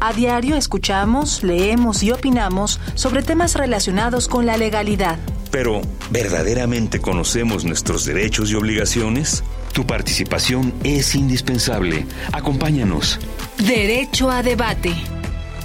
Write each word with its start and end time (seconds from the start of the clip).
A 0.00 0.12
diario 0.12 0.56
escuchamos, 0.56 1.42
leemos 1.42 2.02
y 2.02 2.12
opinamos 2.12 2.80
sobre 2.94 3.22
temas 3.22 3.54
relacionados 3.54 4.28
con 4.28 4.46
la 4.46 4.56
legalidad. 4.56 5.18
Pero, 5.50 5.80
¿verdaderamente 6.10 7.00
conocemos 7.00 7.64
nuestros 7.64 8.04
derechos 8.04 8.50
y 8.50 8.54
obligaciones? 8.54 9.42
Tu 9.72 9.86
participación 9.86 10.72
es 10.84 11.14
indispensable. 11.14 12.06
Acompáñanos. 12.32 13.18
Derecho 13.58 14.30
a 14.30 14.42
debate. 14.42 14.92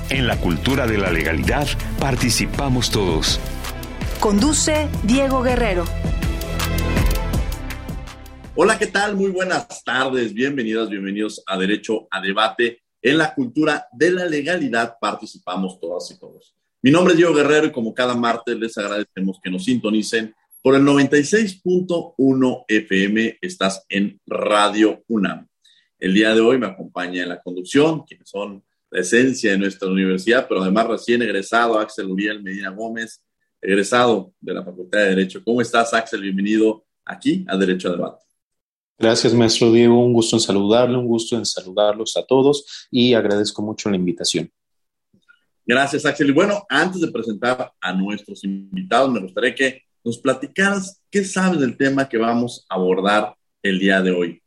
En 0.09 0.27
la 0.27 0.37
cultura 0.37 0.87
de 0.87 0.97
la 0.97 1.11
legalidad 1.11 1.67
participamos 1.99 2.89
todos. 2.91 3.39
Conduce 4.19 4.87
Diego 5.03 5.41
Guerrero. 5.41 5.85
Hola, 8.55 8.77
¿qué 8.77 8.87
tal? 8.87 9.15
Muy 9.15 9.31
buenas 9.31 9.83
tardes. 9.83 10.33
Bienvenidas, 10.33 10.89
bienvenidos 10.89 11.43
a 11.47 11.57
Derecho 11.57 12.07
a 12.11 12.21
Debate 12.21 12.82
en 13.03 13.17
la 13.17 13.35
cultura 13.35 13.87
de 13.91 14.11
la 14.11 14.25
legalidad 14.25 14.95
participamos 14.99 15.79
todas 15.79 16.09
y 16.09 16.17
todos. 16.17 16.55
Mi 16.81 16.89
nombre 16.89 17.13
es 17.13 17.17
Diego 17.17 17.33
Guerrero 17.33 17.67
y 17.67 17.71
como 17.71 17.93
cada 17.93 18.15
martes 18.15 18.57
les 18.57 18.77
agradecemos 18.77 19.39
que 19.43 19.51
nos 19.51 19.65
sintonicen 19.65 20.33
por 20.61 20.75
el 20.75 20.83
96.1 20.83 22.65
FM. 22.67 23.37
Estás 23.41 23.85
en 23.89 24.19
Radio 24.25 25.03
UNAM. 25.07 25.47
El 25.99 26.13
día 26.13 26.33
de 26.33 26.39
hoy 26.39 26.57
me 26.57 26.67
acompaña 26.67 27.23
en 27.23 27.29
la 27.29 27.41
conducción, 27.41 28.03
quienes 28.05 28.29
son 28.29 28.63
la 28.89 29.01
esencia 29.01 29.51
de 29.51 29.57
nuestra 29.57 29.89
universidad, 29.89 30.47
pero 30.47 30.61
además 30.61 30.87
recién 30.87 31.21
egresado 31.21 31.79
Axel 31.79 32.07
Uriel 32.07 32.41
Medina 32.41 32.69
Gómez, 32.69 33.21
egresado 33.61 34.33
de 34.39 34.53
la 34.53 34.63
Facultad 34.63 34.99
de 34.99 35.09
Derecho. 35.09 35.43
¿Cómo 35.43 35.61
estás, 35.61 35.93
Axel? 35.93 36.21
Bienvenido 36.21 36.85
aquí 37.03 37.45
a 37.49 37.57
Derecho 37.57 37.89
a 37.89 37.91
Debate. 37.91 38.22
Gracias, 38.97 39.33
maestro 39.33 39.71
Diego. 39.71 40.03
Un 40.03 40.13
gusto 40.13 40.35
en 40.35 40.39
saludarle, 40.39 40.97
un 40.97 41.07
gusto 41.07 41.35
en 41.35 41.45
saludarlos 41.45 42.15
a 42.15 42.25
todos 42.25 42.87
y 42.91 43.13
agradezco 43.13 43.61
mucho 43.61 43.89
la 43.89 43.95
invitación. 43.95 44.51
Gracias, 45.65 46.05
Axel. 46.05 46.29
Y 46.29 46.33
bueno, 46.33 46.63
antes 46.69 47.01
de 47.01 47.11
presentar 47.11 47.71
a 47.79 47.93
nuestros 47.93 48.43
invitados, 48.43 49.11
me 49.11 49.21
gustaría 49.21 49.55
que 49.55 49.81
nos 50.03 50.17
platicaras 50.19 51.01
qué 51.09 51.23
sabes 51.23 51.59
del 51.59 51.77
tema 51.77 52.09
que 52.09 52.17
vamos 52.17 52.65
a 52.69 52.75
abordar 52.75 53.35
el 53.61 53.79
día 53.79 54.01
de 54.01 54.11
hoy. 54.11 54.42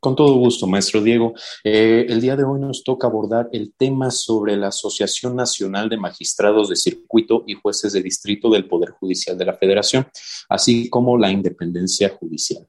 Con 0.00 0.16
todo 0.16 0.32
gusto, 0.32 0.66
maestro 0.66 1.02
Diego. 1.02 1.34
Eh, 1.62 2.06
el 2.08 2.22
día 2.22 2.34
de 2.34 2.42
hoy 2.42 2.58
nos 2.58 2.82
toca 2.82 3.06
abordar 3.06 3.50
el 3.52 3.74
tema 3.76 4.10
sobre 4.10 4.56
la 4.56 4.68
Asociación 4.68 5.36
Nacional 5.36 5.90
de 5.90 5.98
Magistrados 5.98 6.70
de 6.70 6.76
Circuito 6.76 7.44
y 7.46 7.52
Jueces 7.52 7.92
de 7.92 8.02
Distrito 8.02 8.48
del 8.48 8.66
Poder 8.66 8.92
Judicial 8.92 9.36
de 9.36 9.44
la 9.44 9.58
Federación, 9.58 10.08
así 10.48 10.88
como 10.88 11.18
la 11.18 11.30
independencia 11.30 12.08
judicial. 12.08 12.66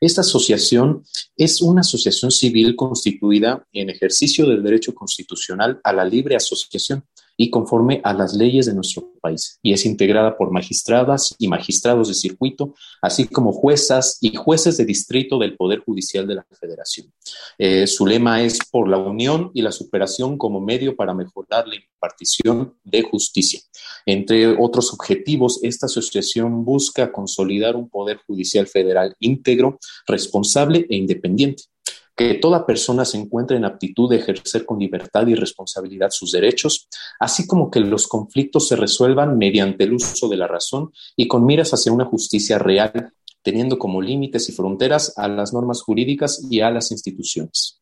Esta 0.00 0.20
asociación 0.20 1.02
es 1.36 1.60
una 1.60 1.80
asociación 1.80 2.30
civil 2.30 2.76
constituida 2.76 3.66
en 3.72 3.90
ejercicio 3.90 4.46
del 4.46 4.62
derecho 4.62 4.94
constitucional 4.94 5.80
a 5.82 5.92
la 5.92 6.04
libre 6.04 6.36
asociación 6.36 7.02
y 7.40 7.50
conforme 7.50 8.00
a 8.02 8.12
las 8.12 8.34
leyes 8.34 8.66
de 8.66 8.74
nuestro 8.74 9.12
país, 9.22 9.60
y 9.62 9.72
es 9.72 9.86
integrada 9.86 10.36
por 10.36 10.50
magistradas 10.50 11.36
y 11.38 11.46
magistrados 11.46 12.08
de 12.08 12.14
circuito, 12.14 12.74
así 13.00 13.28
como 13.28 13.52
juezas 13.52 14.18
y 14.20 14.34
jueces 14.34 14.76
de 14.76 14.84
distrito 14.84 15.38
del 15.38 15.56
Poder 15.56 15.78
Judicial 15.78 16.26
de 16.26 16.34
la 16.34 16.46
Federación. 16.60 17.12
Eh, 17.56 17.86
su 17.86 18.06
lema 18.06 18.42
es 18.42 18.58
por 18.70 18.88
la 18.88 18.98
unión 18.98 19.52
y 19.54 19.62
la 19.62 19.70
superación 19.70 20.36
como 20.36 20.60
medio 20.60 20.96
para 20.96 21.14
mejorar 21.14 21.68
la 21.68 21.76
impartición 21.76 22.74
de 22.82 23.02
justicia. 23.02 23.60
Entre 24.04 24.48
otros 24.48 24.92
objetivos, 24.92 25.60
esta 25.62 25.86
asociación 25.86 26.64
busca 26.64 27.12
consolidar 27.12 27.76
un 27.76 27.88
Poder 27.88 28.18
Judicial 28.26 28.66
Federal 28.66 29.14
íntegro, 29.20 29.78
responsable 30.08 30.86
e 30.90 30.96
independiente 30.96 31.62
que 32.18 32.34
toda 32.34 32.66
persona 32.66 33.04
se 33.04 33.16
encuentre 33.16 33.56
en 33.56 33.64
aptitud 33.64 34.10
de 34.10 34.16
ejercer 34.16 34.66
con 34.66 34.80
libertad 34.80 35.24
y 35.28 35.36
responsabilidad 35.36 36.10
sus 36.10 36.32
derechos, 36.32 36.88
así 37.20 37.46
como 37.46 37.70
que 37.70 37.78
los 37.78 38.08
conflictos 38.08 38.66
se 38.66 38.74
resuelvan 38.74 39.38
mediante 39.38 39.84
el 39.84 39.92
uso 39.92 40.28
de 40.28 40.36
la 40.36 40.48
razón 40.48 40.92
y 41.14 41.28
con 41.28 41.46
miras 41.46 41.72
hacia 41.72 41.92
una 41.92 42.06
justicia 42.06 42.58
real, 42.58 43.12
teniendo 43.40 43.78
como 43.78 44.02
límites 44.02 44.48
y 44.48 44.52
fronteras 44.52 45.16
a 45.16 45.28
las 45.28 45.52
normas 45.52 45.80
jurídicas 45.80 46.44
y 46.50 46.60
a 46.60 46.72
las 46.72 46.90
instituciones. 46.90 47.80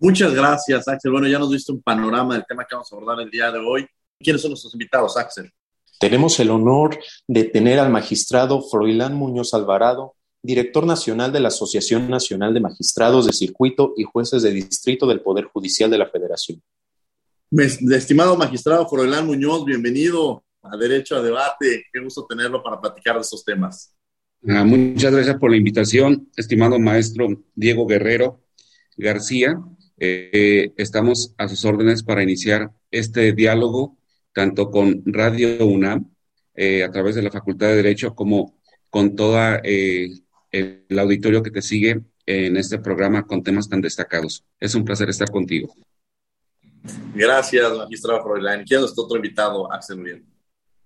Muchas 0.00 0.32
gracias, 0.32 0.88
Axel. 0.88 1.12
Bueno, 1.12 1.28
ya 1.28 1.38
nos 1.38 1.50
diste 1.50 1.70
un 1.70 1.82
panorama 1.82 2.36
del 2.36 2.46
tema 2.48 2.64
que 2.64 2.74
vamos 2.76 2.90
a 2.90 2.96
abordar 2.96 3.20
el 3.20 3.30
día 3.30 3.52
de 3.52 3.58
hoy. 3.58 3.86
¿Quiénes 4.18 4.40
son 4.40 4.52
nuestros 4.52 4.72
invitados, 4.72 5.18
Axel? 5.18 5.52
Tenemos 6.00 6.40
el 6.40 6.50
honor 6.50 6.98
de 7.28 7.44
tener 7.44 7.78
al 7.78 7.90
magistrado 7.90 8.62
Froilán 8.62 9.14
Muñoz 9.14 9.52
Alvarado, 9.52 10.14
director 10.44 10.84
nacional 10.84 11.32
de 11.32 11.40
la 11.40 11.48
Asociación 11.48 12.10
Nacional 12.10 12.52
de 12.52 12.60
Magistrados 12.60 13.26
de 13.26 13.32
Circuito 13.32 13.94
y 13.96 14.04
Jueces 14.04 14.42
de 14.42 14.52
Distrito 14.52 15.06
del 15.06 15.22
Poder 15.22 15.46
Judicial 15.46 15.90
de 15.90 15.96
la 15.96 16.06
Federación. 16.06 16.62
Estimado 17.50 18.36
magistrado 18.36 18.86
Froilán 18.86 19.26
Muñoz, 19.26 19.64
bienvenido 19.64 20.44
a 20.60 20.76
Derecho 20.76 21.16
a 21.16 21.22
Debate. 21.22 21.84
Qué 21.90 21.98
gusto 21.98 22.26
tenerlo 22.28 22.62
para 22.62 22.78
platicar 22.78 23.14
de 23.14 23.22
estos 23.22 23.42
temas. 23.42 23.94
Ah, 24.46 24.64
muchas 24.64 25.14
gracias 25.14 25.36
por 25.38 25.50
la 25.50 25.56
invitación, 25.56 26.28
estimado 26.36 26.78
maestro 26.78 27.26
Diego 27.54 27.86
Guerrero 27.86 28.42
García. 28.98 29.58
Eh, 29.98 30.72
estamos 30.76 31.34
a 31.38 31.48
sus 31.48 31.64
órdenes 31.64 32.02
para 32.02 32.22
iniciar 32.22 32.70
este 32.90 33.32
diálogo, 33.32 33.96
tanto 34.34 34.70
con 34.70 35.02
Radio 35.06 35.64
UNAM, 35.64 36.10
eh, 36.54 36.84
a 36.84 36.90
través 36.90 37.14
de 37.14 37.22
la 37.22 37.30
Facultad 37.30 37.68
de 37.68 37.76
Derecho, 37.76 38.14
como 38.14 38.58
con 38.90 39.16
toda 39.16 39.62
eh, 39.64 40.10
el 40.54 40.98
auditorio 40.98 41.42
que 41.42 41.50
te 41.50 41.62
sigue 41.62 42.00
en 42.26 42.56
este 42.56 42.78
programa 42.78 43.26
con 43.26 43.42
temas 43.42 43.68
tan 43.68 43.80
destacados. 43.80 44.44
Es 44.60 44.74
un 44.74 44.84
placer 44.84 45.08
estar 45.10 45.30
contigo. 45.30 45.74
Gracias, 47.14 47.76
magistrado 47.76 48.22
Froilán. 48.22 48.64
¿Quién 48.64 48.84
es 48.84 48.92
otro 48.96 49.16
invitado, 49.16 49.72
Axel 49.72 50.00
Uriel? 50.00 50.24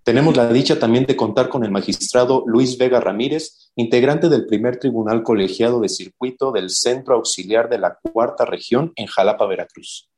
Tenemos 0.04 0.36
la 0.36 0.50
dicha 0.50 0.78
también 0.78 1.04
de 1.04 1.16
contar 1.16 1.50
con 1.50 1.64
el 1.64 1.70
magistrado 1.70 2.44
Luis 2.46 2.78
Vega 2.78 2.98
Ramírez, 2.98 3.70
integrante 3.76 4.30
del 4.30 4.46
primer 4.46 4.78
tribunal 4.78 5.22
colegiado 5.22 5.80
de 5.80 5.90
circuito 5.90 6.50
del 6.50 6.70
Centro 6.70 7.16
Auxiliar 7.16 7.68
de 7.68 7.78
la 7.78 7.98
Cuarta 8.00 8.46
Región 8.46 8.92
en 8.96 9.06
Jalapa, 9.06 9.46
Veracruz. 9.46 10.08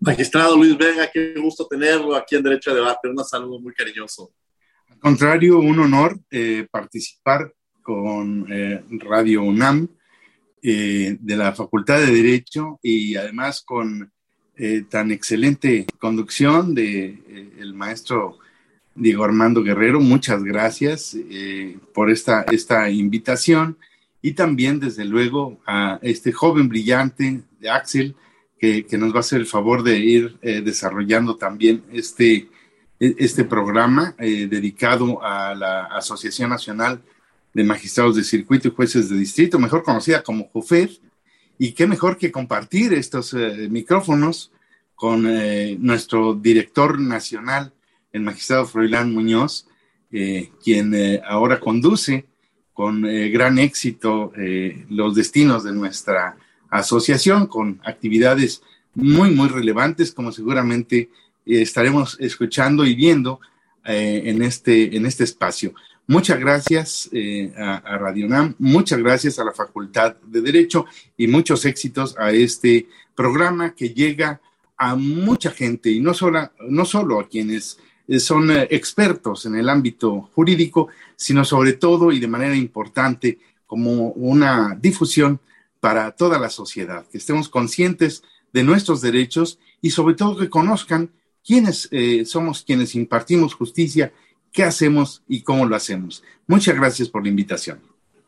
Magistrado 0.00 0.54
Luis 0.56 0.76
Vega, 0.76 1.08
qué 1.10 1.34
gusto 1.40 1.66
tenerlo 1.66 2.14
aquí 2.14 2.36
en 2.36 2.42
Derecho 2.42 2.72
a 2.72 2.74
Debate. 2.74 3.08
Un 3.08 3.24
saludo 3.24 3.58
muy 3.58 3.72
cariñoso. 3.72 4.34
Al 4.90 4.98
contrario, 4.98 5.60
un 5.60 5.78
honor 5.78 6.20
eh, 6.30 6.66
participar 6.70 7.54
con 7.84 8.46
eh, 8.50 8.82
Radio 9.02 9.42
UNAM 9.42 9.86
eh, 10.62 11.16
de 11.20 11.36
la 11.36 11.52
Facultad 11.52 12.00
de 12.00 12.10
Derecho 12.10 12.80
y 12.82 13.14
además 13.14 13.60
con 13.60 14.10
eh, 14.56 14.84
tan 14.88 15.12
excelente 15.12 15.86
conducción 15.98 16.74
de 16.74 17.52
el 17.58 17.74
maestro 17.74 18.38
Diego 18.94 19.24
Armando 19.24 19.62
Guerrero. 19.62 20.00
Muchas 20.00 20.42
gracias 20.42 21.16
por 21.92 22.10
esta, 22.10 22.42
esta 22.50 22.88
invitación 22.90 23.76
y 24.22 24.32
también, 24.32 24.80
desde 24.80 25.04
luego, 25.04 25.60
a 25.66 25.98
este 26.00 26.32
joven 26.32 26.68
brillante 26.68 27.42
de 27.60 27.68
Axel, 27.68 28.16
que, 28.58 28.86
que, 28.86 28.96
nos 28.96 29.12
va 29.12 29.18
a 29.18 29.20
hacer 29.20 29.40
el 29.40 29.46
favor 29.46 29.82
de 29.82 29.98
ir 29.98 30.38
desarrollando 30.40 31.36
también 31.36 31.82
este, 31.92 32.48
este 32.98 33.44
programa 33.44 34.14
dedicado 34.16 35.22
a 35.22 35.54
la 35.54 35.86
Asociación 35.86 36.48
Nacional 36.48 37.02
de 37.54 37.64
magistrados 37.64 38.16
de 38.16 38.24
circuito 38.24 38.68
y 38.68 38.72
jueces 38.72 39.08
de 39.08 39.16
distrito, 39.16 39.58
mejor 39.58 39.84
conocida 39.84 40.22
como 40.22 40.48
JUFER, 40.52 40.90
y 41.58 41.72
qué 41.72 41.86
mejor 41.86 42.18
que 42.18 42.32
compartir 42.32 42.92
estos 42.92 43.32
eh, 43.34 43.68
micrófonos 43.70 44.50
con 44.96 45.26
eh, 45.28 45.76
nuestro 45.78 46.34
director 46.34 47.00
nacional, 47.00 47.72
el 48.12 48.22
magistrado 48.22 48.66
Froilán 48.66 49.12
Muñoz, 49.12 49.68
eh, 50.12 50.50
quien 50.62 50.94
ahora 51.26 51.58
conduce 51.58 52.26
con 52.72 53.02
gran 53.02 53.58
éxito 53.58 54.32
los 54.88 55.14
destinos 55.14 55.62
de 55.62 55.72
nuestra 55.72 56.36
asociación, 56.70 57.46
con 57.46 57.80
actividades 57.84 58.62
muy, 58.94 59.30
muy 59.30 59.48
relevantes, 59.48 60.12
como 60.12 60.32
seguramente 60.32 61.08
estaremos 61.46 62.16
escuchando 62.20 62.84
y 62.84 62.94
viendo 62.94 63.40
en, 63.84 64.42
este, 64.42 64.96
en 64.96 65.06
este 65.06 65.22
espacio. 65.22 65.74
Muchas 66.06 66.38
gracias 66.38 67.08
eh, 67.12 67.52
a, 67.56 67.96
Radio 67.96 68.28
NAM, 68.28 68.54
muchas 68.58 68.98
gracias 68.98 69.38
a 69.38 69.44
la 69.44 69.52
Facultad 69.52 70.16
de 70.16 70.42
Derecho 70.42 70.84
y 71.16 71.26
muchos 71.28 71.64
éxitos 71.64 72.14
a 72.18 72.30
este 72.30 72.86
programa 73.14 73.74
que 73.74 73.88
llega 73.88 74.40
a 74.76 74.96
mucha 74.96 75.50
gente 75.50 75.90
y 75.90 76.00
no 76.00 76.12
solo, 76.12 76.50
no 76.68 76.84
solo 76.84 77.20
a 77.20 77.28
quienes 77.28 77.78
son 78.18 78.50
expertos 78.50 79.46
en 79.46 79.54
el 79.54 79.70
ámbito 79.70 80.28
jurídico, 80.34 80.88
sino 81.16 81.42
sobre 81.42 81.72
todo 81.72 82.12
y 82.12 82.20
de 82.20 82.28
manera 82.28 82.54
importante 82.54 83.38
como 83.66 84.10
una 84.10 84.76
difusión 84.78 85.40
para 85.80 86.10
toda 86.12 86.38
la 86.38 86.50
sociedad, 86.50 87.06
que 87.10 87.18
estemos 87.18 87.48
conscientes 87.48 88.22
de 88.52 88.62
nuestros 88.62 89.00
derechos 89.00 89.58
y 89.80 89.90
sobre 89.90 90.14
todo 90.14 90.36
que 90.36 90.50
conozcan 90.50 91.10
quiénes 91.44 91.88
eh, 91.90 92.24
somos 92.24 92.62
quienes 92.62 92.94
impartimos 92.94 93.54
justicia, 93.54 94.12
qué 94.54 94.62
hacemos 94.62 95.22
y 95.28 95.42
cómo 95.42 95.66
lo 95.66 95.74
hacemos. 95.74 96.22
Muchas 96.46 96.76
gracias 96.76 97.08
por 97.08 97.24
la 97.24 97.28
invitación. 97.28 97.80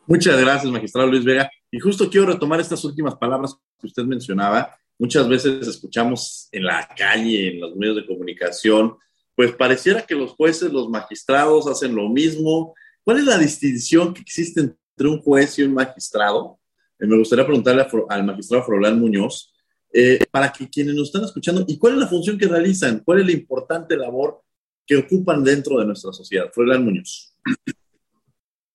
Muchas 0.06 0.38
gracias, 0.38 0.70
magistrado 0.70 1.08
Luis 1.08 1.25
Vega. 1.25 1.49
Y 1.70 1.78
justo 1.78 2.11
quiero 2.11 2.26
retomar 2.26 2.61
estas 2.61 2.84
últimas 2.84 3.14
palabras 3.14 3.56
que 3.81 3.87
usted 3.87 4.02
mencionaba. 4.02 4.76
Muchas 4.99 5.28
veces 5.28 5.67
escuchamos 5.67 6.49
en 6.50 6.64
la 6.64 6.88
calle, 6.96 7.55
en 7.55 7.61
los 7.61 7.76
medios 7.76 7.96
de 7.96 8.06
comunicación, 8.06 8.96
pues 9.37 9.52
pareciera 9.52 10.02
que 10.02 10.17
los 10.17 10.32
jueces, 10.32 10.73
los 10.73 10.88
magistrados 10.88 11.69
hacen 11.69 11.94
lo 11.94 12.08
mismo. 12.08 12.75
¿Cuál 13.05 13.19
es 13.19 13.25
la 13.25 13.38
distinción 13.38 14.12
que 14.12 14.22
existe 14.22 14.61
entre 14.61 15.08
un 15.08 15.20
juez 15.22 15.56
y 15.58 15.62
un 15.62 15.75
magistrado? 15.75 16.58
Eh, 16.99 17.06
me 17.06 17.19
gustaría 17.19 17.46
preguntarle 17.46 17.87
al 18.08 18.25
magistrado 18.25 18.64
Frolán 18.64 18.99
Muñoz, 18.99 19.55
eh, 19.93 20.19
para 20.31 20.50
que 20.50 20.69
quienes 20.69 20.94
nos 20.94 21.08
están 21.08 21.25
escuchando, 21.25 21.64
¿y 21.69 21.79
cuál 21.79 21.93
es 21.93 21.99
la 22.00 22.08
función 22.08 22.37
que 22.37 22.49
realizan? 22.49 23.00
¿Cuál 23.05 23.20
es 23.20 23.26
la 23.26 23.32
importante 23.32 23.96
labor 23.96 24.43
que 24.87 24.97
ocupan 24.97 25.43
dentro 25.43 25.79
de 25.79 25.87
nuestra 25.87 26.12
sociedad? 26.12 26.50
Frolán 26.53 26.85
Muñoz. 26.85 27.35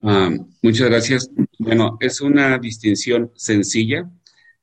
Ah, 0.01 0.31
muchas 0.61 0.89
gracias. 0.89 1.29
Bueno, 1.59 1.97
es 1.99 2.21
una 2.21 2.57
distinción 2.57 3.31
sencilla 3.35 4.09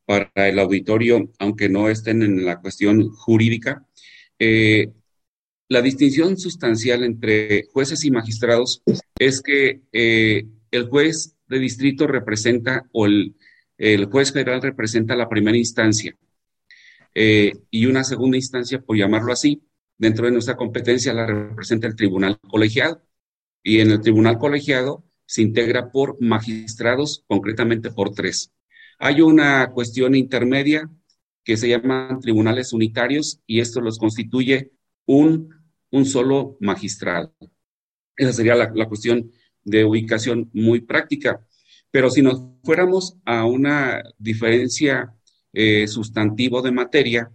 para 0.04 0.30
el 0.48 0.58
auditorio, 0.58 1.30
aunque 1.38 1.68
no 1.68 1.88
estén 1.88 2.22
en 2.22 2.44
la 2.44 2.60
cuestión 2.60 3.08
jurídica. 3.10 3.86
Eh, 4.38 4.90
la 5.68 5.82
distinción 5.82 6.38
sustancial 6.38 7.04
entre 7.04 7.64
jueces 7.72 8.04
y 8.04 8.10
magistrados 8.10 8.82
es 9.18 9.42
que 9.42 9.82
el 9.92 10.88
juez 10.88 11.36
de 11.46 11.58
distrito 11.58 12.06
representa 12.06 12.88
o 12.92 13.06
el, 13.06 13.34
el 13.78 14.06
juez 14.06 14.32
federal 14.32 14.60
representa 14.60 15.14
la 15.14 15.28
primera 15.28 15.56
instancia 15.56 16.16
eh, 17.14 17.52
y 17.70 17.86
una 17.86 18.04
segunda 18.04 18.36
instancia, 18.36 18.80
por 18.80 18.96
llamarlo 18.96 19.32
así, 19.32 19.62
dentro 19.98 20.26
de 20.26 20.32
nuestra 20.32 20.56
competencia 20.56 21.12
la 21.12 21.26
representa 21.26 21.86
el 21.86 21.96
tribunal 21.96 22.38
colegiado. 22.48 23.02
Y 23.62 23.80
en 23.80 23.90
el 23.90 24.00
tribunal 24.00 24.38
colegiado 24.38 25.04
se 25.26 25.42
integra 25.42 25.90
por 25.90 26.20
magistrados, 26.22 27.24
concretamente 27.26 27.90
por 27.90 28.14
tres. 28.14 28.52
Hay 28.98 29.20
una 29.20 29.70
cuestión 29.70 30.14
intermedia 30.14 30.88
que 31.44 31.56
se 31.56 31.68
llaman 31.68 32.20
tribunales 32.20 32.72
unitarios 32.72 33.40
y 33.46 33.60
esto 33.60 33.80
los 33.80 33.98
constituye 33.98 34.72
un, 35.06 35.54
un 35.90 36.04
solo 36.04 36.56
magistrado. 36.60 37.34
Esa 38.16 38.32
sería 38.32 38.54
la, 38.54 38.88
cuestión 38.88 39.30
de 39.64 39.84
ubicación 39.84 40.50
muy 40.52 40.80
práctica. 40.80 41.46
Pero 41.90 42.10
si 42.10 42.22
nos 42.22 42.42
fuéramos 42.64 43.16
a 43.24 43.44
una 43.44 44.02
diferencia 44.18 45.14
eh, 45.52 45.86
sustantivo 45.86 46.60
de 46.60 46.72
materia, 46.72 47.32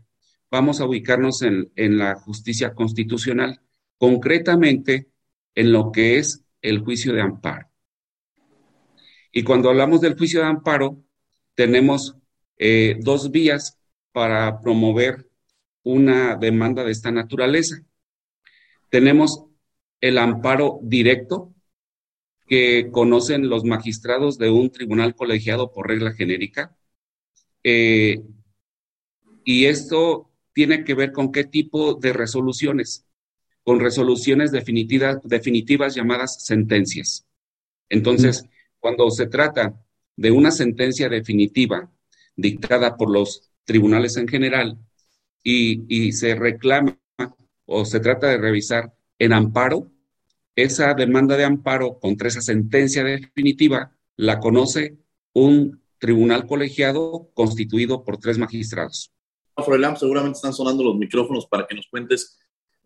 vamos 0.53 0.79
a 0.79 0.85
ubicarnos 0.85 1.41
en, 1.41 1.71
en 1.75 1.97
la 1.97 2.13
justicia 2.13 2.75
constitucional, 2.75 3.59
concretamente 3.97 5.09
en 5.55 5.71
lo 5.71 5.91
que 5.91 6.19
es 6.19 6.45
el 6.61 6.77
juicio 6.77 7.11
de 7.11 7.21
amparo. 7.21 7.71
Y 9.31 9.41
cuando 9.43 9.71
hablamos 9.71 9.99
del 9.99 10.15
juicio 10.15 10.41
de 10.41 10.45
amparo, 10.45 11.03
tenemos 11.55 12.17
eh, 12.57 12.97
dos 12.99 13.31
vías 13.31 13.79
para 14.11 14.61
promover 14.61 15.27
una 15.81 16.35
demanda 16.35 16.83
de 16.83 16.91
esta 16.91 17.09
naturaleza. 17.09 17.77
Tenemos 18.91 19.45
el 20.01 20.19
amparo 20.19 20.79
directo, 20.83 21.51
que 22.45 22.91
conocen 22.91 23.49
los 23.49 23.63
magistrados 23.63 24.37
de 24.37 24.51
un 24.51 24.69
tribunal 24.69 25.15
colegiado 25.15 25.71
por 25.71 25.87
regla 25.87 26.13
genérica. 26.13 26.77
Eh, 27.63 28.21
y 29.45 29.65
esto 29.65 30.29
tiene 30.53 30.83
que 30.83 30.93
ver 30.93 31.11
con 31.11 31.31
qué 31.31 31.43
tipo 31.43 31.95
de 31.95 32.13
resoluciones, 32.13 33.05
con 33.63 33.79
resoluciones 33.79 34.51
definitivas, 34.51 35.19
definitivas 35.23 35.95
llamadas 35.95 36.43
sentencias. 36.45 37.25
Entonces, 37.89 38.45
cuando 38.79 39.09
se 39.11 39.27
trata 39.27 39.79
de 40.15 40.31
una 40.31 40.51
sentencia 40.51 41.09
definitiva 41.09 41.91
dictada 42.35 42.97
por 42.97 43.09
los 43.09 43.51
tribunales 43.65 44.17
en 44.17 44.27
general 44.27 44.77
y, 45.43 45.83
y 45.87 46.11
se 46.11 46.35
reclama 46.35 46.99
o 47.65 47.85
se 47.85 47.99
trata 47.99 48.27
de 48.27 48.37
revisar 48.37 48.93
en 49.19 49.33
amparo, 49.33 49.91
esa 50.55 50.93
demanda 50.93 51.37
de 51.37 51.45
amparo 51.45 51.99
contra 51.99 52.27
esa 52.27 52.41
sentencia 52.41 53.03
definitiva 53.03 53.95
la 54.15 54.39
conoce 54.39 54.97
un 55.33 55.81
tribunal 55.97 56.45
colegiado 56.45 57.31
constituido 57.33 58.03
por 58.03 58.17
tres 58.17 58.37
magistrados. 58.37 59.12
Froilán, 59.61 59.97
seguramente 59.97 60.37
están 60.37 60.53
sonando 60.53 60.83
los 60.83 60.95
micrófonos 60.95 61.45
para 61.45 61.67
que 61.67 61.75
nos 61.75 61.87
cuentes 61.87 62.39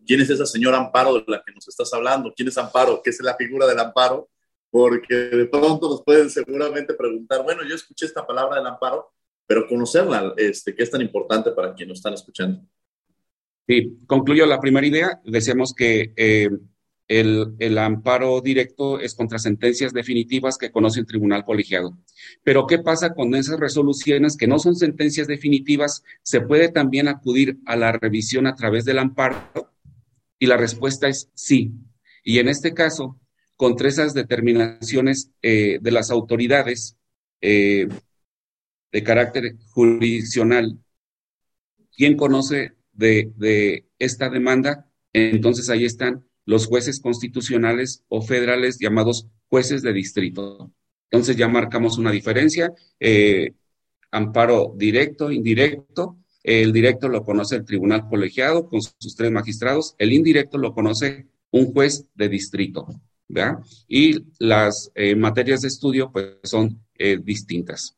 quién 0.06 0.20
es 0.20 0.30
esa 0.30 0.46
señora 0.46 0.78
Amparo 0.78 1.14
de 1.14 1.24
la 1.26 1.42
que 1.44 1.52
nos 1.52 1.66
estás 1.68 1.92
hablando, 1.94 2.32
quién 2.34 2.48
es 2.48 2.58
Amparo, 2.58 3.00
qué 3.02 3.10
es 3.10 3.20
la 3.22 3.36
figura 3.36 3.66
del 3.66 3.78
Amparo, 3.78 4.28
porque 4.70 5.14
de 5.14 5.46
pronto 5.46 5.88
nos 5.88 6.02
pueden 6.02 6.28
seguramente 6.30 6.94
preguntar, 6.94 7.42
bueno, 7.42 7.62
yo 7.66 7.74
escuché 7.74 8.06
esta 8.06 8.26
palabra 8.26 8.56
del 8.56 8.66
Amparo, 8.66 9.12
pero 9.46 9.66
conocerla, 9.66 10.34
este, 10.36 10.74
¿qué 10.74 10.82
es 10.82 10.90
tan 10.90 11.00
importante 11.00 11.52
para 11.52 11.74
quienes 11.74 11.88
nos 11.88 11.98
están 11.98 12.14
escuchando? 12.14 12.60
Sí, 13.66 13.98
concluyo 14.06 14.46
la 14.46 14.60
primera 14.60 14.86
idea. 14.86 15.20
Decíamos 15.24 15.74
que 15.74 16.12
eh, 16.16 16.48
el, 17.08 17.78
amparo 17.78 18.40
directo 18.42 19.00
es 19.00 19.14
contra 19.14 19.38
sentencias 19.38 19.92
definitivas 19.94 20.58
que 20.58 20.70
conoce 20.70 21.00
el 21.00 21.06
tribunal 21.06 21.44
colegiado. 21.44 21.98
Pero 22.44 22.66
¿qué 22.66 22.78
pasa 22.78 23.14
con 23.14 23.34
esas 23.34 23.58
resoluciones 23.58 24.36
que 24.36 24.46
no 24.46 24.58
son 24.58 24.76
sentencias 24.76 25.26
definitivas? 25.26 26.04
¿Se 26.22 26.42
puede 26.42 26.68
también 26.68 27.08
acudir 27.08 27.58
a 27.64 27.76
la 27.76 27.92
revisión 27.92 28.46
a 28.46 28.54
través 28.54 28.84
del 28.84 28.98
amparo? 28.98 29.38
Y 30.38 30.46
la 30.46 30.58
respuesta 30.58 31.08
es 31.08 31.30
sí. 31.34 31.72
Y 32.22 32.38
en 32.38 32.48
este 32.48 32.74
caso, 32.74 33.18
contra 33.56 33.88
esas 33.88 34.12
determinaciones 34.12 35.30
eh, 35.40 35.78
de 35.80 35.90
las 35.90 36.10
autoridades 36.10 36.98
eh, 37.40 37.88
de 38.92 39.02
carácter 39.02 39.56
jurisdiccional, 39.70 40.78
¿quién 41.96 42.16
conoce 42.16 42.72
de, 42.92 43.32
de 43.36 43.88
esta 43.98 44.28
demanda? 44.28 44.90
Entonces 45.14 45.70
ahí 45.70 45.86
están 45.86 46.27
los 46.48 46.66
jueces 46.66 46.98
constitucionales 46.98 48.04
o 48.08 48.22
federales 48.22 48.78
llamados 48.78 49.26
jueces 49.50 49.82
de 49.82 49.92
distrito. 49.92 50.72
Entonces 51.10 51.36
ya 51.36 51.46
marcamos 51.46 51.98
una 51.98 52.10
diferencia. 52.10 52.72
Eh, 52.98 53.52
amparo 54.10 54.72
directo, 54.74 55.30
indirecto. 55.30 56.16
El 56.42 56.72
directo 56.72 57.10
lo 57.10 57.22
conoce 57.22 57.56
el 57.56 57.66
tribunal 57.66 58.08
colegiado 58.08 58.66
con 58.66 58.80
sus 58.80 59.14
tres 59.14 59.30
magistrados. 59.30 59.94
El 59.98 60.14
indirecto 60.14 60.56
lo 60.56 60.72
conoce 60.72 61.26
un 61.50 61.70
juez 61.74 62.06
de 62.14 62.30
distrito. 62.30 62.86
Y 63.86 64.24
las 64.38 64.90
eh, 64.94 65.14
materias 65.14 65.60
de 65.60 65.68
estudio 65.68 66.10
pues 66.10 66.38
son 66.44 66.82
eh, 66.94 67.18
distintas. 67.22 67.94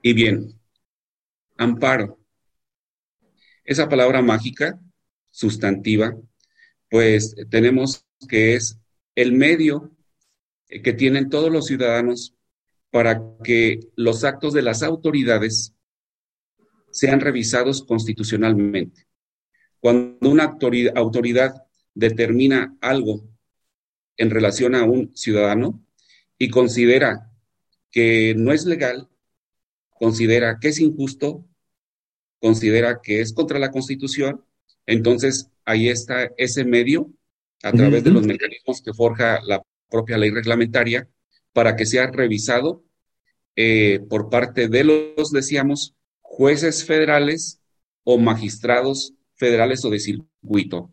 Y 0.00 0.12
bien, 0.12 0.54
amparo. 1.56 2.20
Esa 3.64 3.88
palabra 3.88 4.22
mágica, 4.22 4.78
sustantiva, 5.32 6.16
pues 6.90 7.34
tenemos 7.50 8.06
que 8.28 8.54
es 8.54 8.78
el 9.14 9.32
medio 9.32 9.90
que 10.68 10.92
tienen 10.92 11.30
todos 11.30 11.50
los 11.50 11.66
ciudadanos 11.66 12.34
para 12.90 13.22
que 13.42 13.80
los 13.96 14.24
actos 14.24 14.52
de 14.52 14.62
las 14.62 14.82
autoridades 14.82 15.74
sean 16.90 17.20
revisados 17.20 17.84
constitucionalmente. 17.84 19.06
Cuando 19.80 20.30
una 20.30 20.56
autoridad, 20.94 21.62
determina 21.94 22.76
algo 22.80 23.26
en 24.16 24.30
relación 24.30 24.74
a 24.74 24.84
un 24.84 25.14
ciudadano 25.16 25.84
y 26.38 26.50
considera 26.50 27.32
que 27.90 28.34
no 28.36 28.52
es 28.52 28.66
legal, 28.66 29.08
considera 29.98 30.58
que 30.60 30.68
es 30.68 30.80
injusto, 30.80 31.46
considera 32.38 33.00
que 33.02 33.20
es 33.20 33.32
contra 33.32 33.58
la 33.58 33.70
Constitución, 33.70 34.44
entonces 34.86 35.50
ahí 35.64 35.88
está 35.88 36.30
ese 36.36 36.64
medio 36.64 37.10
a 37.62 37.72
través 37.72 38.04
de 38.04 38.10
los 38.10 38.24
mecanismos 38.26 38.82
que 38.82 38.94
forja 38.94 39.40
la 39.44 39.62
propia 39.90 40.18
ley 40.18 40.30
reglamentaria 40.30 41.08
para 41.52 41.74
que 41.74 41.86
sea 41.86 42.06
revisado 42.08 42.84
eh, 43.56 44.00
por 44.08 44.28
parte 44.28 44.68
de 44.68 44.84
los, 44.84 45.30
decíamos, 45.30 45.94
jueces 46.20 46.84
federales 46.84 47.60
o 48.04 48.18
magistrados 48.18 49.14
federales 49.34 49.84
o 49.84 49.90
de 49.90 49.98
circuito. 49.98 50.92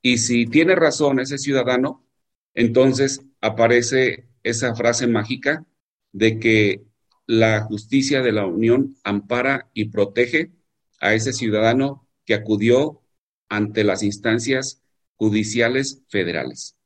Y 0.00 0.18
si 0.18 0.46
tiene 0.46 0.76
razón 0.76 1.18
ese 1.18 1.38
ciudadano, 1.38 2.06
entonces 2.54 3.20
aparece 3.40 4.28
esa 4.42 4.74
frase 4.74 5.06
mágica 5.06 5.66
de 6.12 6.38
que 6.38 6.82
la 7.26 7.62
justicia 7.62 8.22
de 8.22 8.32
la 8.32 8.46
Unión 8.46 8.96
ampara 9.02 9.68
y 9.74 9.86
protege 9.86 10.52
a 11.00 11.14
ese 11.14 11.32
ciudadano 11.32 12.08
que 12.24 12.34
acudió 12.34 13.02
ante 13.48 13.84
las 13.84 14.02
instancias 14.02 14.82
judiciales 15.16 16.02
federales. 16.08 16.76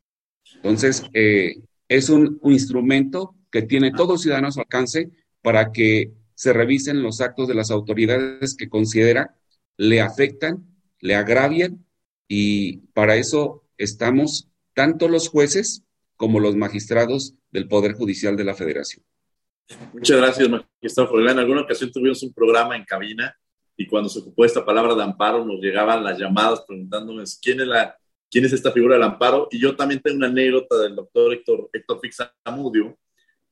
Entonces, 0.56 1.04
eh, 1.14 1.56
es 1.88 2.08
un, 2.08 2.38
instrumento 2.44 3.34
que 3.50 3.62
tiene 3.62 3.92
todo 3.92 4.18
ciudadano 4.18 4.48
a 4.48 4.52
su 4.52 4.60
alcance 4.60 5.10
para 5.42 5.72
que 5.72 6.12
se 6.34 6.52
revisen 6.52 7.02
los 7.02 7.20
actos 7.20 7.48
de 7.48 7.54
las 7.54 7.70
autoridades 7.70 8.54
que 8.56 8.68
considera 8.68 9.34
le 9.76 10.00
afectan, 10.00 10.64
le 11.00 11.14
agravian 11.14 11.84
y 12.28 12.78
para 12.94 13.16
eso 13.16 13.64
estamos 13.76 14.48
tanto 14.74 15.08
los 15.08 15.28
jueces 15.28 15.84
como 16.16 16.38
los 16.38 16.54
magistrados 16.54 17.34
del 17.50 17.66
Poder 17.66 17.94
Judicial 17.94 18.36
de 18.36 18.44
la 18.44 18.54
Federación. 18.54 19.04
Muchas 19.92 20.18
gracias, 20.18 20.48
magistrado 20.48 21.08
Froilán. 21.08 21.36
En 21.36 21.38
alguna 21.40 21.62
ocasión 21.62 21.90
tuvimos 21.90 22.22
un 22.22 22.32
programa 22.32 22.76
en 22.76 22.84
cabina 22.84 23.34
y 23.80 23.87
cuando 23.87 24.10
se 24.10 24.18
ocupó 24.18 24.44
esta 24.44 24.62
palabra 24.62 24.94
de 24.94 25.02
amparo 25.02 25.42
nos 25.42 25.58
llegaban 25.58 26.04
las 26.04 26.18
llamadas 26.18 26.60
preguntándonos 26.68 27.40
quién 27.42 27.62
es, 27.62 27.66
la, 27.66 27.96
quién 28.30 28.44
es 28.44 28.52
esta 28.52 28.70
figura 28.72 28.96
del 28.96 29.04
amparo. 29.04 29.49
Y 29.50 29.58
yo 29.58 29.75
también 29.75 30.02
tengo 30.02 30.18
una 30.18 30.26
anécdota 30.26 30.76
del 30.80 30.94
doctor 30.94 31.32
Héctor, 31.32 31.70
Héctor 31.72 31.99
Fixamudio. 31.99 32.99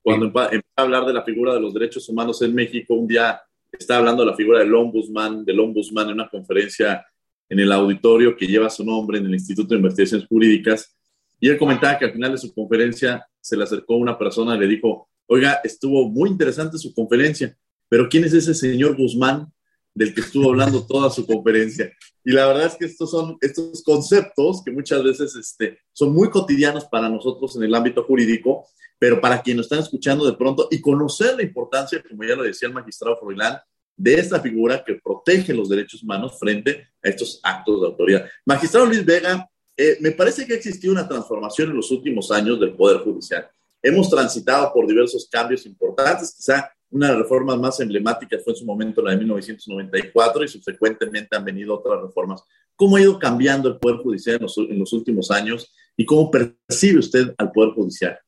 Cuando 0.03 0.27
empezó 0.27 0.51
a 0.77 0.83
hablar 0.83 1.07
de 1.07 1.15
la 1.15 1.23
figura 1.23 1.55
de 1.55 1.61
los 1.61 1.73
derechos 1.73 2.07
humanos 2.11 2.43
en 2.43 2.55
México, 2.55 2.93
un 2.93 3.07
día 3.09 3.41
estaba 3.73 4.01
hablando 4.01 4.23
de 4.23 4.31
la 4.31 4.37
figura 4.37 4.59
del 4.59 4.75
ombudsman, 4.75 5.47
del 5.47 5.61
ombudsman 5.61 6.09
en 6.09 6.13
una 6.13 6.29
conferencia 6.29 7.07
en 7.49 7.61
el 7.61 7.73
auditorio 7.73 8.37
que 8.37 8.47
lleva 8.47 8.69
su 8.69 8.85
nombre 8.85 9.17
en 9.17 9.25
el 9.25 9.33
Instituto 9.33 9.71
de 9.71 9.77
Investigaciones 9.77 10.27
Jurídicas. 10.29 10.95
Y 11.41 11.49
él 11.49 11.57
comentaba 11.57 11.99
que 11.99 12.05
al 12.05 12.13
final 12.13 12.33
de 12.33 12.39
su 12.39 12.53
conferencia 12.53 13.27
se 13.41 13.57
le 13.57 13.65
acercó 13.65 13.97
una 13.97 14.19
persona 14.19 14.57
y 14.57 14.59
le 14.59 14.67
dijo, 14.67 15.09
oiga, 15.25 15.63
estuvo 15.65 16.07
muy 16.07 16.29
interesante 16.29 16.77
su 16.77 16.93
conferencia, 16.93 17.57
pero 17.89 18.11
¿quién 18.11 18.25
es 18.25 18.35
ese 18.35 18.53
señor 18.53 18.95
Guzmán 18.95 19.51
del 19.95 20.15
que 20.15 20.21
estuvo 20.21 20.51
hablando 20.51 20.87
toda 20.87 21.11
su 21.11 21.27
conferencia? 21.27 21.93
Y 22.25 22.33
la 22.33 22.47
verdad 22.47 22.67
es 22.67 22.77
que 22.77 22.85
estos 22.87 23.11
son 23.11 23.39
estos 23.41 23.83
conceptos 23.83 24.63
que 24.65 24.71
muchas 24.71 25.03
veces 25.03 25.35
este, 25.35 25.79
son 25.93 26.13
muy 26.13 26.31
cotidianos 26.31 26.85
para 26.85 27.09
nosotros 27.09 27.57
en 27.57 27.63
el 27.63 27.75
ámbito 27.75 28.05
jurídico, 28.05 28.67
pero 28.99 29.21
para 29.21 29.41
quienes 29.43 29.59
nos 29.59 29.67
están 29.67 29.81
escuchando 29.81 30.27
de 30.27 30.37
pronto 30.37 30.69
y 30.71 30.81
conocer 30.81 31.37
la 31.37 31.43
importancia, 31.43 32.03
como 32.07 32.25
ya 32.25 32.35
lo 32.35 32.43
decía 32.43 32.69
el 32.69 32.75
magistrado 32.75 33.17
Froilán, 33.19 33.59
de 33.97 34.15
esta 34.15 34.41
figura 34.41 34.85
que 34.85 34.95
protege 34.95 35.53
los 35.53 35.69
derechos 35.69 36.03
humanos 36.03 36.39
frente 36.39 36.89
a 37.03 37.09
estos 37.09 37.41
actos 37.43 37.81
de 37.81 37.87
autoridad. 37.89 38.27
Magistrado 38.47 38.87
Luis 38.87 39.05
Vega, 39.05 39.49
eh, 39.77 39.97
me 40.01 40.13
parece 40.13 40.47
que 40.47 40.53
ha 40.53 40.57
existido 40.57 40.93
una 40.93 41.09
transformación 41.09 41.71
en 41.71 41.77
los 41.77 41.91
últimos 41.91 42.31
años 42.31 42.59
del 42.61 42.75
Poder 42.75 42.99
Judicial. 42.99 43.49
Hemos 43.83 44.11
transitado 44.11 44.73
por 44.73 44.87
diversos 44.87 45.29
cambios 45.31 45.67
importantes, 45.67 46.35
quizá 46.37 46.71
una 46.91 47.07
de 47.07 47.13
las 47.13 47.23
reformas 47.23 47.59
más 47.59 47.81
emblemáticas 47.81 48.43
fue 48.43 48.53
en 48.53 48.59
su 48.59 48.65
momento 48.65 49.03
la 49.03 49.11
de 49.11 49.19
1994 49.19 50.45
y 50.45 50.49
subsecuentemente 50.49 51.37
han 51.37 51.45
venido 51.45 51.75
otras 51.75 52.01
reformas. 52.03 52.43
¿Cómo 52.75 52.97
ha 52.97 53.01
ido 53.01 53.19
cambiando 53.19 53.69
el 53.69 53.79
Poder 53.79 53.99
Judicial 53.99 54.37
en 54.37 54.79
los, 54.79 54.93
últimos 54.93 55.31
años 55.31 55.75
y 55.97 56.05
cómo 56.05 56.31
percibe 56.31 57.01
usted 57.01 57.35
al 57.37 57.53
Poder 57.53 57.75
Judicial? 57.75 58.19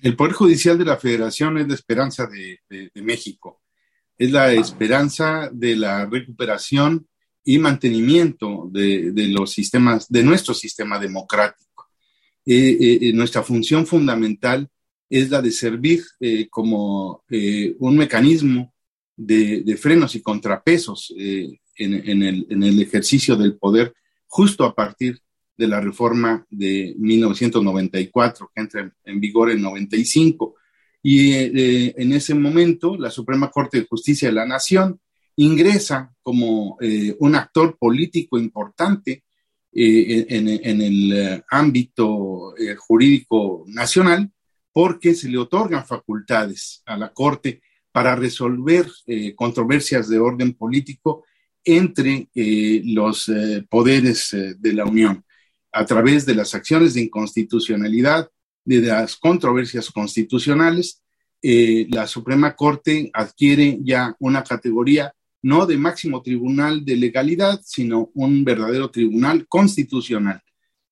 El 0.00 0.16
Poder 0.16 0.32
Judicial 0.32 0.78
de 0.78 0.84
la 0.84 0.96
Federación 0.96 1.58
es 1.58 1.68
la 1.68 1.74
esperanza 1.74 2.26
de, 2.26 2.90
México, 3.02 3.62
es 4.16 4.30
la 4.30 4.52
esperanza 4.52 5.50
de 5.52 5.76
la 5.76 6.06
recuperación 6.06 7.06
y 7.44 7.58
mantenimiento 7.58 8.68
de, 8.70 9.12
los 9.28 9.52
sistemas, 9.52 10.08
de 10.08 10.22
nuestro 10.22 10.54
sistema 10.54 10.98
democrático. 10.98 11.64
Eh, 12.46 12.76
eh, 12.78 12.98
eh, 13.00 13.12
nuestra 13.14 13.42
función 13.42 13.86
fundamental 13.86 14.68
es 15.08 15.30
la 15.30 15.42
de 15.42 15.50
servir 15.50 16.02
como 16.50 17.24
un 17.78 17.96
mecanismo 17.96 18.72
de, 19.16 19.76
frenos 19.80 20.14
y 20.14 20.22
contrapesos 20.22 21.14
en, 21.16 22.22
el, 22.22 22.80
ejercicio 22.80 23.36
del 23.36 23.56
poder 23.56 23.94
justo 24.26 24.64
a 24.64 24.74
partir 24.74 25.18
de 25.56 25.68
la 25.68 25.80
reforma 25.80 26.44
de 26.50 26.94
1994, 26.98 28.50
que 28.52 28.60
entra 28.60 28.92
en 29.04 29.20
vigor 29.20 29.50
en 29.50 29.62
95. 29.62 30.56
Y 31.02 31.32
en 31.32 32.12
ese 32.12 32.34
momento, 32.34 32.96
la 32.96 33.10
Suprema 33.10 33.50
Corte 33.50 33.80
de 33.80 33.86
Justicia 33.86 34.28
de 34.28 34.34
la 34.34 34.46
Nación 34.46 35.00
ingresa 35.36 36.12
como 36.22 36.78
un 37.18 37.34
actor 37.36 37.76
político 37.78 38.38
importante 38.38 39.24
eh, 39.76 40.26
en, 40.28 40.80
el 40.80 41.12
eh, 41.12 41.44
ámbito 41.50 42.56
eh, 42.56 42.76
jurídico 42.76 43.64
nacional 43.66 44.30
porque 44.74 45.14
se 45.14 45.28
le 45.28 45.38
otorgan 45.38 45.86
facultades 45.86 46.82
a 46.84 46.96
la 46.96 47.12
Corte 47.12 47.62
para 47.92 48.16
resolver 48.16 48.90
controversias 49.36 50.08
de 50.08 50.18
orden 50.18 50.54
político 50.54 51.24
entre 51.64 52.28
los 52.34 53.30
poderes 53.70 54.36
de 54.58 54.72
la 54.72 54.84
Unión 54.84 55.24
a 55.72 55.86
través 55.86 56.26
de 56.26 56.34
las 56.34 56.56
acciones 56.56 56.94
de 56.94 57.02
inconstitucionalidad, 57.02 58.28
de 58.64 58.80
las 58.80 59.14
controversias 59.16 59.90
constitucionales. 59.90 61.00
la 61.40 62.08
Suprema 62.08 62.56
Corte 62.56 63.10
adquiere 63.14 63.78
ya 63.80 64.16
una 64.18 64.42
categoría 64.42 65.14
no 65.44 65.66
de 65.66 65.76
máximo 65.76 66.20
tribunal 66.20 66.84
de 66.84 66.96
legalidad, 66.96 67.60
sino 67.62 68.10
un 68.14 68.44
verdadero 68.44 68.90
tribunal 68.90 69.46
constitucional. 69.46 70.40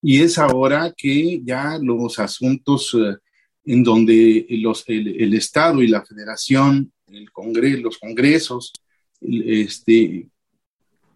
Y 0.02 0.20
es 0.20 0.36
ahora 0.36 0.92
que 0.94 1.40
ya 1.42 1.78
los 1.80 2.18
asuntos 2.18 2.94
eh, 2.94 3.16
en 3.64 3.82
donde 3.82 4.46
los, 4.50 4.84
el, 4.88 5.34
Estado 5.34 5.82
y 5.82 5.88
la 5.88 6.04
Federación, 6.04 6.92
el 7.06 7.30
Congreso, 7.30 7.82
los 7.82 7.98
congresos, 7.98 8.72
este, 9.20 10.28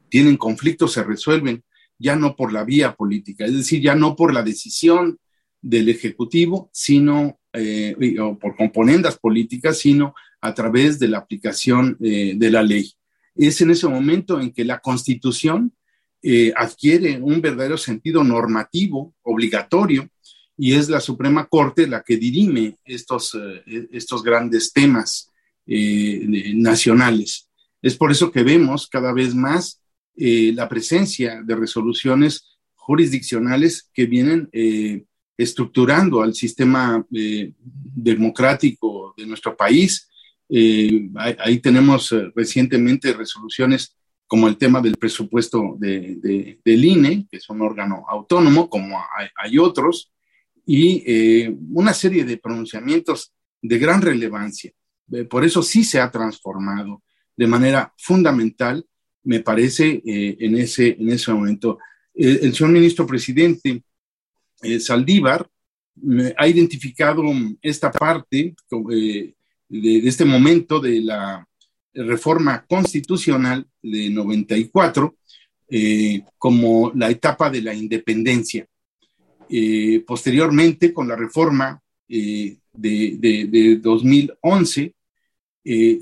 tienen 0.08 0.36
conflictos, 0.36 0.92
se 0.92 1.02
resuelven 1.02 1.64
ya 1.98 2.14
no 2.16 2.36
por 2.36 2.52
la 2.52 2.64
vía 2.64 2.94
política, 2.94 3.46
es 3.46 3.54
decir, 3.54 3.80
ya 3.80 3.94
no 3.94 4.16
por 4.16 4.32
la 4.32 4.42
decisión 4.42 5.18
del 5.62 5.88
Ejecutivo, 5.88 6.70
sino, 6.72 7.40
eh, 7.52 8.16
o 8.20 8.38
por 8.38 8.56
componendas 8.56 9.18
políticas, 9.18 9.78
sino 9.78 10.14
a 10.40 10.54
través 10.54 10.98
de 10.98 11.08
la 11.08 11.18
aplicación 11.18 11.96
eh, 12.00 12.34
de 12.36 12.50
la 12.50 12.62
ley. 12.62 12.92
Es 13.34 13.60
en 13.60 13.70
ese 13.70 13.88
momento 13.88 14.40
en 14.40 14.52
que 14.52 14.64
la 14.64 14.78
constitución 14.80 15.72
eh, 16.22 16.52
adquiere 16.56 17.20
un 17.20 17.40
verdadero 17.40 17.76
sentido 17.76 18.22
normativo, 18.22 19.14
obligatorio, 19.22 20.08
y 20.56 20.74
es 20.74 20.88
la 20.88 21.00
Suprema 21.00 21.46
Corte 21.46 21.86
la 21.86 22.02
que 22.02 22.16
dirime 22.16 22.78
estos, 22.84 23.34
eh, 23.34 23.88
estos 23.92 24.22
grandes 24.22 24.72
temas 24.72 25.30
eh, 25.66 26.52
nacionales. 26.54 27.48
Es 27.82 27.96
por 27.96 28.10
eso 28.10 28.30
que 28.30 28.42
vemos 28.42 28.88
cada 28.88 29.12
vez 29.12 29.34
más 29.34 29.80
la 30.18 30.66
presencia 30.66 31.42
de 31.42 31.54
resoluciones 31.54 32.56
jurisdiccionales 32.74 33.90
que 33.92 34.06
vienen 34.06 34.48
estructurando 35.36 36.22
al 36.22 36.34
sistema 36.34 37.06
democrático 37.10 39.12
de 39.14 39.26
nuestro 39.26 39.54
país, 39.54 40.08
eh, 40.48 41.10
ahí, 41.16 41.58
tenemos 41.58 42.12
eh, 42.12 42.30
recientemente 42.34 43.12
resoluciones 43.12 43.96
como 44.28 44.48
el 44.48 44.56
tema 44.56 44.80
del 44.80 44.96
presupuesto 44.96 45.76
de, 45.78 46.58
del 46.64 46.84
INE, 46.84 47.26
que 47.30 47.38
es 47.38 47.48
un 47.48 47.62
órgano 47.62 48.04
autónomo, 48.08 48.68
como 48.68 48.98
hay, 49.36 49.58
otros, 49.58 50.12
y 50.66 51.02
eh, 51.06 51.56
una 51.72 51.94
serie 51.94 52.24
de 52.24 52.36
pronunciamientos 52.36 53.32
de 53.62 53.78
gran 53.78 54.02
relevancia. 54.02 54.72
por 55.30 55.44
eso 55.44 55.62
sí 55.62 55.84
se 55.84 56.00
ha 56.00 56.10
transformado 56.10 57.02
de 57.36 57.46
manera 57.46 57.94
fundamental, 57.96 58.84
me 59.22 59.40
parece, 59.40 60.02
en, 60.04 60.56
ese, 60.56 60.96
en 60.98 61.10
ese 61.10 61.32
momento. 61.32 61.78
el 62.14 62.54
señor 62.54 62.72
ministro 62.72 63.06
presidente 63.06 63.82
Saldívar 64.78 65.48
ha 66.36 66.48
identificado 66.48 67.22
esta 67.62 67.90
parte 67.90 68.54
de, 68.70 69.34
este 70.08 70.24
momento 70.24 70.80
de 70.80 71.00
la 71.00 71.46
reforma 71.94 72.64
constitucional 72.66 73.66
de 73.82 74.10
94 74.10 75.16
eh, 75.68 76.22
como 76.38 76.92
la 76.94 77.10
etapa 77.10 77.50
de 77.50 77.62
la 77.62 77.74
independencia. 77.74 78.66
Eh, 79.48 80.02
posteriormente, 80.06 80.92
con 80.92 81.08
la 81.08 81.16
reforma 81.16 81.80
eh, 82.08 82.58
de, 82.72 83.16
de, 83.48 83.76
2011, 83.76 84.94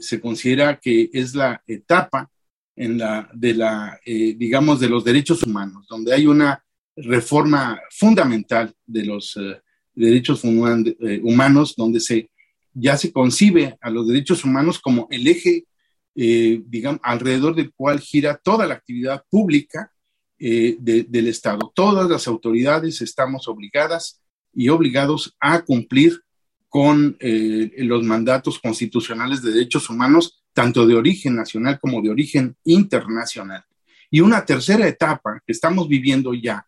se 0.01 0.21
considera 0.21 0.79
que 0.79 1.09
es 1.11 1.35
la 1.35 1.63
etapa 1.67 2.31
en 2.77 2.99
la, 2.99 3.31
de 3.33 3.55
la, 3.55 3.99
digamos, 4.05 4.79
de 4.79 4.91
los 4.91 5.05
derechos 5.05 5.43
humanos, 5.43 5.87
donde 5.89 6.13
hay 6.13 6.27
una 6.27 6.63
reforma 6.95 7.81
fundamental 7.91 8.75
de 8.85 9.05
los 9.07 9.39
derechos 9.95 10.45
humanos, 10.45 11.75
donde 11.79 12.01
se 12.01 12.29
ya 12.75 12.97
se 12.97 13.13
concibe 13.13 13.79
a 13.81 13.89
los 13.89 14.07
derechos 14.09 14.45
humanos 14.45 14.81
como 14.81 15.07
el 15.11 15.27
eje, 15.27 15.67
eh, 16.17 16.61
digamos, 16.67 17.01
alrededor 17.05 17.55
del 17.55 17.73
cual 17.73 18.01
gira 18.01 18.41
toda 18.43 18.67
la 18.67 18.75
actividad 18.75 19.25
pública 19.31 19.93
eh, 20.39 20.77
del 20.79 21.27
Estado. 21.29 21.73
Todas 21.75 22.09
las 22.11 22.27
autoridades 22.27 23.01
estamos 23.01 23.49
obligadas 23.49 24.21
y 24.53 24.69
obligados 24.69 25.37
a 25.41 25.63
cumplir 25.63 26.21
con 26.69 27.17
eh, 27.21 27.71
los 27.79 28.03
mandatos 28.03 28.59
constitucionales 28.59 29.43
de 29.43 29.53
derechos 29.53 29.89
humanos, 29.89 30.43
tanto 30.53 30.87
de 30.87 30.97
origen 30.97 31.37
nacional 31.37 31.79
como 31.81 32.03
de 32.03 32.11
origen 32.11 32.57
internacional. 32.65 33.65
Y 34.11 34.21
una 34.21 34.45
tercera 34.45 34.87
etapa 34.89 35.41
que 35.47 35.53
estamos 35.53 35.89
viviendo 35.89 36.35
ya, 36.35 36.67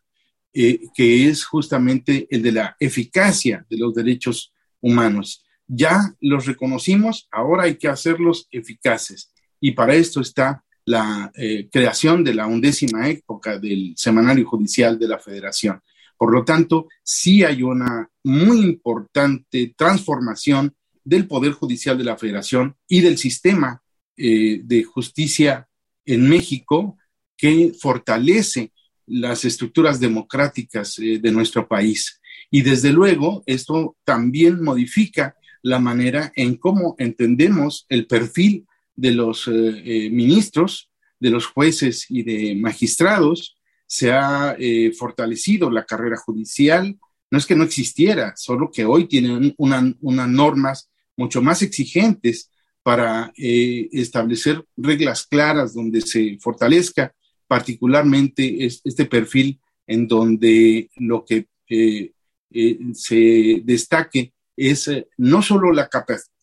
eh, 0.52 0.80
que 0.94 1.28
es 1.28 1.44
justamente 1.44 2.26
el 2.30 2.42
de 2.42 2.52
la 2.52 2.76
eficacia 2.78 3.66
de 3.68 3.78
los 3.78 3.94
derechos 3.94 4.52
humanos. 4.80 5.44
Ya 5.66 6.14
los 6.20 6.46
reconocimos, 6.46 7.28
ahora 7.32 7.64
hay 7.64 7.76
que 7.76 7.88
hacerlos 7.88 8.46
eficaces. 8.50 9.32
Y 9.60 9.72
para 9.72 9.94
esto 9.94 10.20
está 10.20 10.64
la 10.86 11.30
eh, 11.34 11.68
creación 11.70 12.24
de 12.24 12.34
la 12.34 12.46
undécima 12.46 13.08
época 13.08 13.58
del 13.58 13.94
Semanario 13.96 14.46
Judicial 14.46 14.98
de 14.98 15.08
la 15.08 15.18
Federación. 15.18 15.80
Por 16.16 16.32
lo 16.32 16.44
tanto, 16.44 16.88
sí 17.02 17.44
hay 17.44 17.62
una 17.62 18.08
muy 18.24 18.60
importante 18.60 19.74
transformación 19.76 20.74
del 21.04 21.26
Poder 21.26 21.52
Judicial 21.52 21.98
de 21.98 22.04
la 22.04 22.16
Federación 22.16 22.76
y 22.88 23.00
del 23.00 23.18
sistema 23.18 23.82
eh, 24.16 24.60
de 24.62 24.84
justicia 24.84 25.68
en 26.04 26.28
México 26.28 26.96
que 27.36 27.74
fortalece 27.78 28.72
las 29.06 29.44
estructuras 29.44 30.00
democráticas 30.00 30.98
eh, 30.98 31.18
de 31.18 31.32
nuestro 31.32 31.66
país. 31.66 32.20
Y 32.50 32.62
desde 32.62 32.92
luego, 32.92 33.42
esto 33.46 33.96
también 34.04 34.62
modifica 34.62 35.36
la 35.62 35.80
manera 35.80 36.32
en 36.36 36.56
cómo 36.56 36.94
entendemos 36.98 37.86
el 37.88 38.06
perfil 38.06 38.66
de 38.96 39.12
los 39.12 39.48
eh, 39.48 40.08
ministros, 40.10 40.90
de 41.20 41.30
los 41.30 41.46
jueces 41.46 42.06
y 42.08 42.22
de 42.22 42.54
magistrados. 42.56 43.56
Se 43.86 44.10
ha 44.10 44.56
fortalecido 44.98 45.70
la 45.70 45.84
carrera 45.84 46.16
judicial. 46.16 46.98
No 47.30 47.38
es 47.38 47.46
que 47.46 47.54
no 47.54 47.62
existiera, 47.62 48.34
solo 48.36 48.70
que 48.72 48.84
hoy 48.84 49.06
tienen 49.06 49.54
unas 49.58 50.28
normas 50.28 50.90
mucho 51.16 51.40
más 51.40 51.62
exigentes 51.62 52.50
para 52.86 53.32
eh, 53.36 53.88
establecer 53.90 54.64
reglas 54.76 55.26
claras 55.26 55.74
donde 55.74 56.00
se 56.02 56.38
fortalezca 56.40 57.12
particularmente 57.48 58.64
este 58.64 59.06
perfil 59.06 59.58
en 59.88 60.06
donde 60.06 60.88
lo 60.96 61.24
que 61.24 61.48
eh, 61.68 62.12
eh, 62.50 62.78
se 62.94 63.62
destaque 63.64 64.32
es 64.56 64.88
no 65.16 65.42
solo 65.42 65.72
la 65.72 65.88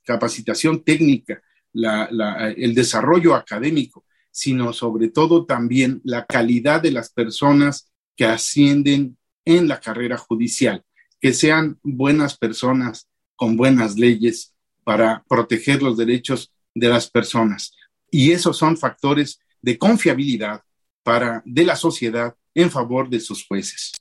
capacitación 0.03 0.83
técnica, 0.83 1.41
el 1.73 2.75
desarrollo 2.75 3.35
académico, 3.35 4.05
sino 4.31 4.73
sobre 4.73 5.09
todo 5.09 5.45
también 5.45 6.01
la 6.03 6.25
calidad 6.25 6.81
de 6.81 6.91
las 6.91 7.11
personas 7.11 7.91
que 8.15 8.25
ascienden 8.25 9.17
en 9.45 9.67
la 9.67 9.79
carrera 9.79 10.17
judicial, 10.17 10.83
que 11.19 11.33
sean 11.33 11.79
buenas 11.83 12.37
personas 12.37 13.09
con 13.35 13.57
buenas 13.57 13.97
leyes 13.97 14.53
para 14.83 15.23
proteger 15.27 15.81
los 15.81 15.97
derechos 15.97 16.51
de 16.73 16.89
las 16.89 17.09
personas. 17.09 17.75
Y 18.09 18.31
esos 18.31 18.57
son 18.57 18.77
factores 18.77 19.39
de 19.61 19.77
confiabilidad 19.77 20.61
para, 21.03 21.41
de 21.45 21.65
la 21.65 21.75
sociedad 21.75 22.35
en 22.53 22.69
favor 22.69 23.09
de 23.09 23.19
sus 23.19 23.45
jueces. 23.45 23.93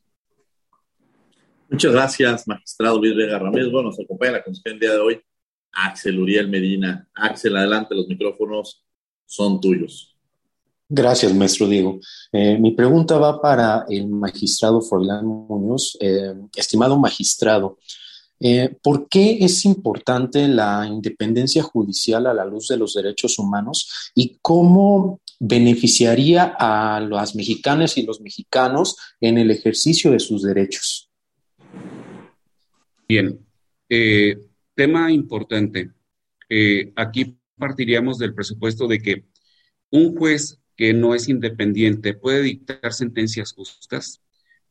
Muchas 1.69 1.93
gracias, 1.93 2.47
magistrado 2.47 2.99
Luis 2.99 3.17
Vega 3.17 3.39
Ramírez. 3.39 3.71
Bueno, 3.71 3.89
nos 3.89 3.99
acompaña 3.99 4.33
la 4.33 4.45
el 4.65 4.79
día 4.79 4.93
de 4.93 4.99
hoy, 4.99 5.23
Axel 5.73 6.19
Uriel 6.19 6.49
Medina. 6.49 7.09
Axel, 7.15 7.57
adelante, 7.57 7.95
los 7.95 8.09
micrófonos 8.09 8.85
son 9.27 9.61
tuyos. 9.61 10.17
Gracias, 10.89 11.35
maestro 11.35 11.69
Diego. 11.69 11.99
Eh, 12.31 12.59
mi 12.59 12.73
pregunta 12.73 13.17
va 13.19 13.41
para 13.41 13.87
el 13.89 14.09
magistrado 14.09 14.83
Forlán 14.83 15.25
Muñoz. 15.25 15.97
Eh, 16.01 16.35
estimado 16.55 16.99
magistrado, 16.99 17.79
eh, 18.45 18.77
¿Por 18.83 19.09
qué 19.09 19.39
es 19.41 19.65
importante 19.65 20.49
la 20.49 20.85
independencia 20.85 21.63
judicial 21.63 22.27
a 22.27 22.35
la 22.35 22.45
luz 22.45 22.67
de 22.67 22.77
los 22.77 22.95
derechos 22.95 23.39
humanos 23.39 24.11
y 24.17 24.39
cómo 24.43 25.21
beneficiaría 25.39 26.57
a 26.59 26.99
las 26.99 27.37
mexicanas 27.37 27.97
y 27.99 28.03
los 28.03 28.21
mexicanos 28.21 28.97
en 29.21 29.39
el 29.39 29.53
ejercicio 29.53 30.11
de 30.11 30.19
sus 30.19 30.43
derechos? 30.43 31.09
Bien, 33.07 33.39
eh, 33.89 34.37
tema 34.83 35.13
importante. 35.13 35.91
Eh, 36.49 36.93
aquí 36.97 37.39
partiríamos 37.57 38.19
del 38.19 38.35
presupuesto 38.35 38.89
de 38.89 38.99
que 38.99 39.25
un 39.91 40.17
juez 40.17 40.59
que 40.77 40.93
no 40.93 41.15
es 41.15 41.29
independiente 41.29 42.15
puede 42.15 42.43
dictar 42.43 42.93
sentencias 42.93 43.53
justas, 43.53 44.23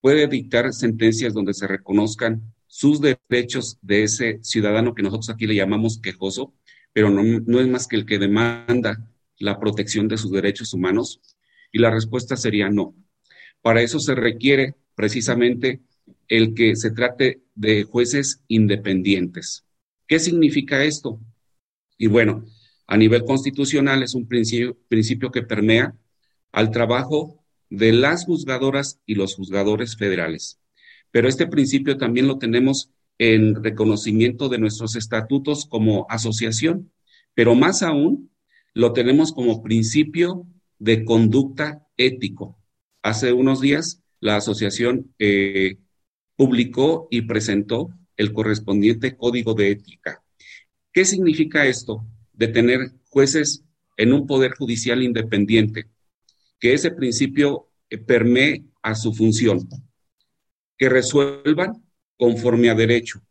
puede 0.01 0.27
dictar 0.27 0.73
sentencias 0.73 1.33
donde 1.33 1.53
se 1.53 1.65
reconozcan 1.65 2.41
sus 2.67 2.99
derechos 2.99 3.77
de 3.81 4.03
ese 4.03 4.39
ciudadano 4.41 4.93
que 4.93 5.01
nosotros 5.01 5.29
aquí 5.29 5.47
le 5.47 5.55
llamamos 5.55 6.01
quejoso, 6.01 6.53
pero 6.91 7.09
no, 7.09 7.59
es 7.61 7.67
más 7.69 7.87
que 7.87 7.95
el 7.95 8.05
que 8.05 8.19
demanda 8.19 9.07
la 9.37 9.61
protección 9.61 10.09
de 10.09 10.17
sus 10.17 10.31
derechos 10.33 10.73
humanos? 10.73 11.21
Y 11.71 11.79
la 11.79 11.89
respuesta 11.89 12.35
sería 12.35 12.69
no. 12.69 12.95
Para 13.61 13.81
eso 13.81 14.01
se 14.01 14.13
requiere 14.13 14.75
precisamente 14.93 15.79
el 16.27 16.53
que 16.53 16.75
se 16.75 16.91
trate 16.91 17.43
de 17.55 17.83
jueces 17.83 18.41
independientes. 18.49 19.63
¿Qué 20.11 20.19
significa 20.19 20.83
esto? 20.83 21.21
Y 21.97 22.07
bueno, 22.07 22.43
a 22.85 22.97
nivel 22.97 23.23
constitucional 23.23 24.03
es 24.03 24.13
un 24.13 24.27
principio, 24.27 24.77
principio 24.89 25.31
que 25.31 25.41
permea 25.41 25.95
al 26.51 26.69
trabajo 26.69 27.41
de 27.69 27.93
las 27.93 28.25
juzgadoras 28.25 28.99
y 29.05 29.15
los 29.15 29.35
juzgadores 29.35 29.95
federales. 29.95 30.59
Pero 31.11 31.29
este 31.29 31.47
principio 31.47 31.95
también 31.97 32.27
lo 32.27 32.39
tenemos 32.39 32.91
en 33.19 33.63
reconocimiento 33.63 34.49
de 34.49 34.57
nuestros 34.57 34.97
estatutos 34.97 35.65
como 35.65 36.05
asociación, 36.09 36.91
pero 37.33 37.55
más 37.55 37.81
aún 37.81 38.31
lo 38.73 38.91
tenemos 38.91 39.31
como 39.31 39.63
principio 39.63 40.45
de 40.77 41.05
conducta 41.05 41.87
ético. 41.95 42.59
Hace 43.01 43.31
unos 43.31 43.61
días 43.61 44.03
la 44.19 44.35
asociación 44.35 45.15
eh, 45.19 45.77
publicó 46.35 47.07
y 47.09 47.21
presentó 47.21 47.91
el 48.21 48.33
correspondiente 48.33 49.15
código 49.15 49.53
de 49.53 49.71
ética. 49.71 50.23
¿Qué 50.93 51.05
significa 51.05 51.65
esto 51.65 52.05
de 52.33 52.47
tener 52.47 52.91
jueces 53.09 53.63
en 53.97 54.13
un 54.13 54.27
poder 54.27 54.51
judicial 54.51 55.03
independiente? 55.03 55.87
Que 56.59 56.73
ese 56.73 56.91
principio 56.91 57.69
eh, 57.89 57.97
permee 57.97 58.65
a 58.81 58.95
su 58.95 59.13
función 59.13 59.67
que 60.77 60.89
resuelvan 60.89 61.83
conforme 62.17 62.69
a 62.69 62.75
derecho, 62.75 63.21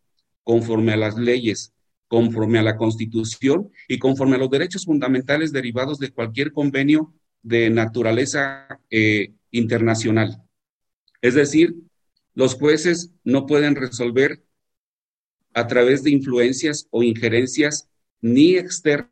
conforme 0.45 0.93
a 0.93 0.97
las 0.97 1.17
leyes, 1.17 1.73
conforme 2.07 2.59
a 2.59 2.63
la 2.63 2.77
Constitución 2.77 3.71
y 3.89 3.99
conforme 3.99 4.37
a 4.37 4.39
los 4.39 4.51
derechos 4.51 4.85
fundamentales 4.85 5.53
derivados 5.53 5.99
de 5.99 6.13
cualquier 6.13 6.53
convenio 6.53 7.13
de 7.43 7.71
naturaleza 7.71 8.67
eh, 8.91 9.33
internacional. 9.51 10.43
Es 11.23 11.35
decir, 11.35 11.75
los 12.35 12.55
jueces 12.55 13.11
no 13.25 13.47
pueden 13.47 13.75
resolver 13.75 14.43
a 15.55 15.67
través 15.67 16.03
de 16.03 16.11
influencias 16.11 16.87
o 16.91 17.03
injerencias 17.03 17.89
ni 18.21 18.57
externas 18.57 19.11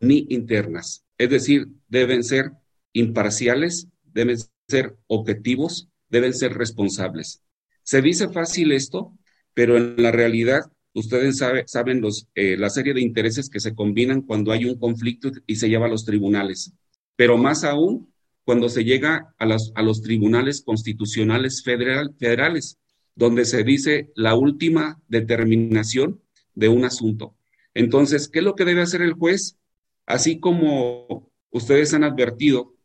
ni 0.00 0.26
internas. 0.28 1.04
Es 1.16 1.30
decir, 1.30 1.68
deben 1.88 2.24
ser 2.24 2.52
imparciales, 2.92 3.88
deben 4.04 4.38
ser 4.68 4.96
objetivos 5.06 5.88
deben 6.08 6.34
ser 6.34 6.54
responsables. 6.54 7.42
Se 7.82 8.02
dice 8.02 8.28
fácil 8.28 8.72
esto, 8.72 9.16
pero 9.54 9.76
en 9.76 10.02
la 10.02 10.10
realidad 10.10 10.62
ustedes 10.94 11.38
saben 11.38 12.02
eh, 12.34 12.56
la 12.56 12.70
serie 12.70 12.94
de 12.94 13.00
intereses 13.00 13.48
que 13.48 13.60
se 13.60 13.74
combinan 13.74 14.22
cuando 14.22 14.52
hay 14.52 14.64
un 14.64 14.78
conflicto 14.78 15.30
y 15.46 15.56
se 15.56 15.68
lleva 15.68 15.86
a 15.86 15.90
los 15.90 16.04
tribunales. 16.04 16.72
Pero 17.16 17.36
más 17.36 17.64
aún 17.64 18.12
cuando 18.44 18.68
se 18.68 18.84
llega 18.84 19.34
a 19.38 19.82
los 19.82 20.02
tribunales 20.02 20.62
constitucionales 20.62 21.62
federales, 21.62 22.78
donde 23.18 23.44
se 23.44 23.64
dice 23.64 24.12
la 24.14 24.36
última 24.36 25.02
determinación 25.08 26.22
de 26.54 26.68
un 26.68 26.84
asunto. 26.84 27.34
Entonces, 27.74 28.28
¿qué 28.28 28.38
es 28.38 28.44
lo 28.44 28.54
que 28.54 28.64
debe 28.64 28.80
hacer 28.80 29.02
el 29.02 29.14
juez? 29.14 29.58
Así 30.06 30.38
como 30.38 31.28
ustedes 31.50 31.92
han 31.94 32.04
advertido 32.04 32.76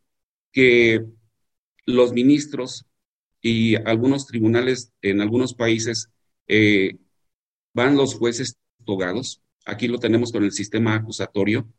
que 0.52 1.06
los 1.86 2.14
ministros 2.14 2.88
y 3.44 3.76
algunos 3.76 4.26
tribunales 4.26 4.92
en 5.04 5.22
algunos 5.22 5.54
países 5.54 6.10
eh, 6.48 6.98
van 7.76 7.96
los 7.96 8.16
jueces 8.16 8.58
togados. 8.86 9.40
Aquí 9.68 9.88
lo 9.88 10.00
tenemos 10.00 10.32
con 10.32 10.44
el 10.44 10.52
sistema 10.52 10.96
acusatorio. 10.96 11.72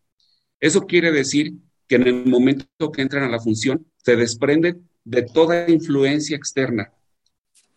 Eso 0.61 0.87
quiere 0.87 1.11
decir 1.11 1.55
que 1.89 1.97
en 1.97 2.07
el 2.07 2.27
momento 2.27 2.93
que 2.93 3.03
entran 3.03 3.25
a 3.25 3.29
la 3.29 3.41
función 3.41 3.85
se 3.97 4.15
desprenden 4.15 4.89
de 5.03 5.23
toda 5.23 5.69
influencia 5.69 6.37
externa, 6.37 6.93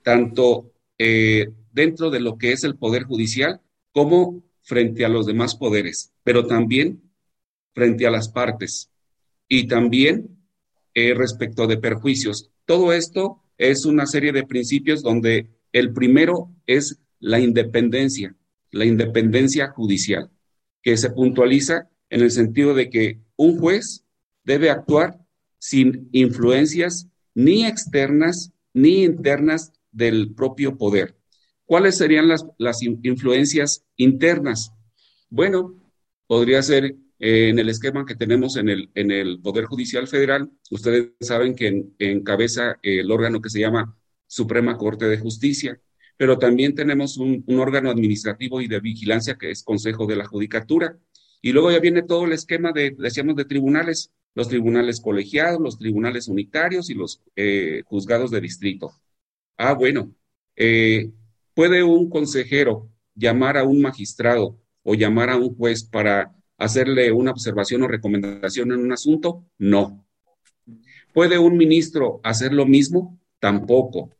tanto 0.08 0.72
eh, 0.98 1.50
dentro 1.74 2.10
de 2.10 2.22
lo 2.22 2.38
que 2.38 2.54
es 2.54 2.64
el 2.64 2.78
poder 2.78 3.04
judicial 3.04 3.60
como 3.92 4.42
frente 4.62 5.04
a 5.04 5.10
los 5.10 5.26
demás 5.26 5.58
poderes, 5.58 6.14
pero 6.24 6.48
también 6.48 7.12
frente 7.74 8.08
a 8.08 8.10
las 8.10 8.30
partes 8.30 8.90
y 9.50 9.68
también 9.68 10.30
eh, 10.94 11.14
respecto 11.14 11.68
de 11.68 11.76
perjuicios. 11.76 12.52
Todo 12.64 12.94
esto 12.94 13.44
es 13.58 13.84
una 13.84 14.06
serie 14.06 14.32
de 14.32 14.46
principios 14.46 15.04
donde 15.04 15.50
el 15.74 15.92
primero 15.92 16.56
es 16.68 17.02
la 17.20 17.42
independencia, 17.42 18.34
la 18.72 18.86
independencia 18.86 19.72
judicial, 19.72 20.32
que 20.82 20.96
se 20.96 21.10
puntualiza 21.10 21.90
en 22.10 22.22
el 22.22 22.32
sentido 22.32 22.74
de 22.74 22.90
que 22.90 23.20
un 23.36 23.60
juez 23.60 24.06
debe 24.46 24.70
actuar 24.70 25.20
sin 25.60 26.08
influencias 26.14 27.10
ni 27.36 27.66
externas 27.66 28.54
ni 28.74 29.04
internas 29.04 29.74
del 29.98 30.34
propio 30.36 30.78
poder. 30.78 31.18
¿Cuáles 31.66 31.98
serían 31.98 32.28
las, 32.28 32.46
las 32.60 32.82
influencias 32.84 33.84
internas? 33.98 34.72
Bueno, 35.30 35.76
podría 36.28 36.62
ser 36.62 36.96
eh, 37.20 37.50
en 37.50 37.60
el 37.60 37.70
esquema 37.70 38.06
que 38.06 38.16
tenemos 38.16 38.58
en 38.58 38.70
el, 38.70 38.90
en 38.94 39.12
el 39.12 39.42
Poder 39.42 39.66
Judicial 39.66 40.08
Federal. 40.08 40.52
Ustedes 40.70 41.14
saben 41.20 41.56
que 41.56 41.88
encabeza 41.98 42.78
el 42.84 43.12
órgano 43.12 43.42
que 43.42 43.50
se 43.50 43.60
llama 43.60 43.98
Suprema 44.28 44.78
Corte 44.78 45.06
de 45.08 45.18
Justicia, 45.18 45.82
pero 46.16 46.38
también 46.38 46.76
tenemos 46.76 47.18
un, 47.18 47.44
un, 47.48 47.60
órgano 47.60 47.90
administrativo 47.90 48.62
y 48.62 48.68
de 48.68 48.80
vigilancia 48.80 49.38
que 49.38 49.50
es 49.52 49.64
Consejo 49.64 50.06
de 50.06 50.16
la 50.16 50.26
Judicatura. 50.26 50.98
Y 51.42 51.54
luego 51.54 51.72
ya 51.72 51.80
viene 51.80 52.04
todo 52.04 52.26
el 52.26 52.34
esquema 52.34 52.72
de, 52.72 52.96
decíamos, 52.98 53.36
de 53.36 53.46
tribunales, 53.46 54.12
los 54.36 54.48
tribunales 54.48 55.02
colegiados, 55.02 55.60
los 55.60 55.80
tribunales 55.80 56.28
unitarios 56.28 56.90
y 56.92 56.94
los 56.94 57.22
eh, 57.36 57.82
juzgados 57.86 58.30
de 58.30 58.42
distrito. 58.42 58.94
Ah, 59.58 59.74
bueno, 59.74 60.14
eh, 60.56 61.12
¿puede 61.56 61.84
un 61.84 62.10
consejero 62.10 62.90
llamar 63.16 63.58
a 63.58 63.64
un 63.64 63.82
magistrado 63.82 64.60
o 64.84 64.94
llamar 64.94 65.32
a 65.32 65.38
un 65.38 65.56
juez 65.56 65.84
para 65.84 66.36
hacerle 66.58 67.12
una 67.12 67.32
observación 67.32 67.82
o 67.82 67.88
recomendación 67.88 68.72
en 68.72 68.80
un 68.80 68.92
asunto? 68.92 69.46
No. 69.58 70.06
¿Puede 71.12 71.40
un 71.40 71.58
ministro 71.58 72.22
hacer 72.24 72.54
lo 72.54 72.68
mismo? 72.68 73.20
Tampoco. 73.40 74.12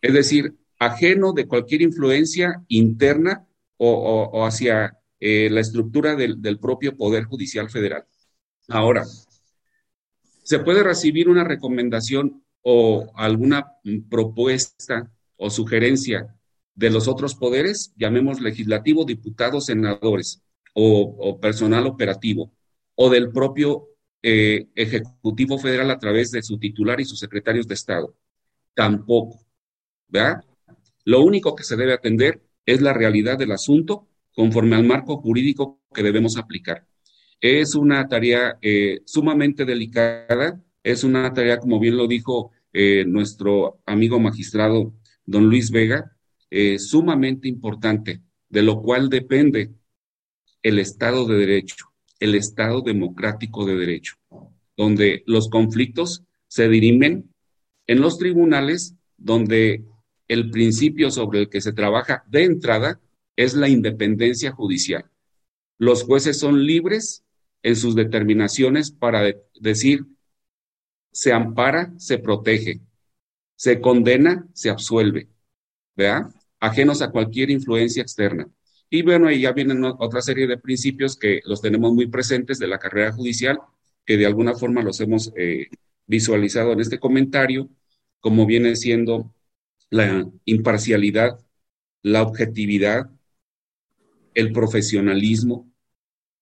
Es 0.00 0.14
decir, 0.14 0.56
ajeno 0.78 1.34
de 1.34 1.46
cualquier 1.46 1.82
influencia 1.82 2.64
interna 2.68 3.46
o, 3.76 4.44
hacia 4.46 4.96
eh, 5.20 5.48
la 5.50 5.60
estructura 5.60 6.16
del, 6.16 6.40
del 6.40 6.58
propio 6.58 6.96
Poder 6.96 7.24
Judicial 7.24 7.68
Federal. 7.68 8.06
Ahora, 8.68 9.04
¿se 10.42 10.58
puede 10.58 10.82
recibir 10.82 11.28
una 11.28 11.44
recomendación 11.44 12.42
o 12.62 13.10
alguna 13.14 13.66
propuesta 14.08 15.10
o 15.36 15.50
sugerencia 15.50 16.34
de 16.74 16.90
los 16.90 17.08
otros 17.08 17.34
poderes, 17.34 17.92
llamemos 17.96 18.40
legislativo, 18.40 19.04
diputados, 19.04 19.66
senadores 19.66 20.42
o, 20.74 21.38
personal 21.40 21.86
operativo, 21.86 22.52
o 22.94 23.10
del 23.10 23.30
propio 23.30 23.88
eh, 24.22 24.68
Ejecutivo 24.74 25.58
Federal 25.58 25.90
a 25.90 25.98
través 25.98 26.30
de 26.30 26.42
su 26.42 26.58
titular 26.58 27.00
y 27.00 27.04
sus 27.04 27.18
secretarios 27.18 27.66
de 27.66 27.74
Estado. 27.74 28.14
Tampoco. 28.74 29.40
¿Verdad? 30.08 30.44
Lo 31.04 31.22
único 31.22 31.54
que 31.54 31.64
se 31.64 31.76
debe 31.76 31.92
atender 31.92 32.42
es 32.66 32.80
la 32.80 32.92
realidad 32.92 33.38
del 33.38 33.52
asunto 33.52 34.06
conforme 34.34 34.76
al 34.76 34.84
marco 34.84 35.16
jurídico 35.18 35.80
que 35.92 36.02
debemos 36.02 36.36
aplicar. 36.36 36.86
Es 37.40 37.74
una 37.74 38.06
tarea 38.06 38.58
eh, 38.60 39.00
sumamente 39.06 39.64
delicada, 39.64 40.62
es 40.82 41.04
una 41.04 41.32
tarea, 41.32 41.58
como 41.58 41.78
bien 41.78 41.96
lo 41.96 42.06
dijo 42.06 42.52
eh, 42.72 43.04
nuestro 43.06 43.80
amigo 43.86 44.18
magistrado 44.18 44.94
don 45.26 45.46
Luis 45.48 45.70
Vega, 45.70 46.16
eh, 46.50 46.78
sumamente 46.78 47.48
importante, 47.48 48.22
de 48.48 48.62
lo 48.62 48.82
cual 48.82 49.08
depende 49.08 49.70
el 50.62 50.78
Estado 50.78 51.26
de 51.26 51.36
Derecho, 51.36 51.86
el 52.18 52.34
Estado 52.34 52.82
democrático 52.82 53.64
de 53.64 53.76
Derecho, 53.76 54.16
donde 54.76 55.22
los 55.26 55.48
conflictos 55.48 56.24
se 56.48 56.68
dirimen 56.68 57.32
en 57.86 58.00
los 58.00 58.18
tribunales, 58.18 58.94
donde 59.16 59.84
el 60.28 60.50
principio 60.50 61.10
sobre 61.10 61.40
el 61.40 61.48
que 61.48 61.60
se 61.60 61.72
trabaja 61.72 62.24
de 62.28 62.44
entrada 62.44 63.00
es 63.36 63.54
la 63.54 63.68
independencia 63.68 64.52
judicial. 64.52 65.04
Los 65.78 66.02
jueces 66.02 66.38
son 66.38 66.64
libres 66.64 67.24
en 67.62 67.76
sus 67.76 67.94
determinaciones 67.94 68.90
para 68.90 69.34
decir 69.60 70.06
se 71.12 71.32
ampara, 71.32 71.92
se 71.98 72.18
protege, 72.18 72.80
se 73.56 73.80
condena, 73.80 74.48
se 74.54 74.70
absuelve, 74.70 75.28
¿verdad? 75.96 76.30
Ajenos 76.60 77.02
a 77.02 77.10
cualquier 77.10 77.50
influencia 77.50 78.02
externa. 78.02 78.48
Y 78.90 79.02
bueno, 79.02 79.28
ahí 79.28 79.42
ya 79.42 79.52
vienen 79.52 79.84
otra 79.84 80.20
serie 80.22 80.46
de 80.46 80.58
principios 80.58 81.16
que 81.16 81.40
los 81.44 81.60
tenemos 81.62 81.92
muy 81.92 82.08
presentes 82.08 82.58
de 82.58 82.66
la 82.68 82.78
carrera 82.78 83.12
judicial, 83.12 83.60
que 84.04 84.16
de 84.16 84.26
alguna 84.26 84.54
forma 84.54 84.82
los 84.82 85.00
hemos 85.00 85.32
eh, 85.36 85.68
visualizado 86.06 86.72
en 86.72 86.80
este 86.80 86.98
comentario, 86.98 87.68
como 88.20 88.46
viene 88.46 88.76
siendo 88.76 89.32
la 89.90 90.28
imparcialidad, 90.44 91.38
la 92.02 92.22
objetividad, 92.22 93.10
el 94.34 94.52
profesionalismo 94.52 95.70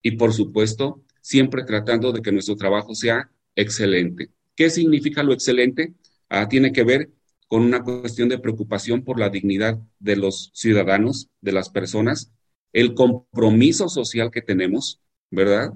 y 0.03 0.13
por 0.13 0.33
supuesto 0.33 1.05
siempre 1.21 1.65
tratando 1.65 2.13
de 2.13 2.23
que 2.23 2.33
nuestro 2.33 2.57
trabajo 2.57 2.95
sea 2.95 3.31
excelente. 3.55 4.31
¿Qué 4.59 4.71
significa 4.71 5.23
lo 5.23 5.33
excelente? 5.33 5.95
Ah, 6.29 6.49
tiene 6.49 6.73
que 6.73 6.83
ver 6.83 7.13
con 7.47 7.63
una 7.63 7.85
cuestión 7.85 8.29
de 8.29 8.41
preocupación 8.41 9.05
por 9.05 9.21
la 9.21 9.31
dignidad 9.31 9.79
de 10.01 10.17
los 10.17 10.51
ciudadanos, 10.53 11.29
de 11.41 11.53
las 11.53 11.71
personas, 11.71 12.33
el 12.73 12.95
compromiso 12.95 13.89
social 13.89 14.33
que 14.33 14.43
tenemos, 14.43 15.01
¿verdad? 15.31 15.75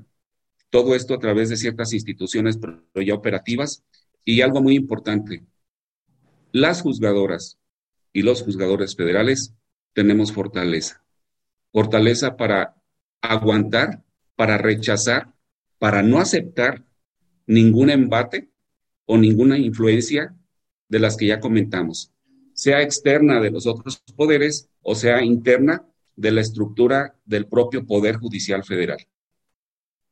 Todo 0.68 0.97
esto 0.97 1.14
a 1.14 1.21
través 1.21 1.49
de 1.49 1.59
ciertas 1.59 1.92
instituciones, 1.92 2.57
pero 2.57 2.83
ya 3.07 3.14
operativas. 3.14 3.85
Y 4.25 4.40
algo 4.40 4.61
muy 4.61 4.75
importante, 4.75 5.45
las 6.51 6.83
juzgadoras 6.83 7.61
y 8.12 8.23
los 8.23 8.42
juzgadores 8.42 8.97
federales 8.97 9.55
tenemos 9.92 10.33
fortaleza. 10.33 11.05
Fortaleza 11.71 12.37
para 12.37 12.75
aguantar, 13.21 14.03
para 14.35 14.59
rechazar, 14.59 15.33
para 15.79 16.03
no 16.03 16.18
aceptar 16.18 16.85
ningún 17.47 17.88
embate 17.88 18.52
o 19.07 19.19
ninguna 19.19 19.59
influencia 19.59 20.35
de 20.88 20.99
las 20.99 21.17
que 21.17 21.27
ya 21.27 21.41
comentamos, 21.41 22.12
sea 22.55 22.83
externa 22.83 23.41
de 23.41 23.51
los 23.51 23.67
otros 23.67 24.03
poderes 24.17 24.69
o 24.83 24.95
sea 24.95 25.23
interna 25.23 25.85
de 26.17 26.31
la 26.31 26.41
estructura 26.41 27.17
del 27.25 27.47
propio 27.47 27.87
Poder 27.87 28.17
Judicial 28.17 28.65
Federal. 28.65 28.99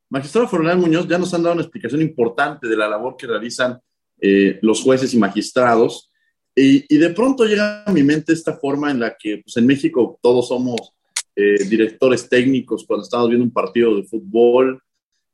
Magistrado 0.09 0.47
Fornal 0.47 0.77
Muñoz, 0.77 1.07
ya 1.07 1.17
nos 1.17 1.33
han 1.33 1.43
dado 1.43 1.53
una 1.53 1.61
explicación 1.61 2.01
importante 2.01 2.67
de 2.67 2.75
la 2.75 2.89
labor 2.89 3.15
que 3.15 3.27
realizan 3.27 3.79
eh, 4.19 4.59
los 4.61 4.81
jueces 4.81 5.13
y 5.13 5.17
magistrados. 5.17 6.11
Y, 6.53 6.97
de 6.97 7.09
pronto 7.11 7.45
llega 7.45 7.83
a 7.85 7.93
mi 7.93 8.03
mente 8.03 8.33
esta 8.33 8.57
forma 8.57 8.91
en 8.91 8.99
la 8.99 9.15
que 9.17 9.41
pues, 9.43 9.55
en 9.55 9.65
México 9.65 10.19
todos 10.21 10.49
somos 10.49 10.93
eh, 11.35 11.63
directores 11.63 12.27
técnicos 12.27 12.85
cuando 12.85 13.03
estamos 13.03 13.29
viendo 13.29 13.45
un 13.45 13.53
partido 13.53 13.95
de 13.95 14.03
fútbol, 14.03 14.83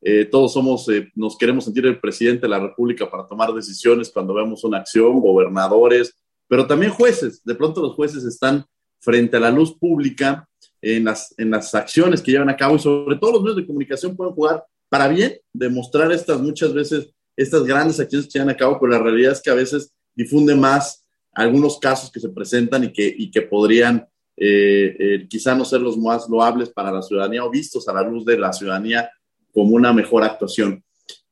eh, 0.10 0.24
todos 0.24 0.54
somos, 0.54 0.88
eh, 0.88 1.12
nos 1.16 1.38
queremos 1.38 1.66
sentir 1.66 1.86
el 1.86 2.00
presidente 2.00 2.44
de 2.44 2.48
la 2.48 2.62
República 2.62 3.12
para 3.12 3.28
tomar 3.28 3.54
decisiones 3.54 4.10
cuando 4.10 4.34
vemos 4.34 4.64
una 4.64 4.78
acción, 4.78 5.20
gobernadores, 5.20 6.16
pero 6.48 6.66
también 6.66 6.94
jueces. 6.94 7.44
De 7.44 7.54
pronto 7.56 7.82
los 7.82 7.94
jueces 7.94 8.24
están 8.24 8.64
frente 9.02 9.36
a 9.36 9.42
la 9.42 9.52
luz 9.52 9.78
pública 9.78 10.48
en 10.82 11.04
las, 11.04 11.36
en 11.38 11.52
las 11.52 11.76
acciones 11.76 12.22
que 12.22 12.32
llevan 12.32 12.48
a 12.48 12.56
cabo 12.56 12.78
y 12.78 12.80
sobre 12.80 13.18
todo 13.18 13.34
los 13.34 13.42
medios 13.42 13.58
de 13.58 13.68
comunicación 13.68 14.16
pueden 14.16 14.34
jugar 14.34 14.64
para 14.88 15.10
bien, 15.10 15.42
demostrar 15.52 16.10
estas 16.14 16.40
muchas 16.40 16.74
veces, 16.74 17.10
estas 17.36 17.66
grandes 17.66 18.00
acciones 18.00 18.28
que 18.28 18.40
llevan 18.40 18.52
a 18.52 18.56
cabo, 18.56 18.80
pero 18.80 18.94
la 18.94 19.00
realidad 19.00 19.34
es 19.34 19.42
que 19.42 19.50
a 19.50 19.56
veces 19.56 19.92
difunde 20.16 20.56
más 20.56 21.06
algunos 21.34 21.80
casos 21.80 22.10
que 22.10 22.22
se 22.22 22.30
presentan 22.30 22.86
y 22.86 22.94
que, 22.94 23.14
y 23.14 23.30
que 23.30 23.42
podrían 23.42 24.08
eh, 24.38 25.28
quizá 25.30 25.54
no 25.54 25.66
ser 25.66 25.82
los 25.82 25.98
más 25.98 26.30
loables 26.30 26.70
para 26.70 26.94
la 26.94 27.02
ciudadanía 27.02 27.44
o 27.44 27.50
vistos 27.50 27.90
a 27.90 27.94
la 27.94 28.04
luz 28.04 28.24
de 28.24 28.40
la 28.40 28.54
ciudadanía 28.54 29.12
como 29.58 29.76
una 29.76 29.92
mejor 29.92 30.24
actuación. 30.24 30.84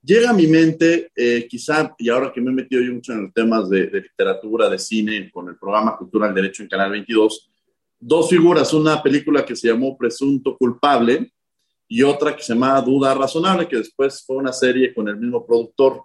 Llega 0.01 0.31
a 0.31 0.33
mi 0.33 0.47
mente, 0.47 1.11
eh, 1.15 1.45
quizá, 1.47 1.93
y 1.95 2.09
ahora 2.09 2.33
que 2.33 2.41
me 2.41 2.49
he 2.49 2.55
metido 2.55 2.81
yo 2.81 2.91
mucho 2.91 3.13
en 3.13 3.21
los 3.21 3.33
temas 3.35 3.69
de, 3.69 3.85
literatura, 3.85 4.67
de 4.67 4.79
cine, 4.79 5.29
con 5.31 5.47
el 5.47 5.57
programa 5.57 5.95
Cultura 5.95 6.25
del 6.25 6.33
Derecho 6.33 6.63
en 6.63 6.69
Canal 6.69 6.89
22, 6.89 7.51
dos 7.99 8.27
figuras, 8.27 8.73
una 8.73 9.03
película 9.03 9.45
que 9.45 9.55
se 9.55 9.67
llamó 9.67 9.95
Presunto 9.95 10.57
Culpable 10.57 11.31
y 11.87 12.01
otra 12.01 12.35
que 12.35 12.41
se 12.41 12.55
llama 12.55 12.81
Duda 12.81 13.13
Razonable, 13.13 13.67
que 13.67 13.77
después 13.77 14.23
fue 14.25 14.37
una 14.37 14.53
serie 14.53 14.91
con 14.91 15.07
el 15.07 15.17
mismo 15.17 15.45
productor. 15.45 16.01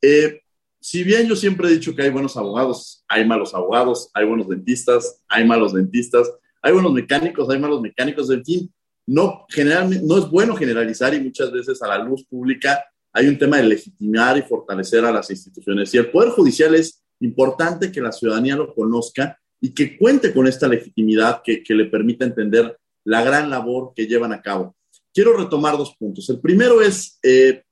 Eh, 0.00 0.40
si 0.80 1.02
bien 1.02 1.26
yo 1.26 1.34
siempre 1.34 1.66
he 1.66 1.72
dicho 1.72 1.96
que 1.96 2.02
hay 2.02 2.10
buenos 2.10 2.36
abogados, 2.36 3.04
hay 3.08 3.26
malos 3.26 3.52
abogados, 3.54 4.08
hay 4.14 4.24
buenos 4.24 4.48
dentistas, 4.48 5.20
hay 5.26 5.44
malos 5.44 5.74
dentistas, 5.74 6.30
hay 6.62 6.72
buenos 6.72 6.92
mecánicos, 6.92 7.50
hay 7.50 7.58
malos 7.58 7.80
mecánicos, 7.80 8.30
en 8.30 8.44
fin, 8.44 8.74
no, 9.06 9.46
generalmente, 9.48 10.04
no 10.06 10.18
es 10.18 10.30
bueno 10.30 10.56
generalizar 10.56 11.14
y 11.14 11.20
muchas 11.20 11.52
veces 11.52 11.82
a 11.82 11.88
la 11.88 11.98
luz 11.98 12.24
pública 12.24 12.84
hay 13.12 13.28
un 13.28 13.38
tema 13.38 13.58
de 13.58 13.64
legitimar 13.64 14.36
y 14.36 14.42
fortalecer 14.42 15.04
a 15.04 15.12
las 15.12 15.30
instituciones. 15.30 15.94
Y 15.94 15.98
el 15.98 16.10
Poder 16.10 16.30
Judicial 16.30 16.74
es 16.74 17.02
importante 17.20 17.92
que 17.92 18.00
la 18.00 18.12
ciudadanía 18.12 18.56
lo 18.56 18.74
conozca 18.74 19.38
y 19.60 19.72
que 19.72 19.96
cuente 19.96 20.32
con 20.32 20.46
esta 20.46 20.66
legitimidad 20.68 21.40
que, 21.42 21.62
le 21.68 21.86
permita 21.86 22.24
entender 22.24 22.76
la 23.04 23.22
gran 23.22 23.48
labor 23.50 23.92
que 23.94 24.06
llevan 24.06 24.32
a 24.32 24.42
cabo. 24.42 24.76
Quiero 25.12 25.36
retomar 25.36 25.78
dos 25.78 25.94
puntos. 25.96 26.28
El 26.28 26.40
primero 26.40 26.82
es, 26.82 27.18
eh, 27.22 27.62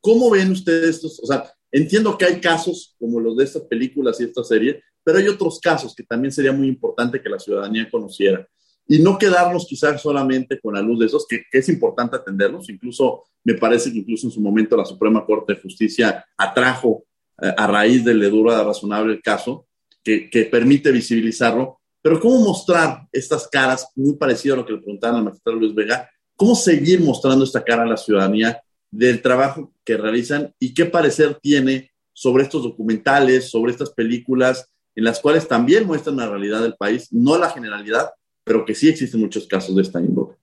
¿cómo 0.00 0.30
ven 0.30 0.50
ustedes 0.50 0.96
estos? 0.96 1.20
O 1.22 1.26
sea, 1.26 1.44
entiendo 1.70 2.16
que 2.16 2.24
hay 2.24 2.40
casos 2.40 2.96
como 2.98 3.20
los 3.20 3.36
de 3.36 3.44
estas 3.44 3.62
películas 3.62 4.18
y 4.20 4.24
esta 4.24 4.42
serie, 4.44 4.82
pero 5.04 5.18
hay 5.18 5.28
otros 5.28 5.60
casos 5.60 5.94
que 5.94 6.04
también 6.04 6.32
sería 6.32 6.52
muy 6.52 6.68
importante 6.68 7.20
que 7.20 7.28
la 7.28 7.38
ciudadanía 7.38 7.88
conociera. 7.90 8.48
Y 8.88 9.00
no 9.00 9.18
quedarnos 9.18 9.66
quizás 9.66 10.00
solamente 10.00 10.60
con 10.60 10.74
la 10.74 10.80
luz 10.80 11.00
de 11.00 11.06
esos, 11.06 11.26
que, 11.26 11.42
es 11.50 11.68
importante 11.68 12.16
atenderlos. 12.16 12.68
Incluso 12.70 13.24
me 13.44 13.54
parece 13.54 13.92
que 13.92 13.98
incluso 13.98 14.26
en 14.26 14.32
su 14.32 14.40
momento 14.40 14.76
la 14.76 14.84
Suprema 14.84 15.24
Corte 15.24 15.54
de 15.54 15.60
Justicia 15.60 16.24
atrajo 16.36 17.04
eh, 17.42 17.52
a 17.56 17.66
raíz 17.66 18.04
del 18.04 18.18
le 18.18 18.30
dura 18.30 18.62
razonable 18.62 19.14
el 19.14 19.22
caso, 19.22 19.66
que, 20.02 20.30
que, 20.30 20.44
permite 20.44 20.92
visibilizarlo. 20.92 21.80
Pero 22.00 22.20
¿cómo 22.20 22.38
mostrar 22.40 23.08
estas 23.12 23.48
caras, 23.48 23.88
muy 23.96 24.14
parecido 24.14 24.54
a 24.54 24.58
lo 24.58 24.66
que 24.66 24.74
le 24.74 24.78
preguntaban 24.78 25.16
al 25.16 25.24
magistrado 25.24 25.58
Luis 25.58 25.74
Vega, 25.74 26.08
cómo 26.36 26.54
seguir 26.54 27.00
mostrando 27.00 27.44
esta 27.44 27.64
cara 27.64 27.82
a 27.82 27.86
la 27.86 27.96
ciudadanía 27.96 28.60
del 28.90 29.20
trabajo 29.20 29.72
que 29.84 29.96
realizan 29.96 30.54
y 30.60 30.74
qué 30.74 30.84
parecer 30.86 31.38
tiene 31.42 31.90
sobre 32.12 32.44
estos 32.44 32.62
documentales, 32.62 33.50
sobre 33.50 33.72
estas 33.72 33.90
películas, 33.90 34.70
en 34.94 35.04
las 35.04 35.20
cuales 35.20 35.46
también 35.48 35.86
muestran 35.86 36.16
la 36.16 36.28
realidad 36.28 36.62
del 36.62 36.74
país, 36.76 37.08
no 37.12 37.36
la 37.36 37.50
generalidad, 37.50 38.10
pero 38.46 38.64
que 38.64 38.76
sí 38.76 38.88
existen 38.88 39.20
muchos 39.20 39.44
casos 39.48 39.74
de 39.74 39.82
esta 39.82 40.00
índole. 40.00 40.36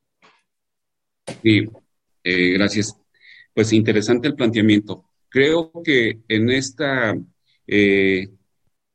Sí, 1.42 1.70
eh, 2.22 2.50
gracias. 2.52 2.98
Pues 3.54 3.72
interesante 3.72 4.28
el 4.28 4.36
planteamiento. 4.36 5.06
Creo 5.30 5.72
que 5.86 6.20
en 6.28 6.50
esta 6.50 7.18
eh, 7.66 8.28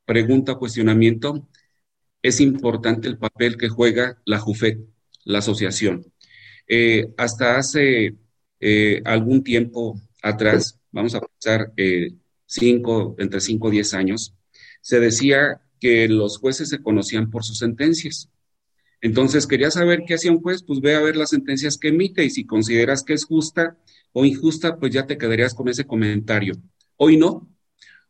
pregunta, 0.04 0.56
cuestionamiento, 0.56 1.48
es 2.20 2.38
importante 2.42 3.08
el 3.08 3.16
papel 3.16 3.56
que 3.56 3.70
juega 3.70 4.20
la 4.26 4.38
JUFET, 4.38 4.78
la 5.24 5.38
asociación. 5.38 6.12
Eh, 6.66 7.08
hasta 7.16 7.56
hace 7.56 8.14
algún 9.06 9.42
tiempo 9.42 9.98
atrás, 10.20 10.78
vamos 10.92 11.14
a 11.14 11.20
pensar 11.20 11.72
cinco, 12.44 13.16
entre 13.18 13.40
5 13.40 13.68
o 13.68 13.70
10 13.70 13.94
años, 13.94 14.34
se 14.82 15.00
decía 15.00 15.62
que 15.80 16.08
los 16.08 16.36
jueces 16.36 16.68
se 16.68 16.82
conocían 16.82 17.30
por 17.30 17.42
sus 17.42 17.56
sentencias. 17.56 18.28
Entonces, 19.00 19.46
quería 19.46 19.70
saber 19.70 20.02
qué 20.06 20.14
hacía 20.14 20.32
un 20.32 20.40
juez, 20.40 20.62
pues 20.62 20.80
ve 20.80 20.94
a 20.94 21.00
ver 21.00 21.16
las 21.16 21.30
sentencias 21.30 21.78
que 21.78 21.88
emite 21.88 22.24
y 22.24 22.30
si 22.30 22.44
consideras 22.44 23.04
que 23.04 23.14
es 23.14 23.24
justa 23.24 23.76
o 24.12 24.24
injusta, 24.24 24.76
pues 24.76 24.92
ya 24.92 25.06
te 25.06 25.18
quedarías 25.18 25.54
con 25.54 25.68
ese 25.68 25.86
comentario. 25.86 26.54
Hoy 26.96 27.16
no. 27.16 27.48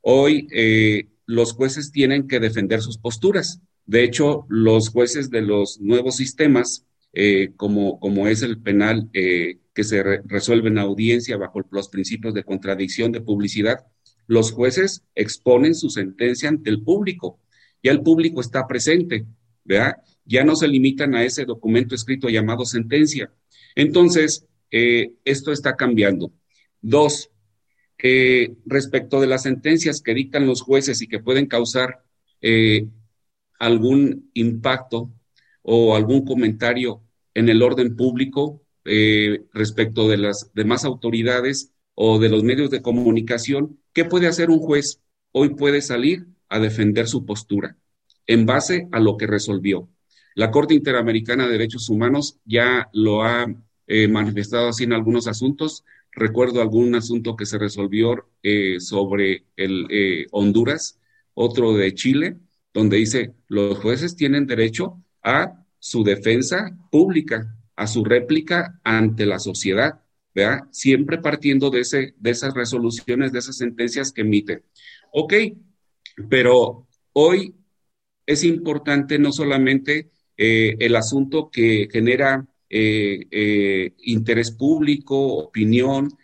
Hoy 0.00 0.48
eh, 0.50 1.08
los 1.26 1.52
jueces 1.52 1.92
tienen 1.92 2.26
que 2.26 2.40
defender 2.40 2.80
sus 2.80 2.96
posturas. 2.96 3.60
De 3.84 4.02
hecho, 4.04 4.46
los 4.48 4.88
jueces 4.88 5.30
de 5.30 5.42
los 5.42 5.80
nuevos 5.80 6.16
sistemas, 6.16 6.86
eh, 7.12 7.52
como, 7.56 8.00
como 8.00 8.26
es 8.26 8.42
el 8.42 8.60
penal 8.60 9.10
eh, 9.12 9.58
que 9.74 9.84
se 9.84 10.02
resuelve 10.24 10.68
en 10.68 10.78
audiencia 10.78 11.36
bajo 11.36 11.62
los 11.70 11.88
principios 11.88 12.32
de 12.34 12.44
contradicción 12.44 13.12
de 13.12 13.20
publicidad, 13.20 13.86
los 14.26 14.52
jueces 14.52 15.04
exponen 15.14 15.74
su 15.74 15.90
sentencia 15.90 16.48
ante 16.48 16.70
el 16.70 16.82
público. 16.82 17.40
Ya 17.82 17.92
el 17.92 18.02
público 18.02 18.40
está 18.40 18.66
presente, 18.66 19.26
¿verdad? 19.64 19.96
Ya 20.28 20.44
no 20.44 20.54
se 20.54 20.68
limitan 20.68 21.14
a 21.14 21.24
ese 21.24 21.44
documento 21.44 21.94
escrito 21.94 22.28
llamado 22.28 22.64
sentencia. 22.64 23.32
Entonces, 23.74 24.46
eh, 24.70 25.14
esto 25.24 25.50
está 25.50 25.74
cambiando. 25.74 26.32
Dos, 26.80 27.30
eh, 28.00 28.54
respecto 28.66 29.20
de 29.20 29.26
las 29.26 29.42
sentencias 29.42 30.02
que 30.02 30.14
dictan 30.14 30.46
los 30.46 30.60
jueces 30.60 31.02
y 31.02 31.08
que 31.08 31.18
pueden 31.18 31.46
causar 31.46 32.04
eh, 32.42 32.86
algún 33.58 34.30
impacto 34.34 35.10
o 35.62 35.96
algún 35.96 36.24
comentario 36.24 37.02
en 37.34 37.48
el 37.48 37.62
orden 37.62 37.96
público 37.96 38.62
respecto 39.52 40.08
de 40.08 40.16
las 40.16 40.50
demás 40.54 40.86
autoridades 40.86 41.72
o 41.94 42.18
de 42.18 42.30
los 42.30 42.42
medios 42.42 42.70
de 42.70 42.80
comunicación, 42.80 43.80
¿qué 43.92 44.06
puede 44.06 44.28
hacer 44.28 44.48
un 44.48 44.60
juez? 44.60 45.02
Hoy 45.30 45.50
puede 45.50 45.82
salir 45.82 46.26
a 46.48 46.58
defender 46.58 47.06
su 47.06 47.26
postura 47.26 47.76
en 48.26 48.46
base 48.46 48.88
a 48.92 49.00
lo 49.00 49.18
que 49.18 49.26
resolvió. 49.26 49.90
La 50.38 50.52
Corte 50.52 50.72
Interamericana 50.72 51.46
de 51.46 51.52
Derechos 51.54 51.90
Humanos 51.90 52.38
ya 52.44 52.88
lo 52.92 53.24
ha 53.24 53.52
eh, 53.88 54.06
manifestado 54.06 54.68
así 54.68 54.84
en 54.84 54.92
algunos 54.92 55.26
asuntos. 55.26 55.84
Recuerdo 56.12 56.62
algún 56.62 56.94
asunto 56.94 57.34
que 57.34 57.44
se 57.44 57.58
resolvió 57.58 58.24
eh, 58.44 58.78
sobre 58.78 59.46
el 59.56 59.88
eh, 59.90 60.26
Honduras, 60.30 61.00
otro 61.34 61.72
de 61.74 61.92
Chile, 61.92 62.36
donde 62.72 62.98
dice 62.98 63.34
los 63.48 63.78
jueces 63.78 64.14
tienen 64.14 64.46
derecho 64.46 65.02
a 65.24 65.64
su 65.80 66.04
defensa 66.04 66.70
pública, 66.92 67.56
a 67.74 67.88
su 67.88 68.04
réplica 68.04 68.78
ante 68.84 69.26
la 69.26 69.40
sociedad, 69.40 70.02
¿verdad? 70.32 70.68
Siempre 70.70 71.18
partiendo 71.18 71.68
de, 71.68 71.80
ese, 71.80 72.14
de 72.16 72.30
esas 72.30 72.54
resoluciones, 72.54 73.32
de 73.32 73.40
esas 73.40 73.56
sentencias 73.56 74.12
que 74.12 74.20
emite. 74.20 74.62
Ok, 75.10 75.34
pero 76.28 76.86
hoy 77.12 77.56
es 78.24 78.44
importante 78.44 79.18
no 79.18 79.32
solamente 79.32 80.12
eh, 80.38 80.76
el 80.78 80.94
asunto 80.94 81.50
que 81.50 81.88
genera 81.90 82.46
eh, 82.70 83.26
eh, 83.30 83.92
interés 84.04 84.52
público, 84.52 85.34
opinión, 85.34 86.16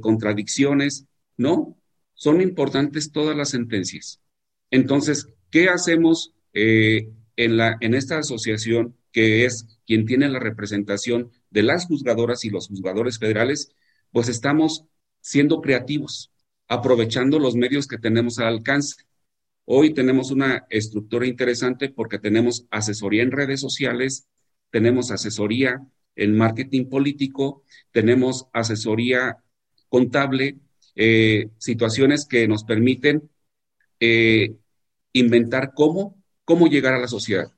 contradicciones. 0.00 1.04
No, 1.36 1.76
son 2.14 2.40
importantes 2.40 3.12
todas 3.12 3.36
las 3.36 3.50
sentencias. 3.50 4.22
Entonces, 4.70 5.28
¿qué 5.50 5.68
hacemos 5.68 6.32
en, 6.54 7.56
la, 7.58 7.76
en 7.82 7.92
esta 7.92 8.18
asociación 8.18 8.96
que 9.12 9.44
es 9.44 9.66
quien 9.86 10.06
tiene 10.06 10.30
la 10.30 10.38
representación 10.38 11.30
de 11.50 11.62
las 11.62 11.84
juzgadoras 11.84 12.46
y 12.46 12.50
los 12.50 12.68
juzgadores 12.68 13.18
federales? 13.18 13.70
Pues 14.12 14.30
estamos 14.30 14.86
siendo 15.20 15.60
creativos, 15.60 16.32
aprovechando 16.68 17.38
los 17.38 17.54
medios 17.54 17.86
que 17.86 17.98
tenemos 17.98 18.38
al 18.38 18.46
alcance. 18.46 19.04
Hoy 19.68 19.92
tenemos 19.94 20.30
una 20.30 20.64
estructura 20.70 21.26
interesante 21.26 21.88
porque 21.88 22.20
tenemos 22.20 22.66
asesoría 22.70 23.24
en 23.24 23.32
redes 23.32 23.60
sociales, 23.60 24.28
tenemos 24.70 25.10
asesoría 25.10 25.84
en 26.14 26.36
marketing 26.36 26.88
político, 26.88 27.64
tenemos 27.90 28.46
asesoría 28.52 29.38
contable, 29.88 30.58
eh, 30.94 31.50
situaciones 31.58 32.26
que 32.26 32.46
nos 32.46 32.62
permiten 32.62 33.28
eh, 33.98 34.54
inventar 35.12 35.72
cómo, 35.74 36.16
cómo 36.44 36.68
llegar 36.68 36.94
a 36.94 37.00
la 37.00 37.08
sociedad. 37.08 37.48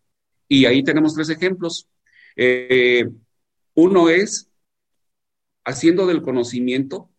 Y 0.49 0.64
ahí 0.64 0.83
tenemos 0.83 1.14
tres 1.14 1.29
ejemplos. 1.29 1.88
Eh, 2.37 3.07
uno 3.75 4.09
es 4.09 4.51
haciendo 5.62 6.07
del 6.07 6.23
conocimiento 6.23 7.11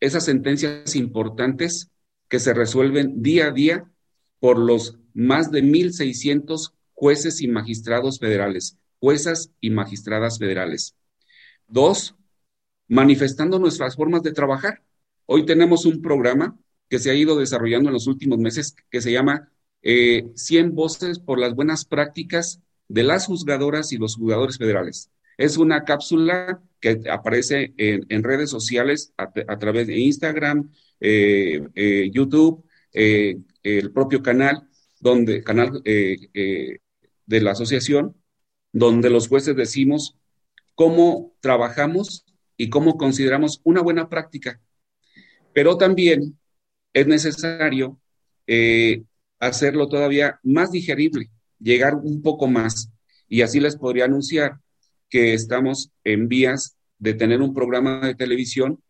esas 0.00 0.24
sentencias 0.24 0.96
importantes 0.96 1.92
que 2.28 2.40
se 2.40 2.52
resuelven 2.52 3.22
día 3.22 3.46
a 3.46 3.52
día 3.52 3.92
por 4.40 4.58
los 4.58 4.98
más 5.14 5.50
de 5.50 5.62
1.600 5.62 6.72
jueces 6.94 7.40
y 7.40 7.48
magistrados 7.48 8.18
federales, 8.18 8.76
juezas 9.00 9.52
y 9.60 9.70
magistradas 9.70 10.38
federales. 10.38 10.94
Dos, 11.66 12.16
manifestando 12.88 13.58
nuestras 13.58 13.96
formas 13.96 14.22
de 14.22 14.32
trabajar. 14.32 14.82
Hoy 15.26 15.44
tenemos 15.44 15.84
un 15.84 16.02
programa 16.02 16.58
que 16.88 16.98
se 16.98 17.10
ha 17.10 17.14
ido 17.14 17.36
desarrollando 17.36 17.88
en 17.90 17.94
los 17.94 18.06
últimos 18.06 18.38
meses 18.38 18.74
que 18.90 19.00
se 19.00 19.12
llama 19.12 19.52
100 19.82 20.32
eh, 20.42 20.68
voces 20.72 21.18
por 21.18 21.38
las 21.38 21.54
buenas 21.54 21.84
prácticas 21.84 22.60
de 22.88 23.02
las 23.02 23.26
juzgadoras 23.26 23.92
y 23.92 23.98
los 23.98 24.16
juzgadores 24.16 24.58
federales. 24.58 25.10
Es 25.36 25.56
una 25.56 25.84
cápsula 25.84 26.60
que 26.80 27.02
aparece 27.10 27.74
en, 27.76 28.22
redes 28.24 28.50
sociales 28.50 29.12
a, 29.16 29.58
través 29.58 29.86
de 29.86 29.98
Instagram, 29.98 30.70
eh, 31.00 31.60
eh, 31.74 32.10
YouTube, 32.12 32.64
el 33.76 33.92
propio 33.92 34.22
canal, 34.22 34.68
donde, 35.00 35.42
canal 35.42 35.82
eh, 35.84 36.16
eh, 36.34 36.78
de 37.26 37.40
la 37.40 37.52
asociación, 37.52 38.16
donde 38.72 39.10
los 39.10 39.28
jueces 39.28 39.56
decimos 39.56 40.16
cómo 40.74 41.34
trabajamos 41.40 42.24
y 42.56 42.70
cómo 42.70 42.96
consideramos 42.96 43.60
una 43.64 43.82
buena 43.82 44.08
práctica. 44.08 44.60
Pero 45.52 45.76
también 45.76 46.38
es 46.92 47.06
necesario 47.06 47.98
eh, 48.46 49.02
hacerlo 49.38 49.88
todavía 49.88 50.40
más 50.42 50.70
digerible, 50.70 51.30
llegar 51.58 51.96
un 51.96 52.22
poco 52.22 52.46
más. 52.46 52.90
Y 53.28 53.42
así 53.42 53.60
les 53.60 53.76
podría 53.76 54.06
anunciar 54.06 54.58
que 55.10 55.34
estamos 55.34 55.90
en 56.04 56.28
vías 56.28 56.76
de 56.98 57.14
tener 57.14 57.40
un 57.40 57.54
programa 57.54 58.06
de 58.06 58.14
televisión 58.14 58.82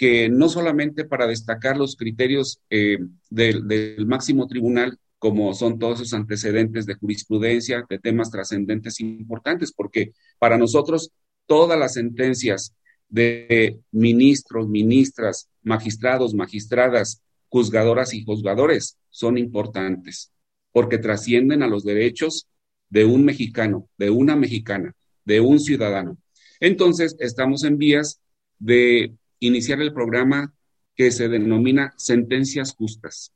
que 0.00 0.30
no 0.30 0.48
solamente 0.48 1.04
para 1.04 1.26
destacar 1.26 1.76
los 1.76 1.94
criterios 1.94 2.58
eh, 2.70 3.00
del, 3.28 4.06
máximo 4.06 4.46
tribunal, 4.46 4.98
como 5.18 5.52
son 5.52 5.78
todos 5.78 6.00
esos 6.00 6.14
antecedentes 6.14 6.86
de 6.86 6.94
jurisprudencia, 6.94 7.84
de 7.86 7.98
temas 7.98 8.30
trascendentes 8.30 8.98
importantes, 9.00 9.72
porque 9.72 10.14
para 10.38 10.56
nosotros 10.56 11.10
todas 11.44 11.78
las 11.78 11.92
sentencias 11.92 12.74
de 13.10 13.78
ministros, 13.90 14.70
ministras, 14.70 15.50
magistrados, 15.62 16.32
magistradas, 16.32 17.20
juzgadoras 17.50 18.14
y 18.14 18.24
juzgadores 18.24 18.96
son 19.10 19.36
importantes, 19.36 20.32
porque 20.72 20.96
trascienden 20.96 21.62
a 21.62 21.68
los 21.68 21.84
derechos 21.84 22.46
de 22.88 23.04
un 23.04 23.26
mexicano, 23.26 23.86
de 23.98 24.08
una 24.08 24.34
mexicana, 24.34 24.94
de 25.26 25.40
un 25.40 25.60
ciudadano. 25.60 26.16
Entonces, 26.58 27.16
estamos 27.18 27.64
en 27.64 27.76
vías 27.76 28.18
de 28.58 29.12
iniciar 29.40 29.80
el 29.80 29.92
programa 29.92 30.54
que 30.94 31.10
se 31.10 31.28
denomina 31.28 31.94
Sentencias 31.96 32.74
Justas, 32.74 33.32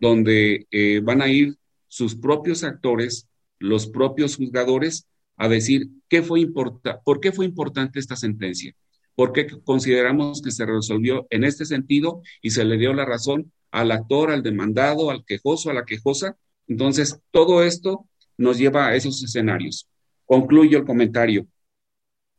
donde 0.00 0.66
eh, 0.70 1.00
van 1.02 1.22
a 1.22 1.28
ir 1.28 1.56
sus 1.88 2.14
propios 2.14 2.62
actores, 2.62 3.28
los 3.58 3.86
propios 3.86 4.36
juzgadores, 4.36 5.06
a 5.36 5.48
decir 5.48 5.88
qué 6.08 6.22
fue 6.22 6.40
importa, 6.40 7.00
por 7.02 7.20
qué 7.20 7.32
fue 7.32 7.44
importante 7.44 7.98
esta 7.98 8.16
sentencia, 8.16 8.74
por 9.14 9.32
qué 9.32 9.46
consideramos 9.64 10.42
que 10.42 10.50
se 10.50 10.66
resolvió 10.66 11.26
en 11.30 11.44
este 11.44 11.64
sentido 11.64 12.22
y 12.42 12.50
se 12.50 12.64
le 12.64 12.76
dio 12.76 12.92
la 12.92 13.04
razón 13.04 13.52
al 13.70 13.90
actor, 13.90 14.30
al 14.30 14.42
demandado, 14.42 15.10
al 15.10 15.24
quejoso, 15.24 15.70
a 15.70 15.74
la 15.74 15.84
quejosa. 15.84 16.36
Entonces, 16.68 17.20
todo 17.30 17.62
esto 17.64 18.08
nos 18.36 18.58
lleva 18.58 18.86
a 18.86 18.94
esos 18.94 19.22
escenarios. 19.22 19.88
Concluyo 20.24 20.78
el 20.78 20.84
comentario. 20.84 21.46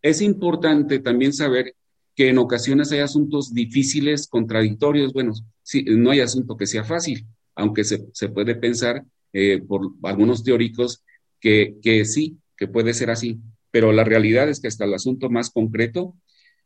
Es 0.01 0.21
importante 0.21 0.99
también 0.99 1.33
saber 1.33 1.75
que 2.15 2.29
en 2.29 2.37
ocasiones 2.37 2.91
hay 2.91 2.99
asuntos 2.99 3.53
difíciles, 3.53 4.27
contradictorios. 4.27 5.13
Bueno, 5.13 5.33
sí, 5.63 5.83
no 5.87 6.11
hay 6.11 6.21
asunto 6.21 6.55
que 6.55 6.65
sea 6.65 6.83
fácil, 6.83 7.27
aunque 7.55 7.83
se, 7.83 7.99
puede 8.29 8.55
pensar 8.55 9.03
eh, 9.33 9.61
por 9.61 9.91
algunos 10.03 10.43
teóricos 10.43 11.03
que, 11.39 11.75
que 11.81 12.05
sí, 12.05 12.37
que 12.55 12.67
puede 12.67 12.93
ser 12.93 13.09
así. 13.09 13.39
Pero 13.71 13.91
la 13.91 14.05
realidad 14.05 14.49
es 14.49 14.61
que 14.61 14.69
hasta 14.69 14.85
el 14.85 14.93
asunto 14.93 15.29
más 15.29 15.49
concreto 15.49 16.15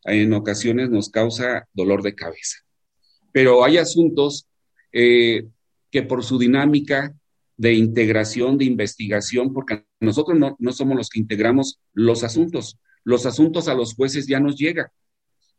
en 0.04 0.32
ocasiones 0.32 0.90
nos 0.90 1.10
causa 1.10 1.68
dolor 1.72 2.02
de 2.02 2.14
cabeza. 2.14 2.58
Pero 3.32 3.64
hay 3.64 3.76
asuntos 3.76 4.46
eh, 4.92 5.46
que 5.90 6.02
por 6.02 6.24
su 6.24 6.38
dinámica 6.38 7.14
de 7.56 7.74
integración, 7.74 8.56
de 8.56 8.64
investigación, 8.64 9.52
porque 9.52 9.84
nosotros 10.00 10.38
no, 10.38 10.56
no 10.58 10.72
somos 10.72 10.96
los 10.96 11.10
que 11.10 11.20
integramos 11.20 11.80
los 11.92 12.24
asuntos, 12.24 12.78
los 13.04 13.26
asuntos 13.26 13.68
a 13.68 13.74
los 13.74 13.94
jueces 13.94 14.26
ya 14.26 14.40
nos 14.40 14.56
llega. 14.56 14.92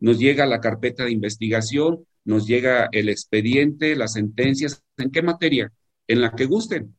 Nos 0.02 0.20
llega 0.20 0.46
la 0.46 0.60
carpeta 0.60 1.06
de 1.06 1.12
investigación, 1.12 2.06
nos 2.26 2.46
llega 2.46 2.90
el 2.92 3.08
expediente, 3.08 3.96
las 3.96 4.14
sentencias. 4.14 4.84
¿En 4.98 5.12
qué 5.12 5.22
materia? 5.22 5.72
En 6.08 6.20
la 6.20 6.32
que 6.32 6.46
gusten. 6.46 6.96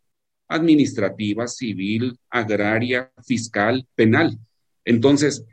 Administrativa, 0.49 1.47
civil, 1.49 2.17
agraria, 2.31 3.12
fiscal, 3.27 3.87
penal. 3.95 4.38
Entonces, 4.85 5.45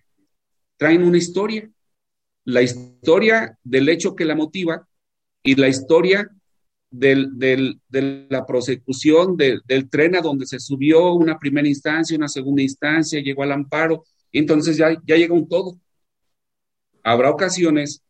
traen 0.78 1.04
una 1.04 1.18
historia. 1.18 1.70
La 2.46 2.62
historia 2.62 3.58
del 3.64 3.90
hecho 3.90 4.16
que 4.16 4.26
la 4.26 4.36
motiva 4.36 4.88
y 5.44 5.56
la 5.56 5.68
historia 5.68 6.30
del, 6.90 7.38
de 7.38 8.28
la 8.30 8.46
prosecución 8.46 9.38
del 9.38 9.90
tren 9.90 10.16
a 10.16 10.22
donde 10.22 10.46
se 10.46 10.60
subió 10.60 11.14
una 11.14 11.38
primera 11.38 11.68
instancia, 11.68 12.18
una 12.18 12.28
segunda 12.28 12.62
instancia, 12.62 13.22
llegó 13.22 13.44
al 13.44 13.52
amparo, 13.52 14.04
y 14.32 14.40
entonces 14.40 14.78
ya, 14.78 14.96
ya 15.06 15.16
llega 15.16 15.34
un 15.34 15.48
todo. 15.48 15.78
Habrá 17.10 17.32
ocasiones 17.32 18.04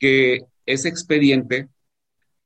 que 0.00 0.40
ese 0.66 0.88
expediente, 0.88 1.68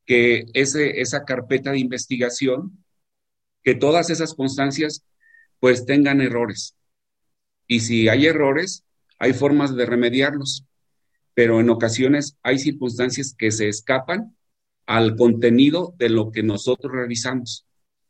que 0.05 0.45
ese, 0.53 1.01
esa 1.01 1.25
carpeta 1.25 1.73
de 1.73 1.79
investigación, 1.79 2.85
que 3.63 3.75
todas 3.75 4.11
esas 4.11 4.35
constancias 4.35 5.07
pues 5.59 5.87
tengan 5.87 6.21
errores. 6.21 6.77
Y 7.67 7.81
si 7.81 8.09
hay 8.09 8.27
errores, 8.27 8.85
hay 9.19 9.33
formas 9.33 9.75
de 9.75 9.87
remediarlos, 9.87 10.67
pero 11.33 11.61
en 11.61 11.71
ocasiones 11.71 12.37
hay 12.43 12.59
circunstancias 12.59 13.35
que 13.35 13.51
se 13.51 13.71
escapan 13.71 14.37
al 14.85 15.17
contenido 15.17 15.95
de 15.97 16.11
lo 16.11 16.31
que 16.31 16.43
nosotros 16.43 16.93
realizamos. 16.93 17.65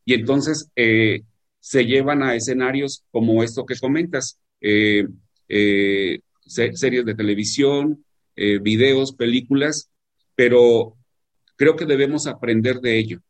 Y 0.05 0.15
entonces 0.15 0.73
eh, 0.75 1.23
se 1.61 1.87
llevan 1.87 2.25
a 2.25 2.35
escenarios 2.35 3.05
como 3.13 3.45
esto 3.45 3.65
que 3.65 3.79
comentas, 3.79 4.41
eh, 4.61 5.07
eh, 5.49 6.19
series 6.47 7.05
de 7.05 7.15
televisión, 7.15 8.05
videos, 8.35 9.13
películas, 9.13 9.91
pero 10.35 10.97
creo 11.57 11.77
que 11.77 11.87
debemos 11.87 12.27
aprender 12.27 12.81
de 12.81 12.99
ello. 12.99 13.21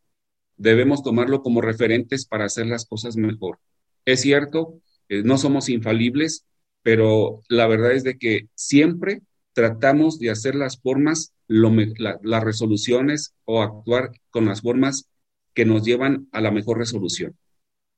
Debemos 0.57 1.03
tomarlo 1.03 1.43
como 1.43 1.61
referentes 1.61 2.27
para 2.27 2.47
hacer 2.47 2.67
las 2.67 2.87
cosas 2.87 3.17
mejor. 3.17 3.59
Es 4.05 4.21
cierto, 4.21 4.81
no 5.09 5.39
somos 5.39 5.69
infalibles, 5.69 6.45
pero 6.83 7.43
la 7.49 7.67
verdad 7.67 7.93
es 7.93 8.05
de 8.05 8.19
que 8.19 8.49
siempre 8.55 9.23
tratamos 9.57 10.19
de 10.19 10.31
hacer 10.31 10.55
las 10.55 10.79
formas, 10.79 11.33
las 11.49 12.45
resoluciones 12.45 13.35
o 13.47 13.63
actuar 13.63 14.13
con 14.31 14.45
las 14.45 14.61
formas 14.61 15.09
que 15.55 15.65
nos 15.65 15.83
llevan 15.83 16.29
a 16.31 16.43
la 16.43 16.51
mejor 16.51 16.77
resolución. 16.77 17.35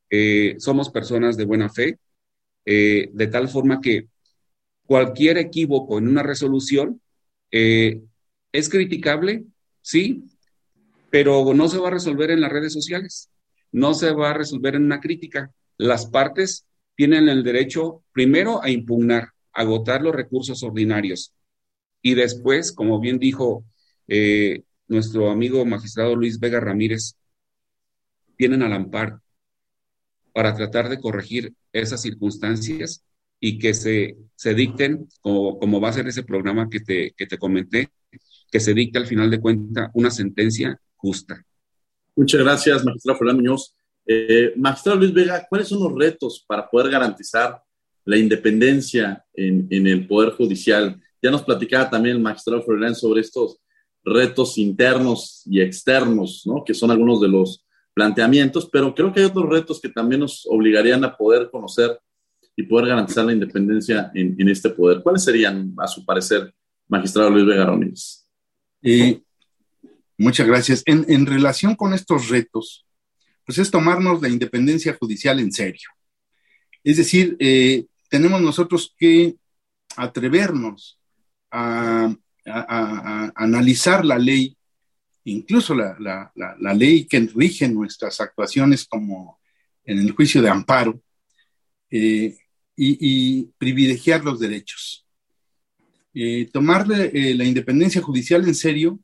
Eh, 0.08 0.54
somos 0.58 0.90
personas 0.90 1.36
de 1.36 1.44
buena 1.44 1.68
fe, 1.68 1.98
eh, 2.64 3.10
de 3.12 3.26
tal 3.26 3.48
forma 3.48 3.80
que 3.80 4.06
cualquier 4.88 5.36
equívoco 5.36 5.98
en 5.98 6.08
una 6.08 6.22
resolución 6.22 7.02
eh, 7.50 8.00
es 8.52 8.70
criticable, 8.70 9.44
sí, 9.82 10.24
pero 11.10 11.52
no 11.52 11.68
se 11.68 11.76
va 11.76 11.88
a 11.88 11.90
resolver 11.90 12.30
en 12.30 12.40
las 12.40 12.50
redes 12.50 12.72
sociales, 12.72 13.30
no 13.70 13.92
se 13.92 14.12
va 14.12 14.30
a 14.30 14.34
resolver 14.34 14.76
en 14.76 14.84
una 14.84 15.00
crítica. 15.00 15.52
Las 15.76 16.06
partes 16.06 16.66
tienen 16.96 17.28
el 17.28 17.44
derecho 17.44 18.02
primero 18.12 18.62
a 18.62 18.70
impugnar, 18.70 19.28
agotar 19.52 20.00
los 20.00 20.14
recursos 20.14 20.62
ordinarios 20.62 21.34
y 22.00 22.14
después, 22.14 22.72
como 22.72 22.98
bien 22.98 23.18
dijo 23.18 23.66
eh, 24.06 24.62
nuestro 24.86 25.30
amigo 25.30 25.66
magistrado 25.66 26.16
Luis 26.16 26.40
Vega 26.40 26.60
Ramírez, 26.60 27.14
tienen 28.38 28.62
al 28.62 28.72
amparo 28.72 29.20
para 30.32 30.54
tratar 30.54 30.88
de 30.88 30.98
corregir 30.98 31.52
esas 31.74 32.00
circunstancias 32.00 33.04
y 33.40 33.58
que 33.58 33.74
se, 33.74 34.16
se 34.34 34.54
dicten, 34.54 35.08
como, 35.20 35.58
como, 35.58 35.80
va 35.80 35.90
a 35.90 35.92
ser 35.92 36.06
ese 36.08 36.22
programa 36.22 36.68
que 36.68 36.80
te, 36.80 37.12
que 37.16 37.26
te 37.26 37.38
comenté, 37.38 37.90
que 38.50 38.60
se 38.60 38.74
dicte 38.74 38.98
al 38.98 39.06
final 39.06 39.30
de 39.30 39.40
cuentas 39.40 39.90
una 39.94 40.10
sentencia 40.10 40.80
justa. 40.96 41.44
Muchas 42.16 42.40
gracias, 42.40 42.84
magistrado 42.84 43.18
Fernando 43.18 43.42
Muñoz. 43.42 43.74
Eh, 44.06 44.52
magistrado 44.56 44.98
Luis 44.98 45.12
Vega, 45.12 45.46
¿cuáles 45.48 45.68
son 45.68 45.82
los 45.82 45.94
retos 45.94 46.44
para 46.46 46.68
poder 46.68 46.90
garantizar 46.90 47.62
la 48.04 48.16
independencia 48.16 49.24
en, 49.34 49.66
en 49.70 49.86
el 49.86 50.06
Poder 50.06 50.30
Judicial? 50.30 51.00
Ya 51.22 51.30
nos 51.30 51.42
platicaba 51.42 51.90
también 51.90 52.16
el 52.16 52.22
magistrado 52.22 52.62
Fernández 52.62 52.98
sobre 52.98 53.20
estos 53.20 53.60
retos 54.04 54.58
internos 54.58 55.42
y 55.46 55.60
externos, 55.60 56.42
¿no? 56.46 56.64
que 56.64 56.74
son 56.74 56.90
algunos 56.90 57.20
de 57.20 57.28
los 57.28 57.64
planteamientos, 57.92 58.68
pero 58.72 58.94
creo 58.94 59.12
que 59.12 59.20
hay 59.20 59.26
otros 59.26 59.48
retos 59.48 59.80
que 59.80 59.88
también 59.88 60.20
nos 60.20 60.46
obligarían 60.48 61.04
a 61.04 61.16
poder 61.16 61.50
conocer 61.50 61.98
y 62.58 62.64
poder 62.64 62.88
garantizar 62.88 63.24
la 63.24 63.32
independencia 63.32 64.10
en, 64.12 64.48
este 64.48 64.70
poder. 64.70 65.00
¿Cuáles 65.00 65.22
serían, 65.22 65.74
a 65.78 65.86
su 65.86 66.04
parecer, 66.04 66.52
magistrado 66.88 67.30
Luis 67.30 67.46
Vega 67.46 67.64
Ramírez? 67.64 68.26
Muchas 70.16 70.44
gracias. 70.44 70.82
En, 70.84 71.24
relación 71.24 71.76
con 71.76 71.94
estos 71.94 72.28
retos, 72.28 72.84
pues 73.44 73.58
es 73.58 73.70
tomarnos 73.70 74.20
la 74.20 74.28
independencia 74.28 74.96
judicial 74.98 75.38
en 75.38 75.52
serio. 75.52 75.88
Es 76.82 76.96
decir, 76.96 77.36
eh, 77.38 77.86
tenemos 78.10 78.42
nosotros 78.42 78.92
que 78.98 79.36
atrevernos 79.96 80.98
a, 81.52 82.12
analizar 83.36 84.04
la 84.04 84.18
ley, 84.18 84.56
incluso 85.22 85.76
la, 85.76 86.32
ley 86.74 87.04
que 87.04 87.20
rige 87.20 87.68
nuestras 87.68 88.20
actuaciones 88.20 88.84
como 88.84 89.38
en 89.84 90.00
el 90.00 90.10
juicio 90.10 90.42
de 90.42 90.50
amparo, 90.50 91.00
eh, 91.88 92.36
y, 92.80 93.50
privilegiar 93.58 94.24
los 94.24 94.38
derechos. 94.38 95.06
Eh, 96.14 96.48
tomar 96.52 96.86
eh, 96.90 97.34
la 97.34 97.44
independencia 97.44 98.00
judicial 98.00 98.46
en 98.46 98.54
serio 98.54 99.00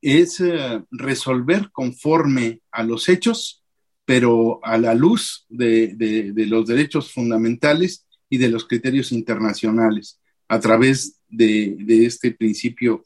es 0.00 0.42
resolver 0.90 1.70
conforme 1.70 2.60
a 2.72 2.82
los 2.82 3.08
hechos, 3.08 3.62
pero 4.04 4.60
a 4.64 4.78
la 4.78 4.94
luz 4.94 5.46
de, 5.48 6.32
los 6.48 6.66
derechos 6.66 7.12
fundamentales 7.12 8.06
y 8.28 8.38
de 8.38 8.48
los 8.48 8.66
criterios 8.66 9.12
internacionales, 9.12 10.20
a 10.48 10.58
través 10.58 11.18
de, 11.28 11.76
este 12.04 12.32
principio 12.32 13.04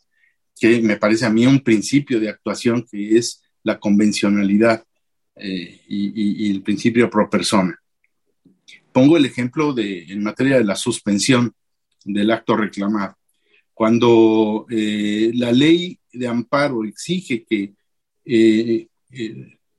que 0.59 0.81
me 0.81 0.97
parece 0.97 1.27
a 1.27 1.31
mí 1.31 1.47
un 1.47 1.61
principio 1.61 2.19
de 2.19 2.31
actuación 2.31 2.87
que 2.90 3.19
es 3.19 3.42
la 3.62 3.79
convencionalidad 3.79 4.85
eh, 5.37 5.81
y, 5.87 6.51
el 6.51 6.62
principio 6.62 7.11
pro 7.11 7.29
persona. 7.29 7.79
Pongo 8.96 9.18
el 9.18 9.26
ejemplo 9.26 9.74
de, 9.74 10.04
en 10.04 10.22
materia 10.22 10.56
de 10.56 10.64
la 10.64 10.74
suspensión 10.74 11.52
del 12.02 12.30
acto 12.30 12.56
reclamado. 12.56 13.14
Cuando 13.74 14.64
eh, 14.70 15.32
la 15.34 15.53
ley 15.53 15.99
de 16.11 16.26
amparo 16.26 16.82
exige 16.82 17.44
que 17.44 17.74
eh, 18.24 18.88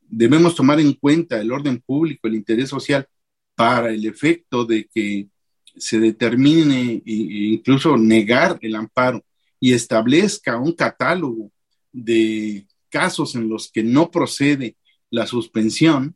debemos 0.01 0.53
tomar 0.53 0.79
en 0.79 0.93
cuenta 0.93 1.41
el 1.41 1.51
orden 1.51 1.79
público, 1.79 2.27
el 2.27 2.35
interés 2.35 2.69
social, 2.69 3.07
para 3.55 3.89
el 3.89 4.05
efecto 4.05 4.65
de 4.65 4.85
que 4.85 5.29
se 5.75 5.99
determine 5.99 7.01
e 7.03 7.11
incluso 7.55 7.97
negar 7.97 8.59
el 8.61 8.75
amparo 8.75 9.25
y 9.59 9.73
establezca 9.73 10.57
un 10.57 10.73
catálogo 10.73 11.51
de 11.91 12.67
casos 12.87 13.33
en 13.33 13.49
los 13.49 13.71
que 13.71 13.81
no 13.81 14.11
procede 14.11 14.75
la 15.09 15.25
suspensión, 15.25 16.15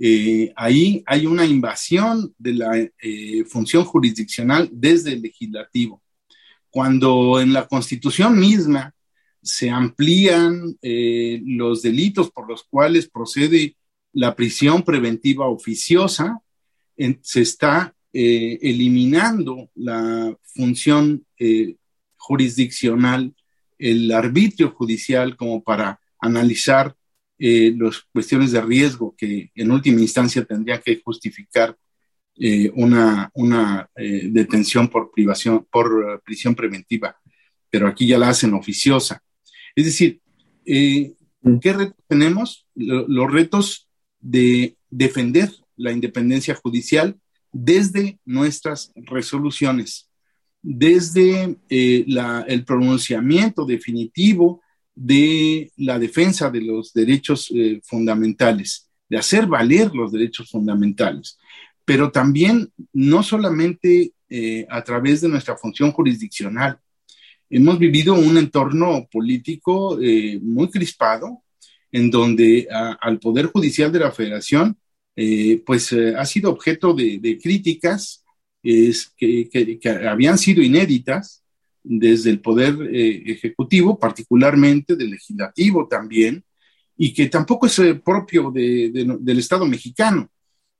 eh, 0.00 0.52
ahí 0.56 1.02
hay 1.06 1.26
una 1.26 1.44
invasión 1.44 2.34
de 2.38 2.54
la 2.54 2.76
eh, 2.76 3.44
función 3.44 3.84
jurisdiccional 3.84 4.68
desde 4.72 5.12
el 5.12 5.22
legislativo. 5.22 6.02
Cuando 6.70 7.40
en 7.40 7.52
la 7.52 7.66
constitución 7.66 8.38
misma 8.38 8.94
se 9.42 9.70
amplían 9.70 10.76
eh, 10.82 11.40
los 11.44 11.82
delitos 11.82 12.30
por 12.30 12.48
los 12.48 12.64
cuales 12.64 13.08
procede 13.08 13.76
la 14.12 14.34
prisión 14.34 14.82
preventiva 14.82 15.46
oficiosa, 15.46 16.40
se 17.22 17.40
está 17.40 17.94
eh, 18.12 18.58
eliminando 18.62 19.70
la 19.74 20.36
función 20.42 21.24
eh, 21.38 21.76
jurisdiccional, 22.16 23.34
el 23.78 24.10
arbitrio 24.10 24.70
judicial 24.70 25.36
como 25.36 25.62
para 25.62 26.00
analizar 26.18 26.96
eh, 27.38 27.74
las 27.76 28.00
cuestiones 28.12 28.52
de 28.52 28.60
riesgo 28.60 29.14
que 29.16 29.50
en 29.54 29.70
última 29.70 30.00
instancia 30.00 30.44
tendría 30.44 30.80
que 30.80 31.00
justificar 31.04 31.76
una, 32.74 33.32
una 33.34 33.90
detención 33.96 34.86
por 34.86 35.10
privación, 35.10 35.66
por 35.68 36.22
prisión 36.24 36.54
preventiva, 36.54 37.16
pero 37.68 37.88
aquí 37.88 38.06
ya 38.06 38.16
la 38.16 38.28
hacen 38.28 38.54
oficiosa. 38.54 39.20
Es 39.74 39.86
decir, 39.86 40.20
¿qué 40.64 41.16
retos 41.72 41.96
tenemos? 42.06 42.64
los 42.76 43.32
retos 43.32 43.88
de 44.20 44.76
defender 44.88 45.50
la 45.76 45.92
independencia 45.92 46.54
judicial 46.54 47.18
desde 47.52 48.18
nuestras 48.24 48.92
resoluciones, 48.96 50.10
desde 50.60 51.56
eh, 51.70 52.04
el 52.46 52.64
pronunciamiento 52.64 53.64
definitivo 53.64 54.60
de 54.98 55.70
la 55.76 55.98
defensa 55.98 56.50
de 56.50 56.60
los 56.60 56.92
derechos 56.92 57.50
eh, 57.54 57.80
fundamentales, 57.84 58.88
de 59.08 59.18
hacer 59.18 59.46
valer 59.46 59.94
los 59.94 60.12
derechos 60.12 60.50
fundamentales, 60.50 61.38
pero 61.84 62.10
también 62.10 62.70
no 62.92 63.22
solamente 63.22 64.12
eh, 64.28 64.66
a 64.68 64.82
través 64.82 65.20
de 65.20 65.28
nuestra 65.28 65.56
función 65.56 65.92
jurisdiccional. 65.92 66.78
Hemos 67.50 67.78
vivido 67.78 68.14
un 68.14 68.36
entorno 68.36 69.08
político 69.10 69.98
muy 70.42 70.68
crispado, 70.68 71.42
en 71.90 72.10
donde 72.10 72.68
al 73.00 73.18
Poder 73.18 73.46
Judicial 73.46 73.90
de 73.90 74.00
la 74.00 74.10
Federación 74.10 74.76
eh, 75.20 75.64
pues 75.66 75.92
eh, 75.92 76.14
ha 76.16 76.24
sido 76.24 76.48
objeto 76.48 76.94
de, 76.94 77.40
críticas 77.42 78.24
que, 78.62 79.80
habían 80.08 80.38
sido 80.38 80.62
inéditas 80.62 81.42
desde 81.88 82.30
el 82.30 82.40
Poder 82.40 82.76
eh, 82.92 83.22
Ejecutivo, 83.26 83.98
particularmente 83.98 84.96
del 84.96 85.10
Legislativo 85.10 85.88
también, 85.88 86.44
y 86.96 87.12
que 87.14 87.28
tampoco 87.28 87.66
es 87.66 87.80
propio 88.04 88.50
del 88.50 89.38
Estado 89.38 89.64
mexicano. 89.66 90.28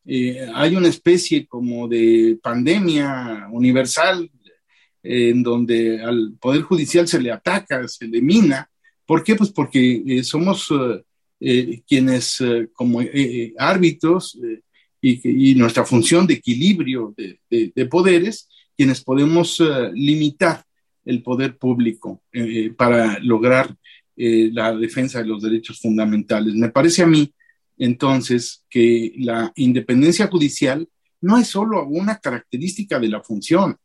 hay 0.05 0.75
una 0.75 0.89
especie 0.89 1.47
como 1.47 1.87
de 1.87 2.39
pandemia 2.43 3.47
universal 3.53 4.29
en 5.03 5.43
donde 5.45 6.03
al 6.03 6.35
Poder 6.41 6.63
Judicial 6.63 7.07
se 7.07 7.21
le 7.21 7.31
ataca, 7.31 7.87
se 7.87 8.09
le 8.09 8.21
mina. 8.21 8.69
¿Por 9.07 9.23
qué? 9.23 9.37
Pues 9.37 9.51
porque 9.51 10.21
somos 10.25 10.73
eh, 11.41 11.83
quienes 11.87 12.41
eh, 12.41 12.69
como 12.73 13.01
eh, 13.01 13.55
árbitros 13.57 14.37
y, 15.01 15.55
nuestra 15.55 15.85
función 15.85 16.27
de 16.27 16.35
equilibrio 16.35 17.15
de, 17.17 17.87
poderes, 17.87 18.49
quienes 18.77 19.05
podemos 19.05 19.63
limitar 19.95 20.65
el 21.09 21.23
poder 21.23 21.57
público 21.57 22.23
para 22.77 23.19
lograr 23.21 23.75
la 24.15 24.77
defensa 24.77 25.21
de 25.21 25.27
los 25.27 25.43
derechos 25.43 25.81
fundamentales. 25.81 26.55
Me 26.55 26.69
parece 26.69 27.03
a 27.03 27.07
mí, 27.07 27.33
entonces, 27.79 28.65
que 28.69 29.15
la 29.17 29.53
independencia 29.57 30.27
judicial 30.27 30.89
no 31.21 31.39
es 31.39 31.49
solo 31.49 31.87
una 31.87 32.19
característica 32.19 32.99
de 32.99 33.09
la 33.09 33.23
función, 33.23 33.77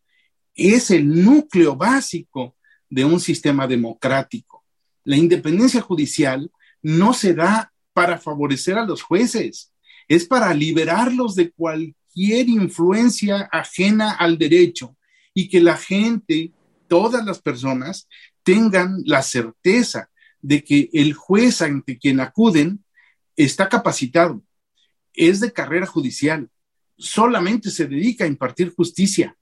es 0.55 0.91
el 0.91 1.23
núcleo 1.23 1.75
básico 1.75 2.55
de 2.89 3.05
un 3.05 3.19
sistema 3.19 3.67
democrático. 3.67 4.63
La 5.03 5.17
independencia 5.17 5.81
judicial 5.81 6.51
no 6.81 7.13
se 7.13 7.33
da 7.33 7.71
para 7.93 8.17
favorecer 8.17 8.77
a 8.77 8.85
los 8.85 9.01
jueces, 9.01 9.71
es 10.07 10.25
para 10.25 10.53
liberarlos 10.53 11.35
de 11.35 11.51
cualquier 11.51 12.49
influencia 12.49 13.49
ajena 13.51 14.11
al 14.11 14.37
derecho 14.37 14.95
y 15.33 15.47
que 15.47 15.61
la 15.61 15.77
gente, 15.77 16.51
todas 16.93 17.25
las 17.25 17.41
personas, 17.41 18.07
tengan 18.43 19.01
la 19.03 19.23
certeza 19.23 20.11
de 20.43 20.63
que 20.63 20.91
el 20.93 21.15
juez 21.15 21.63
ante 21.63 21.97
quien 21.97 22.19
acuden 22.19 22.85
está 23.35 23.67
capacitado, 23.67 24.43
es 25.11 25.39
de 25.39 25.51
carrera 25.51 25.87
judicial, 25.87 26.51
solamente 26.95 27.71
se 27.71 27.87
dedica 27.87 28.25
a 28.25 28.27
impartir 28.27 28.75
justicia 28.75 29.35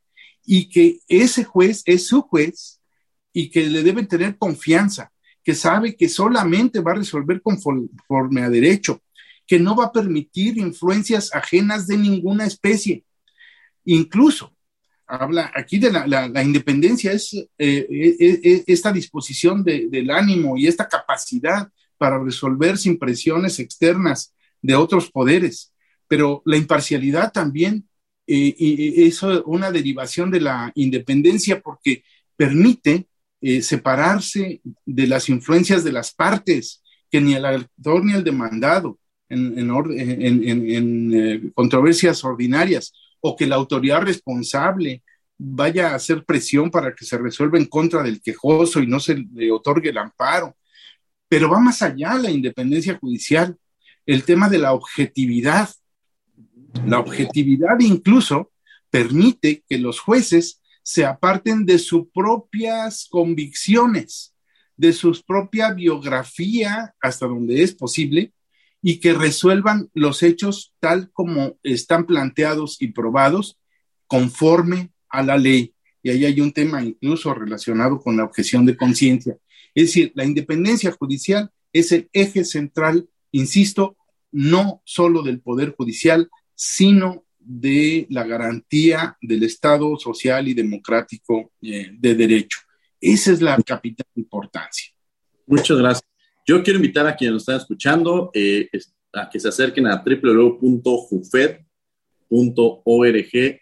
y 0.45 0.69
que 0.69 0.99
ese 1.09 1.43
juez 1.43 1.83
es 1.85 2.07
su 2.07 2.21
juez 2.21 2.79
y 3.33 3.49
que 3.49 3.69
le 3.69 3.83
deben 3.83 4.07
tener 4.07 4.37
confianza 4.37 5.11
que 5.43 5.53
sabe 5.53 5.97
que 5.97 6.07
solamente 6.07 6.79
va 6.79 6.93
a 6.93 6.99
resolver 7.03 7.41
conforme 7.41 8.43
a 8.43 8.49
derecho, 8.49 9.03
que 9.45 9.59
no 9.59 9.75
va 9.75 9.87
a 9.87 9.91
permitir 9.91 10.57
influencias 10.57 11.35
ajenas 11.35 11.85
de 11.85 11.97
ninguna 11.97 12.45
especie. 12.45 13.03
Incluso, 13.83 14.55
habla 15.19 15.51
aquí 15.53 15.77
de 15.77 15.91
la, 15.91 16.43
independencia, 16.43 17.11
es 17.11 17.33
eh, 17.33 17.47
eh, 17.57 18.17
eh, 18.19 18.63
esta 18.67 18.91
disposición 18.91 19.63
del 19.63 20.09
ánimo 20.09 20.57
y 20.57 20.67
esta 20.67 20.87
capacidad 20.87 21.69
para 21.97 22.21
resolver 22.23 22.77
sin 22.77 22.97
presiones 22.97 23.59
externas 23.59 24.33
de 24.61 24.75
otros 24.75 25.11
poderes, 25.11 25.73
pero 26.07 26.41
la 26.45 26.57
imparcialidad 26.57 27.31
también 27.31 27.87
es 28.25 29.21
una 29.45 29.71
derivación 29.71 30.31
de 30.31 30.41
la 30.41 30.71
independencia 30.75 31.59
porque 31.59 32.03
permite 32.35 33.07
eh, 33.43 33.63
separarse 33.63 34.61
de 34.85 35.07
las 35.07 35.27
influencias 35.27 35.83
de 35.83 35.91
las 35.91 36.13
partes, 36.13 36.83
que 37.09 37.19
ni 37.19 37.33
el 37.33 37.43
actor 37.43 38.05
ni 38.05 38.13
el 38.13 38.23
demandado 38.23 38.99
en, 39.29 39.57
en, 39.57 41.13
eh, 41.13 41.41
controversias 41.55 42.23
ordinarias, 42.23 42.93
o 43.21 43.35
que 43.35 43.47
la 43.47 43.55
autoridad 43.55 44.01
responsable 44.01 45.03
vaya 45.37 45.89
a 45.89 45.95
hacer 45.95 46.25
presión 46.25 46.69
para 46.69 46.93
que 46.93 47.05
se 47.05 47.17
resuelva 47.17 47.57
en 47.57 47.65
contra 47.65 48.03
del 48.03 48.21
quejoso 48.21 48.79
y 48.79 48.87
no 48.87 48.99
se 48.99 49.25
le 49.33 49.51
otorgue 49.51 49.89
el 49.89 49.97
amparo. 49.97 50.55
Pero 51.27 51.49
va 51.49 51.59
más 51.59 51.81
allá 51.81 52.15
la 52.15 52.29
independencia 52.29 52.97
judicial, 52.99 53.57
el 54.05 54.23
tema 54.23 54.49
de 54.49 54.57
la 54.59 54.73
objetividad. 54.73 55.69
La 56.85 56.99
objetividad 56.99 57.79
incluso 57.79 58.51
permite 58.89 59.63
que 59.67 59.77
los 59.77 59.99
jueces 59.99 60.61
se 60.83 61.05
aparten 61.05 61.65
de 61.65 61.79
sus 61.79 62.07
propias 62.13 63.07
convicciones, 63.09 64.35
de 64.75 64.93
su 64.93 65.19
propia 65.25 65.71
biografía, 65.73 66.93
hasta 66.99 67.27
donde 67.27 67.63
es 67.63 67.73
posible, 67.73 68.33
y 68.81 68.99
que 68.99 69.13
resuelvan 69.13 69.89
los 69.93 70.23
hechos 70.23 70.73
tal 70.79 71.11
como 71.11 71.59
están 71.63 72.05
planteados 72.05 72.81
y 72.81 72.87
probados 72.87 73.59
conforme 74.07 74.91
a 75.09 75.23
la 75.23 75.37
ley. 75.37 75.73
Y 76.03 76.09
ahí 76.09 76.25
hay 76.25 76.41
un 76.41 76.51
tema 76.51 76.83
incluso 76.83 77.33
relacionado 77.33 77.99
con 77.99 78.17
la 78.17 78.23
objeción 78.23 78.65
de 78.65 78.75
conciencia. 78.75 79.37
Es 79.75 79.87
decir, 79.87 80.11
la 80.15 80.25
independencia 80.25 80.91
judicial 80.91 81.51
es 81.71 81.91
el 81.91 82.09
eje 82.11 82.43
central, 82.43 83.07
insisto, 83.31 83.95
no 84.31 84.81
solo 84.85 85.21
del 85.21 85.41
Poder 85.41 85.75
Judicial, 85.75 86.29
sino 86.55 87.23
de 87.39 88.07
la 88.09 88.23
garantía 88.23 89.17
del 89.21 89.43
Estado 89.43 89.97
social 89.97 90.47
y 90.47 90.53
democrático 90.53 91.51
eh, 91.61 91.91
de 91.93 92.15
derecho. 92.15 92.59
Esa 92.99 93.31
es 93.31 93.41
la 93.41 93.57
capital 93.63 94.07
importancia. 94.15 94.91
Muchas 95.47 95.77
gracias. 95.77 96.10
Yo 96.45 96.63
quiero 96.63 96.77
invitar 96.77 97.05
a 97.07 97.15
quienes 97.15 97.33
nos 97.33 97.43
están 97.43 97.57
escuchando 97.57 98.31
eh, 98.33 98.69
a 99.13 99.29
que 99.29 99.39
se 99.39 99.47
acerquen 99.47 99.87
a 99.87 100.03
www.jufed.org 100.03 101.59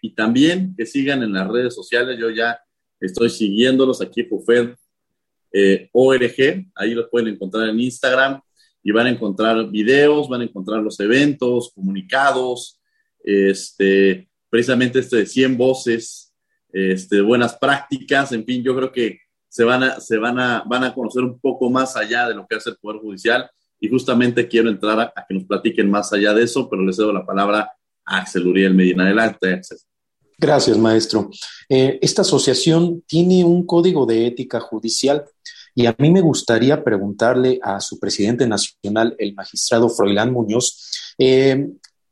y 0.02 0.14
también 0.14 0.74
que 0.76 0.86
sigan 0.86 1.22
en 1.22 1.32
las 1.32 1.48
redes 1.48 1.74
sociales. 1.74 2.18
Yo 2.18 2.30
ya 2.30 2.58
estoy 2.98 3.30
siguiéndolos 3.30 4.00
aquí, 4.00 4.26
Jufed 4.28 4.74
eh. 5.52 5.90
Ahí 6.74 6.94
los 6.94 7.08
pueden 7.10 7.28
encontrar 7.28 7.68
en 7.68 7.80
Instagram 7.80 8.40
y 8.82 8.92
van 8.92 9.06
a 9.08 9.10
encontrar 9.10 9.68
videos, 9.70 10.28
van 10.28 10.40
a 10.40 10.44
encontrar 10.44 10.80
los 10.80 10.98
eventos, 11.00 11.72
comunicados, 11.74 12.80
este, 13.22 14.28
precisamente 14.48 15.00
este 15.00 15.18
de 15.18 15.26
100 15.26 15.58
voces, 15.58 16.32
este, 16.72 17.20
buenas 17.20 17.56
prácticas, 17.56 18.32
en 18.32 18.44
fin, 18.44 18.62
yo 18.62 18.74
creo 18.74 18.90
que 18.90 19.20
se 19.50 19.64
van 19.64 19.82
a, 19.82 20.00
se 20.00 20.16
van 20.16 20.38
a, 20.38 20.62
van 20.66 20.84
a 20.84 20.94
conocer 20.94 21.22
un 21.22 21.38
poco 21.38 21.68
más 21.68 21.96
allá 21.96 22.28
de 22.28 22.34
lo 22.34 22.46
que 22.46 22.56
hace 22.56 22.70
el 22.70 22.76
Poder 22.76 23.00
Judicial 23.00 23.50
y 23.78 23.88
justamente 23.90 24.48
quiero 24.48 24.70
entrar 24.70 24.98
a, 25.00 25.26
que 25.28 25.34
nos 25.34 25.44
platiquen 25.44 25.90
más 25.90 26.10
allá 26.14 26.32
de 26.32 26.44
eso, 26.44 26.70
pero 26.70 26.82
les 26.82 26.96
cedo 26.96 27.12
la 27.12 27.26
palabra 27.26 27.70
a 28.06 28.18
Axel 28.18 28.46
Uriel 28.46 28.74
Medina. 28.74 29.04
Adelante, 29.04 29.52
Axel. 29.52 29.78
Gracias, 30.38 30.78
maestro. 30.78 31.28
Eh, 31.68 31.98
esta 32.00 32.22
asociación 32.22 33.02
tiene 33.06 33.44
un 33.44 33.66
código 33.66 34.06
de 34.06 34.26
ética 34.26 34.58
judicial 34.60 35.26
y 35.74 35.84
a 35.84 35.94
mí 35.98 36.10
me 36.10 36.22
gustaría 36.22 36.82
preguntarle 36.82 37.58
a 37.62 37.80
su 37.80 37.98
presidente 37.98 38.46
nacional, 38.46 39.14
el 39.18 39.34
magistrado 39.34 39.90
Froilán 39.90 40.32
Muñoz, 40.32 41.14
eh, 41.18 41.66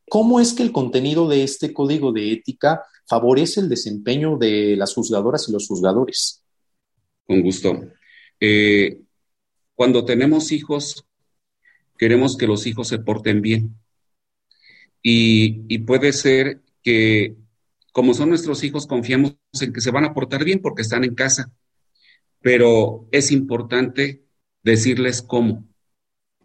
¿Cómo 0.09 0.41
es 0.41 0.55
que 0.55 0.63
el 0.63 0.73
contenido 0.73 1.29
de 1.29 1.43
este 1.43 1.73
código 1.73 2.13
de 2.13 2.33
ética 2.33 2.83
favorece 3.07 3.61
el 3.61 3.69
desempeño 3.69 4.39
de 4.39 4.75
las 4.77 4.95
juzgadoras 4.95 5.49
y 5.49 5.53
los 5.53 5.69
juzgadores? 5.69 6.43
Con 7.29 7.43
gusto. 7.43 7.93
Eh, 8.41 9.03
cuando 9.75 10.07
tenemos 10.07 10.51
hijos, 10.51 11.05
queremos 11.99 12.39
que 12.39 12.47
los 12.47 12.67
hijos 12.67 12.89
se 12.89 12.99
porten 12.99 13.43
bien. 13.43 13.77
Y, 15.03 15.79
puede 15.81 16.15
ser 16.15 16.63
que 16.83 17.37
como 17.93 18.15
son 18.15 18.31
nuestros 18.31 18.65
hijos, 18.65 18.87
confiamos 18.87 19.37
en 19.61 19.75
que 19.75 19.83
se 19.83 19.91
van 19.91 20.07
a 20.07 20.15
portar 20.15 20.43
bien 20.43 20.61
porque 20.61 20.81
están 20.81 21.05
en 21.05 21.15
casa. 21.15 21.53
Pero 22.41 23.07
es 23.13 23.31
importante 23.31 24.23
decirles 24.63 25.21
cómo. 25.21 25.69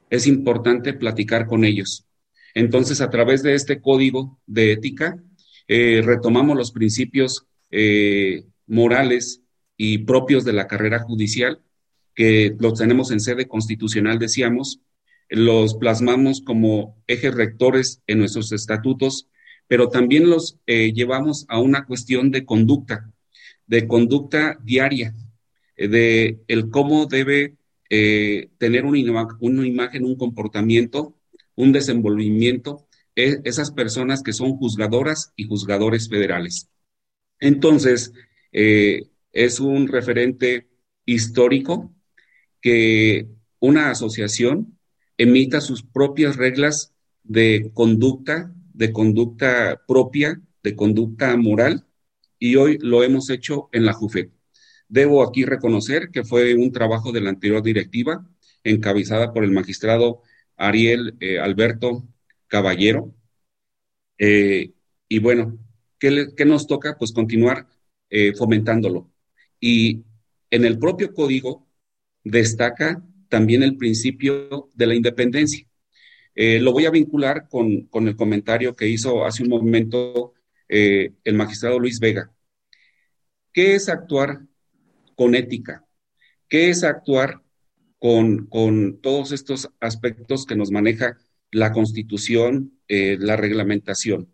Es 0.10 0.28
importante 0.28 0.94
platicar 0.94 1.48
con 1.48 1.64
ellos. 1.64 2.06
Entonces, 2.54 3.00
a 3.00 3.10
través 3.10 3.42
de 3.42 3.54
este 3.56 3.80
código 3.80 4.38
de 4.48 4.74
ética, 4.74 5.24
eh, 5.70 6.02
retomamos 6.04 6.58
los 6.58 6.74
principios 6.74 7.48
eh, 7.72 8.44
morales 8.68 9.43
y 9.78 10.00
propios 10.00 10.46
de 10.46 10.54
la 10.54 10.68
carrera 10.68 11.00
judicial, 11.00 11.62
que 12.16 12.56
los 12.60 12.80
tenemos 12.80 13.12
en 13.12 13.20
sede 13.20 13.48
constitucional, 13.48 14.20
decíamos, 14.20 14.82
los 15.30 15.76
plasmamos 15.76 16.42
como 16.42 17.02
ejes 17.08 17.34
rectores 17.34 18.02
en 18.08 18.20
nuestros 18.20 18.52
estatutos, 18.52 19.28
pero 19.68 19.90
también 19.90 20.30
los 20.30 20.60
eh, 20.68 20.94
llevamos 20.94 21.46
a 21.50 21.60
una 21.60 21.86
cuestión 21.86 22.30
de 22.32 22.46
conducta, 22.46 23.12
de 23.66 23.88
conducta 23.88 24.60
diaria, 24.64 25.16
de 25.76 26.40
el 26.48 26.70
cómo 26.70 27.08
debe 27.08 27.56
tener 28.58 28.86
una, 28.86 29.28
una 29.40 29.68
imagen, 29.68 30.04
un 30.04 30.16
comportamiento, 30.16 31.16
un 31.56 31.72
desenvolvimiento 31.72 32.88
esas 33.16 33.72
personas 33.72 34.24
que 34.24 34.34
son 34.34 34.58
juzgadoras 34.58 35.34
y 35.36 35.46
juzgadores 35.46 36.10
federales. 36.10 36.70
Entonces, 37.40 38.14
eh, 38.52 39.04
es 39.34 39.60
un 39.60 39.88
referente 39.88 40.70
histórico 41.06 41.94
que 42.62 43.28
una 43.60 43.92
asociación 43.92 44.80
emita 45.18 45.62
sus 45.62 45.84
propias 45.84 46.38
reglas 46.38 46.94
de 47.24 47.72
conducta, 47.74 48.54
de 48.74 48.92
conducta 48.94 49.82
propia, 49.88 50.42
de 50.64 50.76
conducta 50.76 51.36
moral, 51.38 51.86
y 52.40 52.56
hoy 52.56 52.78
lo 52.82 53.04
hemos 53.04 53.30
hecho 53.30 53.70
en 53.72 53.86
la 53.86 53.94
JUFET. 53.94 54.32
Debo 54.88 55.24
aquí 55.24 55.46
reconocer 55.46 56.10
que 56.12 56.24
fue 56.24 56.56
un 56.56 56.72
trabajo 56.72 57.12
de 57.12 57.22
la 57.22 57.30
anterior 57.30 57.64
directiva, 57.64 58.28
encabezada 58.64 59.34
por 59.34 59.44
el 59.44 59.52
magistrado 59.52 60.22
Ariel 60.58 61.16
eh, 61.20 61.40
Alberto 61.40 62.08
Caballero. 62.48 63.16
Eh, 64.18 64.74
y 65.08 65.20
bueno, 65.20 65.58
¿qué, 66.00 66.34
nos 66.46 66.68
toca? 66.68 66.98
Pues 66.98 67.12
continuar 67.12 67.68
eh, 68.10 68.34
fomentándolo. 68.36 69.13
Y 69.64 70.04
en 70.50 70.66
el 70.66 70.78
propio 70.78 71.14
código 71.14 71.68
destaca 72.24 73.02
también 73.30 73.64
el 73.64 73.78
principio 73.78 74.70
de 74.74 74.88
la 74.88 74.96
independencia. 74.96 75.66
Eh, 76.36 76.60
lo 76.60 76.72
voy 76.74 76.86
a 76.86 76.92
vincular 76.92 77.48
con, 77.48 77.84
con, 77.84 78.08
el 78.08 78.16
comentario 78.16 78.76
que 78.76 78.88
hizo 78.88 79.26
hace 79.26 79.44
un 79.44 79.50
momento 79.50 80.34
el 80.68 81.36
magistrado 81.36 81.80
Luis 81.80 82.00
Vega. 82.00 82.32
¿Qué 83.52 83.76
es 83.76 83.90
actuar 83.90 84.42
con 85.16 85.36
ética? 85.36 85.86
¿Qué 86.50 86.72
es 86.72 86.84
actuar 86.84 87.44
con, 88.00 88.48
con 88.48 89.00
todos 89.00 89.32
estos 89.32 89.70
aspectos 89.80 90.46
que 90.46 90.56
nos 90.56 90.72
maneja 90.72 91.18
la 91.54 91.72
constitución, 91.72 92.80
eh, 92.88 93.18
la 93.20 93.38
reglamentación. 93.38 94.34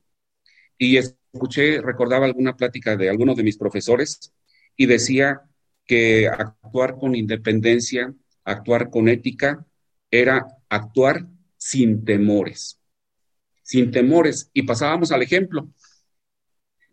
Y 0.78 0.98
escuché, 0.98 1.82
recordaba 1.82 2.26
alguna 2.26 2.56
plática 2.56 2.96
de 2.96 3.10
algunos 3.10 3.36
de 3.36 3.44
mis 3.44 3.58
profesores 3.58 4.34
y 4.80 4.86
decía 4.86 5.42
que 5.86 6.30
actuar 6.30 6.96
con 6.98 7.14
independencia, 7.14 8.16
actuar 8.46 8.90
con 8.90 9.10
ética, 9.10 9.66
era 10.10 10.48
actuar 10.70 11.28
sin 11.58 12.06
temores, 12.06 12.80
sin 13.62 13.92
temores. 13.92 14.50
Y 14.54 14.64
pasábamos 14.64 15.12
al 15.12 15.22
ejemplo. 15.22 15.70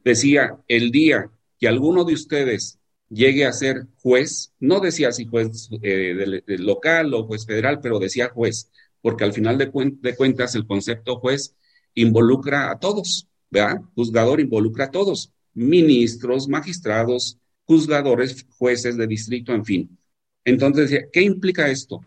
Decía, 0.02 0.58
el 0.66 0.90
día 0.90 1.30
que 1.60 1.68
alguno 1.68 2.02
de 2.02 2.14
ustedes 2.14 2.80
llegue 3.08 3.46
a 3.46 3.52
ser 3.52 3.86
juez, 4.02 4.52
no 4.58 4.80
decía 4.80 5.12
si 5.12 5.24
juez 5.24 5.68
eh, 5.80 6.42
local 6.58 7.14
o 7.14 7.24
juez 7.24 7.46
federal, 7.46 7.78
pero 7.80 8.00
decía 8.00 8.30
juez, 8.30 8.72
porque 9.00 9.22
al 9.22 9.32
final 9.32 9.58
de, 9.58 9.70
cuentas 9.70 10.56
el 10.56 10.66
concepto 10.66 11.20
juez 11.20 11.54
involucra 11.94 12.72
a 12.72 12.80
todos, 12.80 13.28
¿verdad? 13.48 13.80
Juzgador 13.94 14.40
involucra 14.40 14.86
a 14.86 14.90
todos, 14.90 15.32
ministros, 15.54 16.48
magistrados, 16.48 17.38
juzgadores, 17.66 18.46
jueces 18.56 18.96
de 18.96 19.06
distrito, 19.06 19.52
en 19.52 19.64
fin. 19.64 19.98
Entonces, 20.44 21.06
¿qué 21.12 21.22
implica 21.22 21.68
esto? 21.68 22.00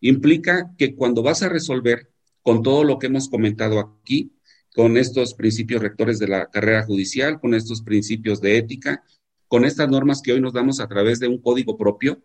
Implica 0.00 0.74
que 0.76 0.94
cuando 0.94 1.22
vas 1.22 1.42
a 1.42 1.48
resolver 1.48 2.10
con 2.42 2.62
todo 2.62 2.84
lo 2.84 2.98
que 2.98 3.06
hemos 3.06 3.28
comentado 3.28 3.80
aquí, 3.80 4.32
con 4.74 4.98
estos 4.98 5.34
principios 5.34 5.80
rectores 5.82 6.18
de 6.18 6.28
la 6.28 6.50
carrera 6.50 6.84
judicial, 6.84 7.40
con 7.40 7.54
estos 7.54 7.82
principios 7.82 8.40
de 8.42 8.58
ética, 8.58 9.02
con 9.48 9.64
estas 9.64 9.88
normas 9.88 10.20
que 10.20 10.32
hoy 10.32 10.40
nos 10.40 10.52
damos 10.52 10.80
a 10.80 10.86
través 10.86 11.18
de 11.18 11.28
un 11.28 11.40
código 11.40 11.78
propio, 11.78 12.22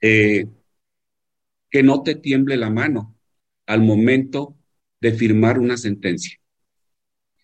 eh, 0.00 0.46
que 1.70 1.82
no 1.82 2.02
te 2.02 2.14
tiemble 2.14 2.56
la 2.56 2.70
mano, 2.70 3.16
al 3.66 3.82
momento 3.82 4.56
de 5.00 5.12
firmar 5.12 5.58
una 5.58 5.76
sentencia. 5.76 6.38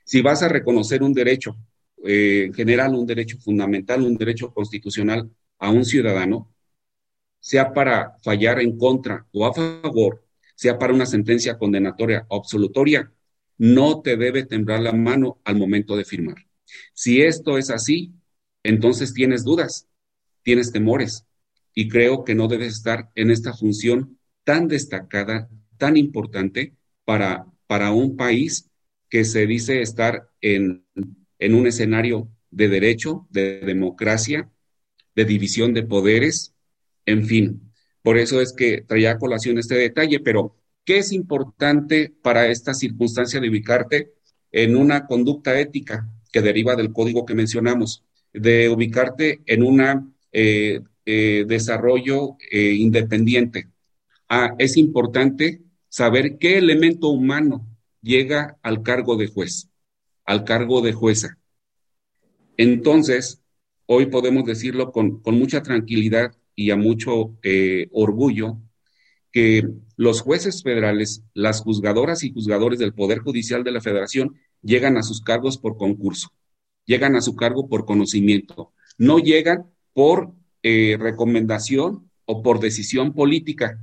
Si 0.04 0.20
vas 0.20 0.42
a 0.42 0.48
reconocer 0.48 1.02
un 1.02 1.14
derecho 1.14 1.56
eh, 2.04 2.50
general, 2.54 2.94
un 2.94 3.06
derecho 3.06 3.38
fundamental, 3.38 4.02
un 4.02 4.16
derecho 4.16 4.52
constitucional 4.52 5.30
a 5.58 5.70
un 5.70 5.84
ciudadano, 5.84 6.52
sea 7.40 7.72
para 7.72 8.16
fallar 8.22 8.60
en 8.60 8.78
contra 8.78 9.26
o 9.32 9.46
a 9.46 9.52
favor, 9.52 10.24
sea 10.54 10.78
para 10.78 10.94
una 10.94 11.06
sentencia 11.06 11.58
condenatoria 11.58 12.26
o 12.28 12.36
absolutoria, 12.36 13.12
no 13.58 14.00
te 14.02 14.16
debe 14.16 14.44
temblar 14.44 14.80
la 14.80 14.92
mano 14.92 15.40
al 15.44 15.56
momento 15.56 15.96
de 15.96 16.04
firmar. 16.04 16.36
Si 16.92 17.22
esto 17.22 17.58
es 17.58 17.70
así, 17.70 18.12
entonces 18.62 19.12
tienes 19.14 19.44
dudas, 19.44 19.88
tienes 20.42 20.72
temores 20.72 21.26
y 21.74 21.88
creo 21.88 22.24
que 22.24 22.34
no 22.34 22.48
debes 22.48 22.74
estar 22.74 23.10
en 23.14 23.30
esta 23.30 23.52
función 23.52 24.18
tan 24.44 24.68
destacada 24.68 25.48
tan 25.76 25.96
importante 25.96 26.74
para, 27.04 27.46
para 27.66 27.92
un 27.92 28.16
país 28.16 28.70
que 29.08 29.24
se 29.24 29.46
dice 29.46 29.82
estar 29.82 30.28
en, 30.40 30.84
en 31.44 31.54
un 31.54 31.66
escenario 31.66 32.28
de 32.50 32.68
derecho, 32.68 33.26
de 33.30 33.60
democracia, 33.60 34.50
de 35.14 35.24
división 35.26 35.74
de 35.74 35.82
poderes, 35.82 36.54
en 37.04 37.26
fin. 37.26 37.72
Por 38.02 38.16
eso 38.16 38.40
es 38.40 38.54
que 38.54 38.80
traía 38.80 39.12
a 39.12 39.18
colación 39.18 39.58
este 39.58 39.74
detalle, 39.74 40.20
pero 40.20 40.56
¿qué 40.84 40.98
es 40.98 41.12
importante 41.12 42.14
para 42.22 42.48
esta 42.48 42.72
circunstancia 42.72 43.40
de 43.40 43.50
ubicarte 43.50 44.12
en 44.52 44.74
una 44.74 45.06
conducta 45.06 45.58
ética 45.60 46.08
que 46.32 46.40
deriva 46.40 46.76
del 46.76 46.92
código 46.92 47.26
que 47.26 47.34
mencionamos, 47.34 48.04
de 48.32 48.70
ubicarte 48.70 49.42
en 49.46 49.62
un 49.62 50.14
eh, 50.32 50.80
eh, 51.04 51.44
desarrollo 51.46 52.36
eh, 52.50 52.72
independiente? 52.72 53.68
Ah, 54.30 54.54
es 54.58 54.78
importante 54.78 55.60
saber 55.90 56.38
qué 56.38 56.56
elemento 56.56 57.08
humano 57.08 57.66
llega 58.00 58.56
al 58.62 58.82
cargo 58.82 59.16
de 59.16 59.28
juez, 59.28 59.68
al 60.24 60.44
cargo 60.44 60.80
de 60.80 60.92
jueza. 60.92 61.38
Entonces, 62.56 63.42
hoy 63.86 64.06
podemos 64.06 64.44
decirlo 64.44 64.92
con, 64.92 65.22
mucha 65.24 65.62
tranquilidad 65.62 66.34
y 66.54 66.70
a 66.70 66.76
mucho 66.76 67.36
eh, 67.42 67.88
orgullo, 67.92 68.58
que 69.32 69.68
los 69.96 70.20
jueces 70.20 70.62
federales, 70.62 71.24
las 71.34 71.60
juzgadoras 71.60 72.22
y 72.22 72.32
juzgadores 72.32 72.78
del 72.78 72.94
Poder 72.94 73.18
Judicial 73.18 73.64
de 73.64 73.72
la 73.72 73.80
Federación 73.80 74.36
llegan 74.62 74.96
a 74.96 75.02
sus 75.02 75.20
cargos 75.20 75.58
por 75.58 75.76
concurso, 75.76 76.28
llegan 76.86 77.16
a 77.16 77.20
su 77.20 77.34
cargo 77.34 77.68
por 77.68 77.84
conocimiento, 77.84 78.72
no 78.96 79.18
llegan 79.18 79.66
por 79.92 80.32
eh, 80.62 80.96
recomendación 81.00 82.10
o 82.26 82.42
por 82.42 82.60
decisión 82.60 83.12
política, 83.12 83.80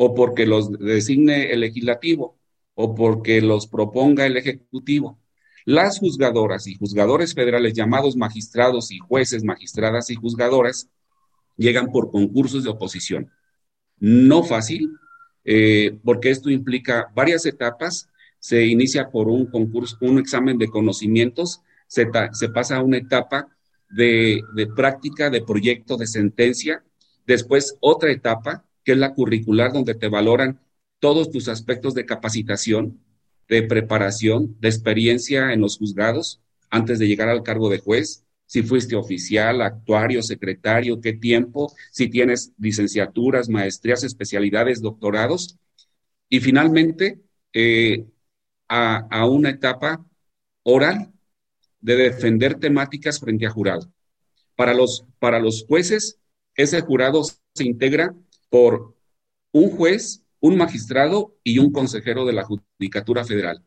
o 0.00 0.14
porque 0.14 0.46
los 0.46 0.70
designe 0.78 1.52
el 1.52 1.60
legislativo 1.60 2.38
o 2.74 2.94
porque 2.94 3.40
los 3.42 3.66
proponga 3.66 4.26
el 4.26 4.36
ejecutivo. 4.36 5.18
Las 5.64 5.98
juzgadoras 5.98 6.66
y 6.66 6.74
juzgadores 6.74 7.34
federales 7.34 7.74
llamados 7.74 8.16
magistrados 8.16 8.90
y 8.90 8.98
jueces, 8.98 9.44
magistradas 9.44 10.10
y 10.10 10.14
juzgadoras 10.14 10.88
llegan 11.56 11.90
por 11.90 12.10
concursos 12.10 12.64
de 12.64 12.70
oposición. 12.70 13.30
No 13.98 14.42
fácil, 14.44 14.90
eh, 15.44 15.98
porque 16.04 16.30
esto 16.30 16.50
implica 16.50 17.10
varias 17.14 17.46
etapas. 17.46 18.08
Se 18.38 18.64
inicia 18.64 19.10
por 19.10 19.28
un 19.28 19.46
concurso, 19.46 19.96
un 20.00 20.18
examen 20.18 20.58
de 20.58 20.68
conocimientos, 20.68 21.62
se, 21.86 22.06
pasa 22.06 22.76
a 22.76 22.82
una 22.82 22.98
etapa 22.98 23.48
de, 23.90 24.42
de 24.54 24.66
práctica 24.66 25.30
de 25.30 25.42
proyecto 25.42 25.96
de 25.96 26.06
sentencia, 26.06 26.84
después 27.26 27.76
otra 27.80 28.12
etapa 28.12 28.64
que 28.84 28.92
es 28.92 28.98
la 28.98 29.14
curricular, 29.14 29.72
donde 29.72 29.94
te 29.94 30.08
valoran 30.08 30.60
todos 30.98 31.30
tus 31.30 31.48
aspectos 31.48 31.94
de 31.94 32.06
capacitación, 32.06 33.00
de 33.48 33.62
preparación, 33.62 34.56
de 34.60 34.68
experiencia 34.68 35.52
en 35.52 35.60
los 35.60 35.78
juzgados 35.78 36.40
antes 36.70 36.98
de 36.98 37.08
llegar 37.08 37.28
al 37.28 37.42
cargo 37.42 37.70
de 37.70 37.78
juez, 37.78 38.24
si 38.46 38.62
fuiste 38.62 38.96
oficial, 38.96 39.60
actuario, 39.62 40.22
secretario, 40.22 41.00
qué 41.00 41.12
tiempo, 41.12 41.72
si 41.90 42.08
tienes 42.08 42.52
licenciaturas, 42.58 43.48
maestrías, 43.48 44.04
especialidades, 44.04 44.80
doctorados. 44.80 45.58
Y 46.30 46.40
finalmente, 46.40 47.20
eh, 47.52 48.06
a, 48.68 49.26
una 49.26 49.50
etapa 49.50 50.04
oral, 50.62 51.12
de 51.80 51.96
defender 51.96 52.56
temáticas 52.56 53.20
frente 53.20 53.46
a 53.46 53.50
jurado. 53.50 53.92
Para 54.56 54.74
los, 54.74 55.04
para 55.18 55.38
los 55.38 55.64
jueces, 55.66 56.18
ese 56.54 56.80
jurado 56.80 57.22
se 57.22 57.64
integra 57.64 58.14
por 58.50 58.96
un 59.52 59.70
juez, 59.70 60.22
un 60.40 60.56
magistrado 60.56 61.36
y 61.42 61.58
un 61.58 61.72
consejero 61.72 62.24
de 62.24 62.32
la 62.32 62.44
Judicatura 62.44 63.24
Federal. 63.24 63.64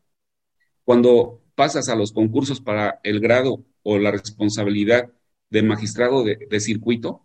Cuando 0.84 1.42
pasas 1.54 1.88
a 1.88 1.96
los 1.96 2.12
concursos 2.12 2.60
para 2.60 3.00
el 3.02 3.20
grado 3.20 3.64
o 3.82 3.98
la 3.98 4.10
responsabilidad 4.10 5.12
de 5.50 5.62
magistrado 5.62 6.24
de, 6.24 6.46
de 6.50 6.60
circuito, 6.60 7.22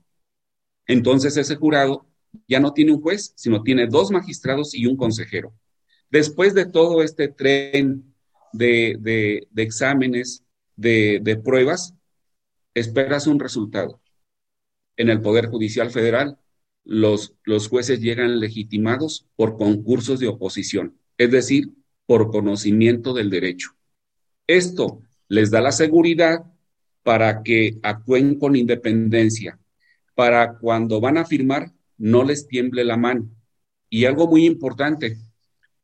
entonces 0.86 1.38
ese 1.38 1.56
jurado 1.56 2.08
ya 2.48 2.60
no 2.60 2.74
tiene 2.74 2.91
un 2.91 3.02
juez, 3.02 3.34
sino 3.36 3.64
tiene 3.64 3.88
dos 3.88 4.12
magistrados 4.12 4.74
y 4.76 4.86
un 4.86 4.98
consejero. 4.98 5.54
Después 6.10 6.54
de 6.54 6.66
todo 6.66 7.04
este 7.04 7.28
tren 7.28 8.14
de, 8.54 9.48
exámenes, 9.56 10.43
de, 10.76 11.41
pruebas, 11.43 11.93
esperas 12.74 13.28
un 13.28 13.39
resultado. 13.39 14.02
En 14.95 15.10
el 15.10 15.22
Poder 15.22 15.48
Judicial 15.48 15.91
Federal, 15.91 16.39
los, 16.88 17.34
los 17.44 17.68
jueces 17.68 18.00
llegan 18.00 18.40
legitimados 18.40 19.28
por 19.36 19.58
concursos 19.58 20.20
de 20.20 20.28
oposición, 20.28 20.98
es 21.18 21.30
decir, 21.32 21.74
por 22.06 22.32
conocimiento 22.32 23.14
del 23.14 23.30
derecho. 23.30 23.72
Esto 24.48 25.02
les 25.28 25.52
da 25.52 25.60
la 25.60 25.74
seguridad 25.74 26.46
para 27.04 27.44
que 27.44 27.78
actúen 27.84 28.40
con 28.40 28.56
independencia, 28.56 29.60
para 30.16 30.58
cuando 30.58 31.02
van 31.02 31.18
a 31.18 31.26
firmar 31.26 31.74
no 31.98 32.24
les 32.24 32.48
tiemble 32.48 32.86
la 32.86 32.96
mano. 32.96 33.30
Y 33.90 34.06
algo 34.06 34.28
muy 34.28 34.46
importante, 34.46 35.18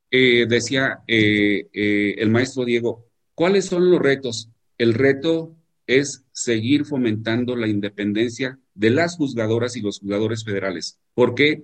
eh, 0.10 0.46
decía 0.48 1.00
eh, 1.08 1.68
eh, 1.74 2.16
el 2.18 2.30
maestro 2.30 2.64
Diego, 2.64 3.06
¿cuáles 3.36 3.66
son 3.66 3.92
los 3.92 4.02
retos? 4.02 4.50
El 4.78 4.94
reto 4.94 5.56
es 5.88 6.24
seguir 6.32 6.86
fomentando 6.86 7.56
la 7.56 7.68
independencia 7.68 8.60
de 8.74 8.90
las 8.90 9.18
juzgadoras 9.18 9.76
y 9.76 9.82
los 9.82 10.00
juzgadores 10.00 10.44
federales. 10.44 11.00
¿Por 11.14 11.36
qué? 11.36 11.64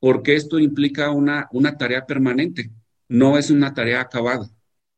Porque 0.00 0.34
esto 0.34 0.58
implica 0.58 1.10
una, 1.10 1.48
una 1.52 1.76
tarea 1.76 2.06
permanente, 2.06 2.70
no 3.08 3.38
es 3.38 3.50
una 3.50 3.74
tarea 3.74 4.00
acabada, 4.00 4.50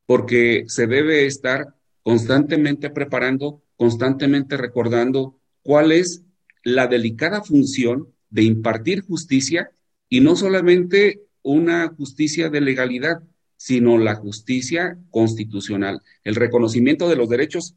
porque 0.05 0.65
se 0.67 0.87
debe 0.87 1.25
estar 1.25 1.75
constantemente 2.03 2.89
preparando, 2.89 3.61
constantemente 3.75 4.57
recordando 4.57 5.39
cuál 5.61 5.91
es 5.91 6.23
la 6.63 6.87
delicada 6.87 7.43
función 7.43 8.13
de 8.29 8.43
impartir 8.43 9.01
justicia 9.01 9.71
y 10.09 10.21
no 10.21 10.35
solamente 10.35 11.21
una 11.41 11.87
justicia 11.89 12.49
de 12.49 12.61
legalidad, 12.61 13.23
sino 13.55 13.97
la 13.97 14.15
justicia 14.15 14.97
constitucional, 15.09 16.01
el 16.23 16.35
reconocimiento 16.35 17.09
de 17.09 17.15
los 17.15 17.29
derechos 17.29 17.75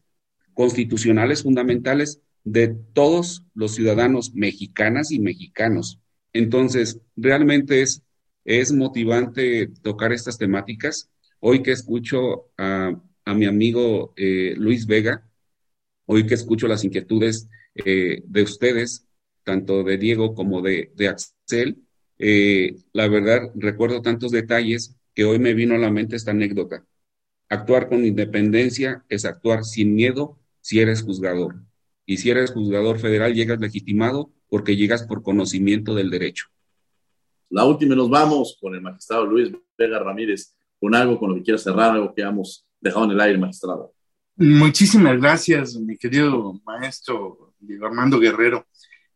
constitucionales 0.61 1.43
fundamentales 1.43 2.21
de 2.45 2.69
todos 2.69 3.47
los 3.55 3.75
ciudadanos 3.75 4.35
mexicanas 4.35 5.11
y 5.11 5.19
mexicanos. 5.19 6.01
Entonces, 6.35 7.01
realmente 7.17 7.81
es, 7.81 8.03
es 8.45 8.71
motivante 8.71 9.69
tocar 9.81 10.13
estas 10.13 10.37
temáticas. 10.37 11.09
Hoy 11.39 11.63
que 11.63 11.73
escucho 11.73 12.51
a, 12.59 12.93
mi 13.35 13.47
amigo 13.47 14.13
eh, 14.19 14.53
Luis 14.59 14.87
Vega, 14.87 15.27
hoy 16.05 16.27
que 16.27 16.35
escucho 16.35 16.69
las 16.69 16.85
inquietudes 16.85 17.49
eh, 17.75 18.23
de 18.27 18.43
ustedes, 18.43 19.07
tanto 19.45 19.83
de 19.83 19.97
Diego 19.97 20.35
como 20.35 20.61
de, 20.61 20.93
de 20.95 21.09
Axel, 21.09 21.79
eh, 22.19 22.77
la 22.93 23.09
verdad, 23.09 23.51
recuerdo 23.55 24.03
tantos 24.03 24.31
detalles 24.31 24.95
que 25.15 25.25
hoy 25.25 25.39
me 25.39 25.55
vino 25.55 25.75
a 25.75 25.79
la 25.79 25.91
mente 25.91 26.17
esta 26.17 26.33
anécdota. 26.33 26.85
Actuar 27.49 27.89
con 27.89 28.05
independencia 28.05 29.07
es 29.09 29.25
actuar 29.25 29.65
sin 29.65 29.95
miedo 29.95 30.40
si 30.61 30.81
eres 30.81 31.03
juzgador. 31.03 31.57
Y 32.07 32.17
si 32.17 32.31
eres 32.31 32.51
juzgador 32.53 32.99
federal, 32.99 33.35
llegas 33.35 33.61
legitimado 33.61 34.31
porque 34.49 34.77
llegas 34.77 35.05
por 35.05 35.23
conocimiento 35.23 35.95
del 35.95 36.11
derecho. 36.11 36.47
La 37.51 37.65
última, 37.65 37.95
nos 37.95 38.11
vamos 38.11 38.57
con 38.61 38.75
el 38.75 38.81
magistrado 38.81 39.27
Luis 39.27 39.53
Vega 39.77 39.99
Ramírez, 39.99 40.55
con 40.79 40.95
algo 40.95 41.19
con 41.19 41.31
lo 41.31 41.37
que 41.37 41.43
quiera 41.43 41.59
cerrar, 41.59 41.93
algo 41.93 42.15
que 42.15 42.23
hemos 42.23 42.65
dejado 42.81 43.07
en 43.07 43.11
el 43.13 43.21
aire, 43.21 43.39
magistrado. 43.39 43.93
Muchísimas 44.37 45.21
gracias, 45.21 45.77
mi 45.77 45.97
querido 45.97 46.61
maestro 46.65 47.55
Diego 47.59 47.87
Armando 47.87 48.19
Guerrero. 48.19 48.67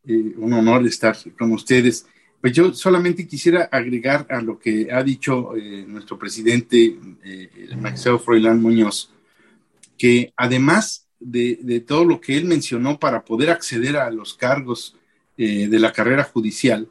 Eh, 0.07 0.35
un 0.37 0.53
honor 0.53 0.87
estar 0.87 1.17
con 1.39 1.53
ustedes. 1.53 2.07
Pues 2.41 2.53
yo 2.53 2.75
solamente 2.75 3.27
quisiera 3.27 3.71
agregar 3.73 4.27
a 4.29 4.43
lo 4.43 4.59
que 4.59 4.89
ha 4.93 5.03
dicho 5.03 5.57
eh, 5.57 5.85
nuestro 5.89 6.19
presidente, 6.19 6.99
eh, 7.25 7.51
el 7.71 7.79
magistrado 7.79 8.19
Froilán 8.19 8.61
Muñoz, 8.61 9.11
que 9.97 10.33
además 10.37 11.04
de, 11.25 11.81
todo 11.87 12.05
lo 12.05 12.21
que 12.21 12.37
él 12.37 12.45
mencionó 12.45 12.99
para 12.99 13.25
poder 13.25 13.51
acceder 13.51 13.97
a 13.97 14.11
los 14.11 14.35
cargos 14.35 14.97
eh, 15.37 15.69
de 15.69 15.79
la 15.79 15.93
carrera 15.93 16.25
judicial, 16.25 16.89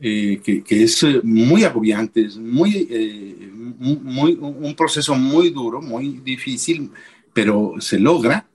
que, 0.00 0.64
es 0.66 1.04
muy 1.22 1.64
agobiante, 1.64 2.22
es 2.22 2.38
muy, 2.38 2.88
muy, 3.78 4.32
un 4.40 4.74
proceso 4.74 5.14
muy 5.14 5.50
duro, 5.50 5.82
muy 5.82 6.20
difícil, 6.24 6.90
pero 7.34 7.74
se 7.80 7.98
logra, 7.98 8.48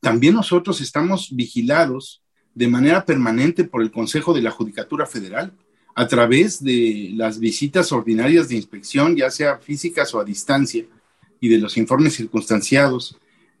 también 0.00 0.34
nosotros 0.34 0.82
estamos 0.82 1.34
vigilados 1.34 2.22
de 2.54 2.68
manera 2.68 3.04
permanente 3.04 3.64
por 3.64 3.82
el 3.82 3.90
Consejo 3.90 4.34
de 4.34 4.42
la 4.42 4.50
Judicatura 4.50 5.06
Federal 5.06 5.52
a 5.94 6.06
través 6.06 6.62
de 6.62 7.10
las 7.14 7.38
visitas 7.38 7.92
ordinarias 7.92 8.48
de 8.48 8.56
inspección, 8.56 9.16
ya 9.16 9.30
sea 9.30 9.58
físicas 9.58 10.14
o 10.14 10.20
a 10.20 10.24
distancia, 10.24 10.84
y 11.40 11.48
de 11.48 11.58
los 11.58 11.76
informes 11.76 12.14
circunstanciados, 12.14 13.16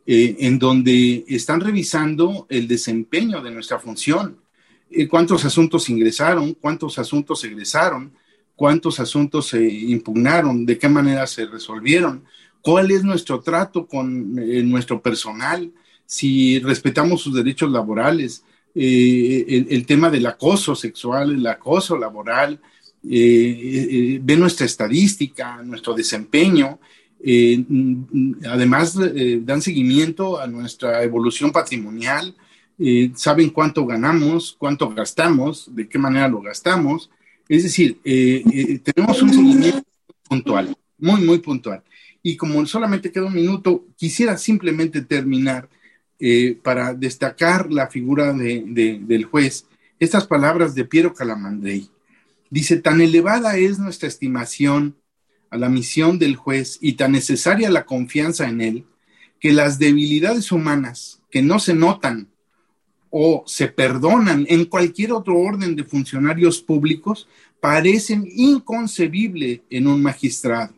eh, 0.06 0.36
en 0.40 0.58
donde 0.58 1.24
están 1.28 1.60
revisando 1.60 2.46
el 2.48 2.66
desempeño 2.68 3.40
de 3.40 3.50
nuestra 3.50 3.78
función, 3.78 4.38
eh, 4.90 5.08
cuántos 5.08 5.44
asuntos 5.44 5.88
ingresaron, 5.88 6.54
cuántos 6.54 6.98
asuntos 6.98 7.42
egresaron, 7.44 8.12
cuántos 8.56 9.00
asuntos 9.00 9.48
se 9.48 9.62
impugnaron, 9.64 10.66
de 10.66 10.78
qué 10.78 10.88
manera 10.88 11.26
se 11.26 11.46
resolvieron, 11.46 12.24
cuál 12.60 12.90
es 12.90 13.02
nuestro 13.02 13.40
trato 13.40 13.86
con 13.86 14.38
eh, 14.38 14.62
nuestro 14.62 15.00
personal, 15.00 15.72
si 16.06 16.58
respetamos 16.58 17.22
sus 17.22 17.34
derechos 17.34 17.70
laborales, 17.70 18.44
eh, 18.74 19.66
el, 19.68 19.84
tema 19.84 20.08
del 20.08 20.26
acoso 20.26 20.74
sexual, 20.74 21.34
el 21.34 21.46
acoso 21.46 21.96
laboral, 21.98 22.58
eh, 23.04 23.08
eh, 23.10 24.20
ve 24.22 24.36
nuestra 24.36 24.64
estadística, 24.64 25.62
nuestro 25.62 25.92
desempeño, 25.92 26.78
además 28.48 28.98
dan 29.42 29.62
seguimiento 29.62 30.40
a 30.40 30.46
nuestra 30.46 31.02
evolución 31.02 31.52
patrimonial, 31.52 32.34
saben 33.14 33.50
cuánto 33.50 33.86
ganamos, 33.86 34.56
cuánto 34.58 34.90
gastamos, 34.90 35.74
de 35.74 35.88
qué 35.88 35.98
manera 35.98 36.28
lo 36.28 36.40
gastamos. 36.40 37.10
Es 37.48 37.62
decir, 37.62 38.00
tenemos 38.82 39.22
un 39.22 39.30
seguimiento 39.30 39.84
puntual, 40.28 40.76
muy, 40.98 41.20
muy 41.20 41.38
puntual. 41.38 41.82
Y 42.22 42.36
como 42.36 42.64
solamente 42.66 43.10
queda 43.10 43.26
un 43.26 43.34
minuto, 43.34 43.84
quisiera 43.96 44.36
simplemente 44.38 45.02
terminar 45.02 45.68
eh, 46.24 46.56
para 46.62 46.94
destacar 46.94 47.72
la 47.72 47.88
figura 47.88 48.32
del 48.32 49.24
juez, 49.24 49.66
estas 49.98 50.24
palabras 50.24 50.72
de 50.74 50.84
Piero 50.84 51.12
Calamandrei. 51.14 51.88
Dice, 52.48 52.76
tan 52.76 53.00
elevada 53.00 53.56
es 53.56 53.80
nuestra 53.80 54.06
estimación 54.06 54.94
a 55.52 55.58
la 55.58 55.68
misión 55.68 56.18
del 56.18 56.34
juez 56.34 56.78
y 56.80 56.94
tan 56.94 57.12
necesaria 57.12 57.70
la 57.70 57.84
confianza 57.84 58.48
en 58.48 58.62
él, 58.62 58.86
que 59.38 59.52
las 59.52 59.78
debilidades 59.78 60.50
humanas 60.50 61.20
que 61.30 61.42
no 61.42 61.58
se 61.58 61.74
notan 61.74 62.28
o 63.10 63.44
se 63.46 63.68
perdonan 63.68 64.46
en 64.48 64.64
cualquier 64.64 65.12
otro 65.12 65.38
orden 65.38 65.76
de 65.76 65.84
funcionarios 65.84 66.62
públicos 66.62 67.28
parecen 67.60 68.26
inconcebibles 68.34 69.60
en 69.68 69.86
un 69.86 70.02
magistrado. 70.02 70.74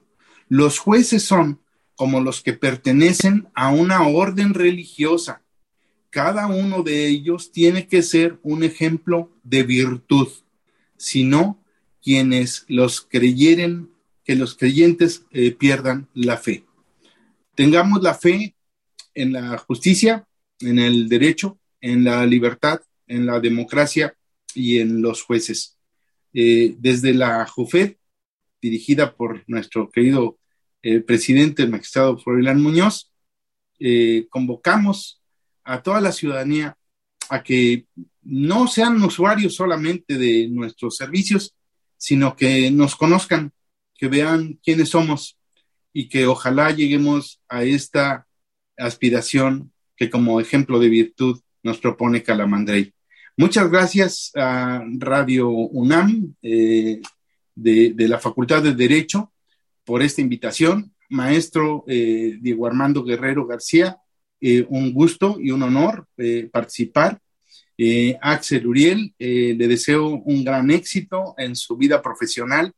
Los 0.49 0.81
jueces 0.81 1.22
son 1.22 1.61
como 1.95 2.20
los 2.20 2.43
que 2.43 2.53
pertenecen 2.53 3.47
a 3.55 3.70
una 3.70 4.09
orden 4.09 4.55
religiosa. 4.55 5.43
Cada 6.11 6.49
uno 6.49 6.83
de 6.83 7.07
ellos 7.07 7.53
tiene 7.53 7.87
que 7.87 8.03
ser 8.03 8.41
un 8.43 8.64
ejemplo 8.64 9.31
de 9.45 9.62
virtud, 9.62 10.29
sino 10.97 11.61
quienes 12.03 12.64
los 12.66 13.01
creyeren, 13.01 13.94
que 14.25 14.37
los 14.37 14.57
creyentes 14.57 15.25
eh, 15.31 15.53
pierdan 15.53 16.09
la 16.14 16.37
fe. 16.37 16.64
Tengamos 17.55 18.03
la 18.03 18.14
fe 18.14 18.55
en 19.14 19.33
la 19.33 19.59
justicia, 19.59 20.27
en 20.61 20.79
el 20.79 21.09
derecho, 21.09 21.59
en 21.81 22.05
la 22.05 22.25
libertad, 22.27 22.81
en 23.07 23.27
la 23.27 23.39
democracia 23.41 24.16
y 24.55 24.79
en 24.79 25.03
los 25.03 25.22
jueces. 25.22 25.77
Eh, 26.33 26.75
desde 26.79 27.14
la 27.14 27.47
JUFED, 27.47 27.97
dirigida 28.61 29.14
por 29.14 29.45
nuestro 29.47 29.91
querido 29.91 30.39
el 30.83 31.05
presidente, 31.05 31.62
el 31.62 31.70
magistrado 31.70 32.18
Froilán 32.18 32.62
Muñoz, 32.62 33.11
eh, 33.79 34.27
convocamos 34.31 35.22
a 35.64 35.83
toda 35.83 36.01
la 36.01 36.12
ciudadanía 36.12 36.77
a 37.31 37.43
que 37.43 37.87
no 38.22 38.66
sean 38.66 39.03
usuarios 39.03 39.55
solamente 39.55 40.18
de 40.18 40.49
nuestros 40.49 40.97
servicios, 40.97 41.55
sino 41.97 42.37
que 42.37 42.70
nos 42.70 42.97
conozcan, 42.97 43.53
que 43.97 44.09
vean 44.09 44.59
quiénes 44.63 44.91
somos 44.91 45.39
y 45.93 46.09
que 46.09 46.27
ojalá 46.27 46.71
lleguemos 46.71 47.41
a 47.49 47.65
esta 47.65 48.27
aspiración 48.77 49.73
que 49.97 50.11
como 50.11 50.41
ejemplo 50.41 50.79
de 50.79 50.89
virtud 50.89 51.41
nos 51.63 51.79
propone 51.79 52.23
Calamandrey. 52.23 52.93
Muchas 53.37 53.71
gracias 53.71 54.33
a 54.35 54.85
Radio 54.99 55.49
UNAM 55.49 56.35
eh, 56.43 57.01
de, 57.55 57.95
la 58.09 58.19
Facultad 58.19 58.63
de 58.63 58.75
Derecho 58.75 59.33
por 59.85 60.03
esta 60.03 60.21
invitación. 60.21 60.93
Maestro 61.11 61.85
eh, 61.87 62.39
Diego 62.41 62.67
Armando 62.67 63.05
Guerrero 63.05 63.47
García, 63.47 63.99
eh, 64.41 64.67
un 64.69 64.93
gusto 64.93 65.39
y 65.41 65.51
un 65.51 65.63
honor 65.63 66.07
participar. 66.53 67.21
Axel 68.21 68.69
Uriel, 68.69 69.13
le 69.19 69.69
deseo 69.69 70.07
un 70.07 70.45
gran 70.45 70.71
éxito 70.71 71.35
en 71.37 71.57
su 71.57 71.77
vida 71.77 72.01
profesional 72.01 72.73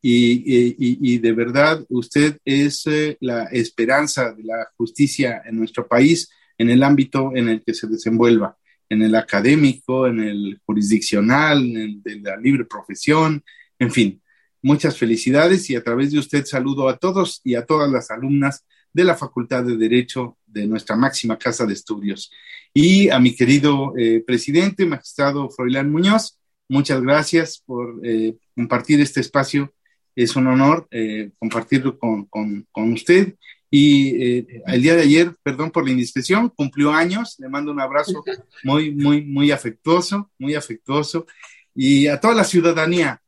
y, 0.00 1.18
de 1.18 1.32
verdad 1.32 1.84
usted 1.88 2.38
es 2.44 2.84
la 3.20 3.44
esperanza 3.44 4.32
de 4.32 4.44
la 4.44 4.68
justicia 4.76 5.42
en 5.44 5.56
nuestro 5.56 5.88
país 5.88 6.30
en 6.56 6.70
el 6.70 6.82
ámbito 6.82 7.32
en 7.34 7.48
el 7.48 7.62
que 7.62 7.74
se 7.74 7.86
desenvuelva 7.88 8.56
en 8.88 9.02
el 9.02 9.14
académico, 9.14 10.06
en 10.06 10.20
el 10.20 10.60
jurisdiccional, 10.64 11.62
en 11.64 11.76
el 11.76 12.02
de 12.02 12.20
la 12.20 12.36
libre 12.36 12.64
profesión, 12.64 13.44
en 13.78 13.90
fin. 13.90 14.22
Muchas 14.60 14.96
felicidades 14.96 15.70
y 15.70 15.76
a 15.76 15.84
través 15.84 16.10
de 16.10 16.18
usted 16.18 16.44
saludo 16.44 16.88
a 16.88 16.96
todos 16.96 17.40
y 17.44 17.54
a 17.54 17.64
todas 17.64 17.90
las 17.90 18.10
alumnas 18.10 18.64
de 18.92 19.04
la 19.04 19.14
Facultad 19.14 19.62
de 19.64 19.76
Derecho 19.76 20.38
de 20.46 20.66
nuestra 20.66 20.96
máxima 20.96 21.38
casa 21.38 21.64
de 21.64 21.74
estudios. 21.74 22.30
Y 22.74 23.08
a 23.10 23.20
mi 23.20 23.36
querido 23.36 23.92
eh, 23.96 24.22
presidente, 24.26 24.84
magistrado 24.84 25.48
Froilán 25.50 25.92
Muñoz, 25.92 26.38
muchas 26.68 27.00
gracias 27.02 27.62
por 27.64 28.00
eh, 28.02 28.36
compartir 28.56 29.00
este 29.00 29.20
espacio. 29.20 29.72
Es 30.14 30.36
un 30.36 30.46
honor 30.46 30.88
eh, 30.90 31.30
compartirlo 31.38 31.98
con, 31.98 32.26
con, 32.26 32.66
con 32.72 32.92
usted 32.92 33.34
y 33.70 34.22
eh, 34.22 34.62
el 34.66 34.82
día 34.82 34.96
de 34.96 35.02
ayer, 35.02 35.34
perdón 35.42 35.70
por 35.70 35.84
la 35.84 35.90
indiscreción, 35.90 36.48
cumplió 36.50 36.92
años. 36.92 37.36
Le 37.38 37.48
mando 37.48 37.70
un 37.70 37.80
abrazo 37.80 38.24
muy, 38.64 38.92
muy, 38.94 39.24
muy 39.24 39.50
afectuoso, 39.50 40.30
muy 40.38 40.54
afectuoso. 40.54 41.26
Y 41.74 42.06
a 42.06 42.18
toda 42.18 42.34
la 42.34 42.44
ciudadanía, 42.44 43.20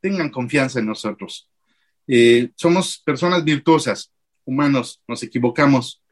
tengan 0.00 0.30
confianza 0.30 0.80
en 0.80 0.86
nosotros. 0.86 1.48
Eh, 2.06 2.50
somos 2.56 2.98
personas 3.04 3.44
virtuosas, 3.44 4.12
humanos, 4.44 5.00
nos 5.06 5.22
equivocamos, 5.22 6.02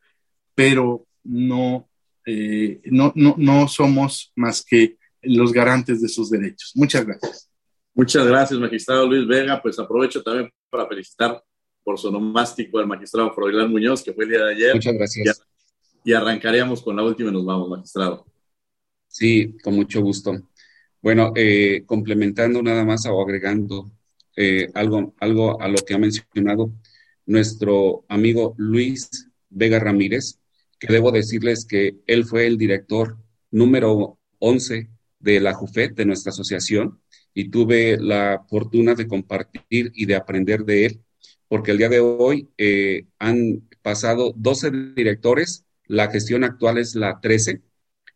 pero 0.54 1.06
no, 1.24 1.88
eh, 2.26 2.80
no, 2.84 3.12
no, 3.16 3.34
no 3.38 3.66
somos 3.66 4.32
más 4.36 4.62
que 4.62 4.98
los 5.22 5.52
garantes 5.52 6.00
de 6.00 6.08
sus 6.08 6.30
derechos. 6.30 6.72
Muchas 6.74 7.04
gracias. 7.06 7.49
Muchas 8.00 8.26
gracias, 8.26 8.58
magistrado 8.58 9.06
Luis 9.06 9.28
Vega. 9.28 9.60
Pues 9.60 9.78
aprovecho 9.78 10.22
también 10.22 10.50
para 10.70 10.86
felicitar 10.86 11.44
por 11.84 11.98
su 11.98 12.10
nomástico 12.10 12.78
al 12.78 12.86
magistrado 12.86 13.30
Froilán 13.34 13.70
Muñoz, 13.70 14.02
que 14.02 14.14
fue 14.14 14.24
el 14.24 14.30
día 14.30 14.42
de 14.42 14.54
ayer. 14.54 14.74
Muchas 14.74 14.94
gracias. 14.94 15.42
Y, 16.02 16.14
arrancaríamos 16.14 16.80
con 16.80 16.96
la 16.96 17.02
última 17.02 17.28
y 17.28 17.34
nos 17.34 17.44
vamos, 17.44 17.68
magistrado. 17.68 18.24
Sí, 19.06 19.54
con 19.62 19.74
mucho 19.74 20.00
gusto. 20.00 20.32
Bueno, 21.02 21.32
eh, 21.36 21.82
complementando 21.84 22.62
nada 22.62 22.86
más 22.86 23.04
o 23.04 23.20
agregando 23.20 23.92
eh, 24.34 24.70
algo, 24.72 25.14
algo 25.20 25.60
a 25.60 25.68
lo 25.68 25.76
que 25.76 25.92
ha 25.92 25.98
mencionado 25.98 26.72
nuestro 27.26 28.06
amigo 28.08 28.54
Luis 28.56 29.28
Vega 29.50 29.78
Ramírez, 29.78 30.38
que 30.78 30.90
debo 30.90 31.12
decirles 31.12 31.66
que 31.66 31.96
él 32.06 32.24
fue 32.24 32.46
el 32.46 32.56
director 32.56 33.18
número 33.50 34.16
11 34.38 34.88
de 35.18 35.40
la 35.40 35.52
JUFET, 35.52 35.94
de 35.94 36.06
nuestra 36.06 36.30
asociación, 36.30 36.98
y 37.34 37.50
tuve 37.50 37.98
la 37.98 38.44
fortuna 38.48 38.94
de 38.94 39.08
compartir 39.08 39.92
y 39.94 40.06
de 40.06 40.16
aprender 40.16 40.64
de 40.64 40.86
él 40.86 41.00
porque 41.50 41.72
el 41.72 41.78
día 41.78 41.88
de 41.88 41.98
hoy 41.98 42.48
eh, 42.58 43.06
han 43.18 43.68
pasado 43.82 44.32
12 44.36 44.70
directores, 44.94 45.66
la 45.88 46.08
gestión 46.08 46.44
actual 46.44 46.78
es 46.78 46.94
la 46.94 47.18
13, 47.20 47.60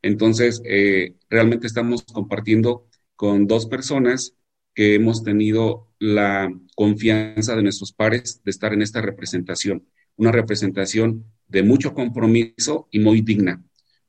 entonces 0.02 0.62
eh, 0.64 1.14
realmente 1.28 1.66
estamos 1.66 2.04
compartiendo 2.04 2.86
con 3.16 3.48
dos 3.48 3.66
personas 3.66 4.36
que 4.72 4.94
hemos 4.94 5.24
tenido 5.24 5.88
la 5.98 6.48
confianza 6.76 7.56
de 7.56 7.64
nuestros 7.64 7.92
pares 7.92 8.40
de 8.44 8.52
estar 8.52 8.72
en 8.72 8.82
esta 8.82 9.02
representación, 9.02 9.84
una 10.14 10.30
representación 10.30 11.24
de 11.48 11.64
mucho 11.64 11.92
compromiso 11.92 12.86
y 12.92 13.00
muy 13.00 13.20
digna. 13.20 13.64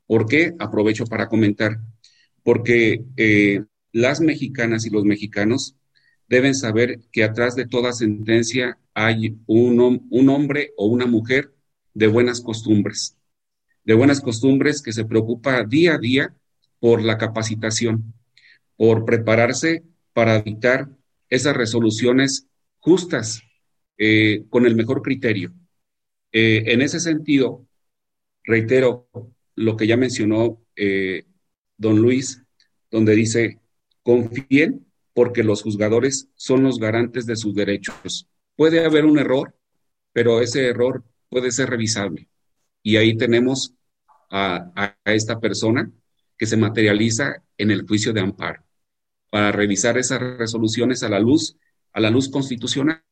¿Por 0.06 0.26
qué? 0.26 0.54
Aprovecho 0.60 1.04
para 1.04 1.28
comentar, 1.28 1.80
porque 2.44 3.04
eh, 3.16 3.64
las 3.96 4.20
mexicanas 4.20 4.84
y 4.84 4.90
los 4.90 5.06
mexicanos 5.06 5.74
deben 6.28 6.54
saber 6.54 7.00
que 7.12 7.24
atrás 7.24 7.56
de 7.56 7.66
toda 7.66 7.94
sentencia 7.94 8.78
hay 8.92 9.38
un, 9.46 10.28
hombre 10.28 10.74
o 10.76 10.86
una 10.86 11.06
mujer 11.06 11.54
de 11.94 12.06
buenas 12.06 12.42
costumbres, 12.42 13.16
de 13.84 13.94
buenas 13.94 14.20
costumbres 14.20 14.82
que 14.82 14.92
se 14.92 15.06
preocupa 15.06 15.64
día 15.64 15.94
a 15.94 15.98
día 15.98 16.36
por 16.78 17.02
la 17.02 17.16
capacitación, 17.16 18.12
por 18.76 19.06
prepararse 19.06 19.82
para 20.12 20.42
dictar 20.42 20.90
esas 21.30 21.56
resoluciones 21.56 22.48
justas, 22.78 23.40
eh, 23.96 24.44
con 24.50 24.66
el 24.66 24.76
mejor 24.76 25.00
criterio. 25.00 25.54
Eh, 26.32 26.64
en 26.66 26.82
ese 26.82 27.00
sentido, 27.00 27.66
reitero 28.44 29.08
lo 29.54 29.74
que 29.74 29.86
ya 29.86 29.96
mencionó 29.96 30.62
eh, 30.76 31.24
don 31.78 31.98
Luis, 31.98 32.42
donde 32.90 33.14
dice, 33.14 33.58
confíen 34.06 34.86
porque 35.14 35.42
los 35.42 35.62
juzgadores 35.64 36.28
son 36.36 36.62
los 36.62 36.78
garantes 36.78 37.26
de 37.26 37.34
sus 37.34 37.56
derechos. 37.56 38.28
Puede 38.54 38.84
haber 38.84 39.04
un 39.04 39.18
error, 39.18 39.56
pero 40.12 40.40
ese 40.40 40.68
error 40.68 41.02
puede 41.28 41.50
ser 41.50 41.70
revisable. 41.70 42.28
Y 42.84 42.98
ahí 42.98 43.16
tenemos 43.16 43.74
a, 44.30 44.96
esta 45.06 45.40
persona 45.40 45.90
que 46.38 46.46
se 46.46 46.56
materializa 46.56 47.42
en 47.58 47.72
el 47.72 47.84
juicio 47.84 48.12
de 48.12 48.20
amparo 48.20 48.62
para 49.28 49.50
revisar 49.50 49.98
esas 49.98 50.20
resoluciones 50.20 51.02
a 51.02 51.08
la 51.08 51.18
luz, 51.18 51.56
a 51.92 51.98
la 51.98 52.10
luz 52.10 52.28
constitucional. 52.28 53.02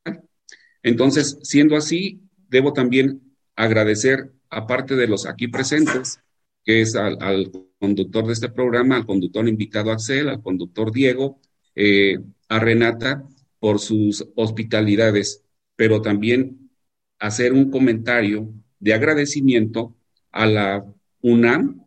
Entonces, 0.81 1.39
siendo 1.41 1.75
así, 1.75 2.21
debo 2.47 2.71
también 2.71 3.35
agradecer, 3.57 4.31
aparte 4.49 4.95
de 4.95 5.07
los 5.07 5.25
aquí 5.25 5.49
presentes, 5.49 6.21
que 6.63 6.79
es 6.79 6.95
al, 6.95 7.17
al, 7.19 7.51
conductor 7.85 8.25
de 8.25 8.33
este 8.33 8.49
programa, 8.49 8.95
al 8.95 9.05
conductor 9.05 9.47
invitado 9.47 9.91
Axel, 9.91 10.29
al 10.29 10.41
conductor 10.41 10.91
Diego, 10.91 11.39
eh, 11.75 12.17
a 12.49 12.59
Renata 12.59 13.23
por 13.59 13.79
sus 13.79 14.27
hospitalidades, 14.35 15.43
pero 15.75 16.01
también 16.01 16.71
hacer 17.19 17.53
un 17.53 17.69
comentario 17.69 18.51
de 18.79 18.93
agradecimiento 18.95 19.95
a 20.31 20.47
la 20.47 20.85
UNAM, 21.21 21.85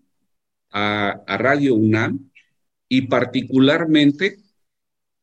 a, 0.71 1.21
a 1.27 1.37
Radio 1.37 1.75
UNAM 1.75 2.31
y 2.89 3.03
particularmente 3.09 4.37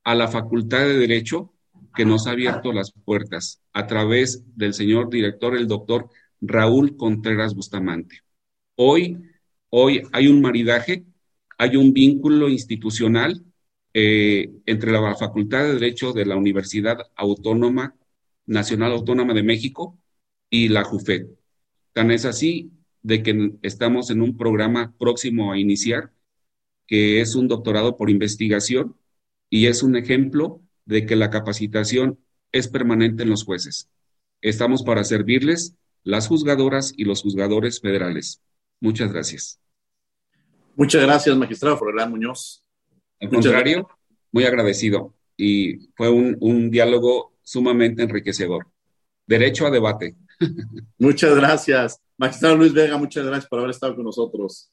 a 0.04 0.14
la 0.14 0.28
Facultad 0.28 0.82
de 0.82 0.98
Derecho 0.98 1.54
que 1.96 2.06
nos 2.06 2.28
ha 2.28 2.32
abierto 2.32 2.74
las 2.74 2.92
puertas 2.92 3.62
a 3.72 3.88
través 3.88 4.44
del 4.58 4.74
señor 4.74 5.10
director, 5.10 5.56
el 5.56 5.68
doctor 5.68 6.10
Raúl 6.42 6.98
Contreras 6.98 7.56
Bustamante. 7.56 8.20
Hoy, 8.76 9.24
hoy 9.78 10.04
hay 10.14 10.28
un 10.28 10.40
maridaje, 10.42 11.04
hay 11.58 11.76
un 11.76 11.92
vínculo 11.92 12.48
institucional 12.48 13.44
eh, 13.94 14.50
entre 14.66 14.90
la 14.90 15.16
Facultad 15.18 15.64
de 15.66 15.74
Derecho 15.74 16.14
de 16.14 16.26
la 16.26 16.38
Universidad 16.38 16.98
Autónoma, 17.16 17.94
Nacional 18.46 18.94
Autónoma 18.94 19.34
de 19.34 19.44
México 19.44 20.00
y 20.50 20.70
la 20.70 20.86
JUFED. 20.86 21.28
Tan 21.92 22.12
es 22.12 22.24
así 22.24 22.72
de 23.04 23.22
que 23.22 23.52
estamos 23.64 24.10
en 24.12 24.22
un 24.22 24.38
programa 24.38 24.94
próximo 24.98 25.52
a 25.52 25.60
iniciar, 25.60 26.14
que 26.88 27.20
es 27.20 27.36
un 27.36 27.50
doctorado 27.50 27.98
por 27.98 28.10
investigación 28.10 28.96
y 29.50 29.66
es 29.68 29.84
un 29.84 29.98
ejemplo 29.98 30.62
de 30.86 31.06
que 31.06 31.18
la 31.18 31.30
capacitación 31.30 32.18
es 32.54 32.70
permanente 32.70 33.24
en 33.24 33.30
los 33.30 33.44
jueces. 33.44 33.90
Estamos 34.42 34.84
para 34.84 35.04
servirles 35.04 35.76
las 36.04 36.30
juzgadoras 36.30 36.94
y 36.96 37.04
los 37.04 37.24
juzgadores 37.24 37.82
federales. 37.82 38.42
Muchas 38.80 39.12
gracias. 39.12 39.60
Muchas 40.76 41.02
gracias, 41.02 41.36
magistrado 41.38 41.78
Florán 41.78 42.12
Muñoz. 42.12 42.66
Al 43.22 43.30
contrario, 43.30 43.88
muy 44.32 44.44
agradecido 44.44 45.14
y 45.38 45.88
fue 45.96 46.10
un, 46.10 46.70
diálogo 46.70 47.34
sumamente 47.44 48.04
enriquecedor. 48.04 48.68
Derecho 49.26 49.66
a 49.66 49.72
debate. 49.72 50.16
Muchas 51.00 51.36
gracias. 51.36 52.00
Magistrado 52.18 52.56
Luis 52.56 52.74
Vega, 52.74 52.98
muchas 52.98 53.26
gracias 53.26 53.50
por 53.50 53.60
haber 53.60 53.72
estado 53.72 53.96
con 53.96 54.06
nosotros. 54.06 54.72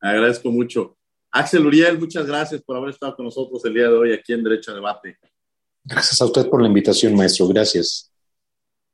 Agradezco 0.00 0.50
mucho. 0.50 0.96
Axel 1.32 1.66
Uriel, 1.66 1.98
muchas 1.98 2.24
gracias 2.26 2.62
por 2.62 2.76
haber 2.76 2.90
estado 2.90 3.16
con 3.16 3.24
nosotros 3.24 3.64
el 3.64 3.74
día 3.74 3.88
de 3.88 3.94
hoy 3.94 4.12
aquí 4.12 4.32
en 4.32 4.44
Derecho 4.44 4.70
a 4.70 4.74
Debate. 4.74 5.18
Gracias 5.84 6.20
a 6.20 6.24
usted 6.24 6.48
por 6.48 6.62
la 6.62 6.68
invitación, 6.68 7.16
maestro. 7.16 7.48
Gracias. 7.48 8.12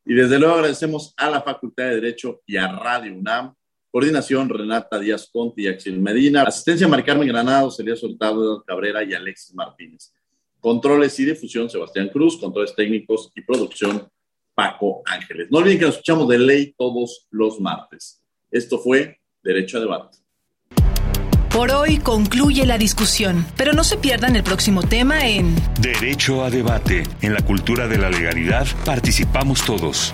Y 0.07 0.15
desde 0.15 0.39
luego 0.39 0.55
agradecemos 0.55 1.13
a 1.17 1.29
la 1.29 1.43
Facultad 1.43 1.85
de 1.85 1.95
Derecho 1.97 2.41
y 2.47 2.57
a 2.57 2.69
Radio 2.69 3.15
UNAM 3.15 3.55
Coordinación, 3.95 4.49
Renata 4.49 4.99
Díaz 4.99 5.31
Conti 5.33 5.63
y 5.63 5.69
Axel 5.69 6.01
Medina. 6.01 6.43
Asistencia, 6.43 6.89
Mari 6.89 7.05
Carmen 7.05 7.29
Granados, 7.29 7.79
Elías 7.79 8.01
Soltado 8.01 8.65
Cabrera 8.65 9.05
y 9.05 9.15
Alexis 9.15 9.55
Martínez. 9.55 10.13
Controles 10.59 11.17
y 11.21 11.25
difusión, 11.25 11.71
Sebastián 11.71 12.09
Cruz. 12.09 12.37
Controles 12.37 12.75
técnicos 12.75 13.31
y 13.37 13.43
producción, 13.43 14.09
Paco 14.53 15.03
Ángeles. 15.07 15.47
No 15.49 15.59
olviden 15.59 15.79
que 15.79 15.85
nos 15.85 15.95
escuchamos 15.95 16.29
de 16.29 16.39
ley 16.41 16.75
todos 16.77 17.29
los 17.31 17.61
martes. 17.61 18.21
Esto 18.51 18.81
fue 18.81 19.21
Derecho 19.45 19.79
a 19.79 19.83
Debate. 19.83 20.19
Por 21.51 21.71
hoy 21.71 21.99
concluye 21.99 22.67
la 22.67 22.79
discusión, 22.79 23.47
pero 23.57 23.75
no 23.75 23.85
se 23.85 23.97
pierdan 23.97 24.35
el 24.35 24.43
próximo 24.43 24.83
tema 24.83 25.29
en 25.29 25.55
Derecho 25.81 26.43
a 26.43 26.51
Debate. 26.51 27.05
En 27.23 27.33
la 27.33 27.43
cultura 27.43 27.87
de 27.87 27.99
la 27.99 28.11
legalidad 28.11 28.67
participamos 28.85 29.65
todos. 29.65 30.13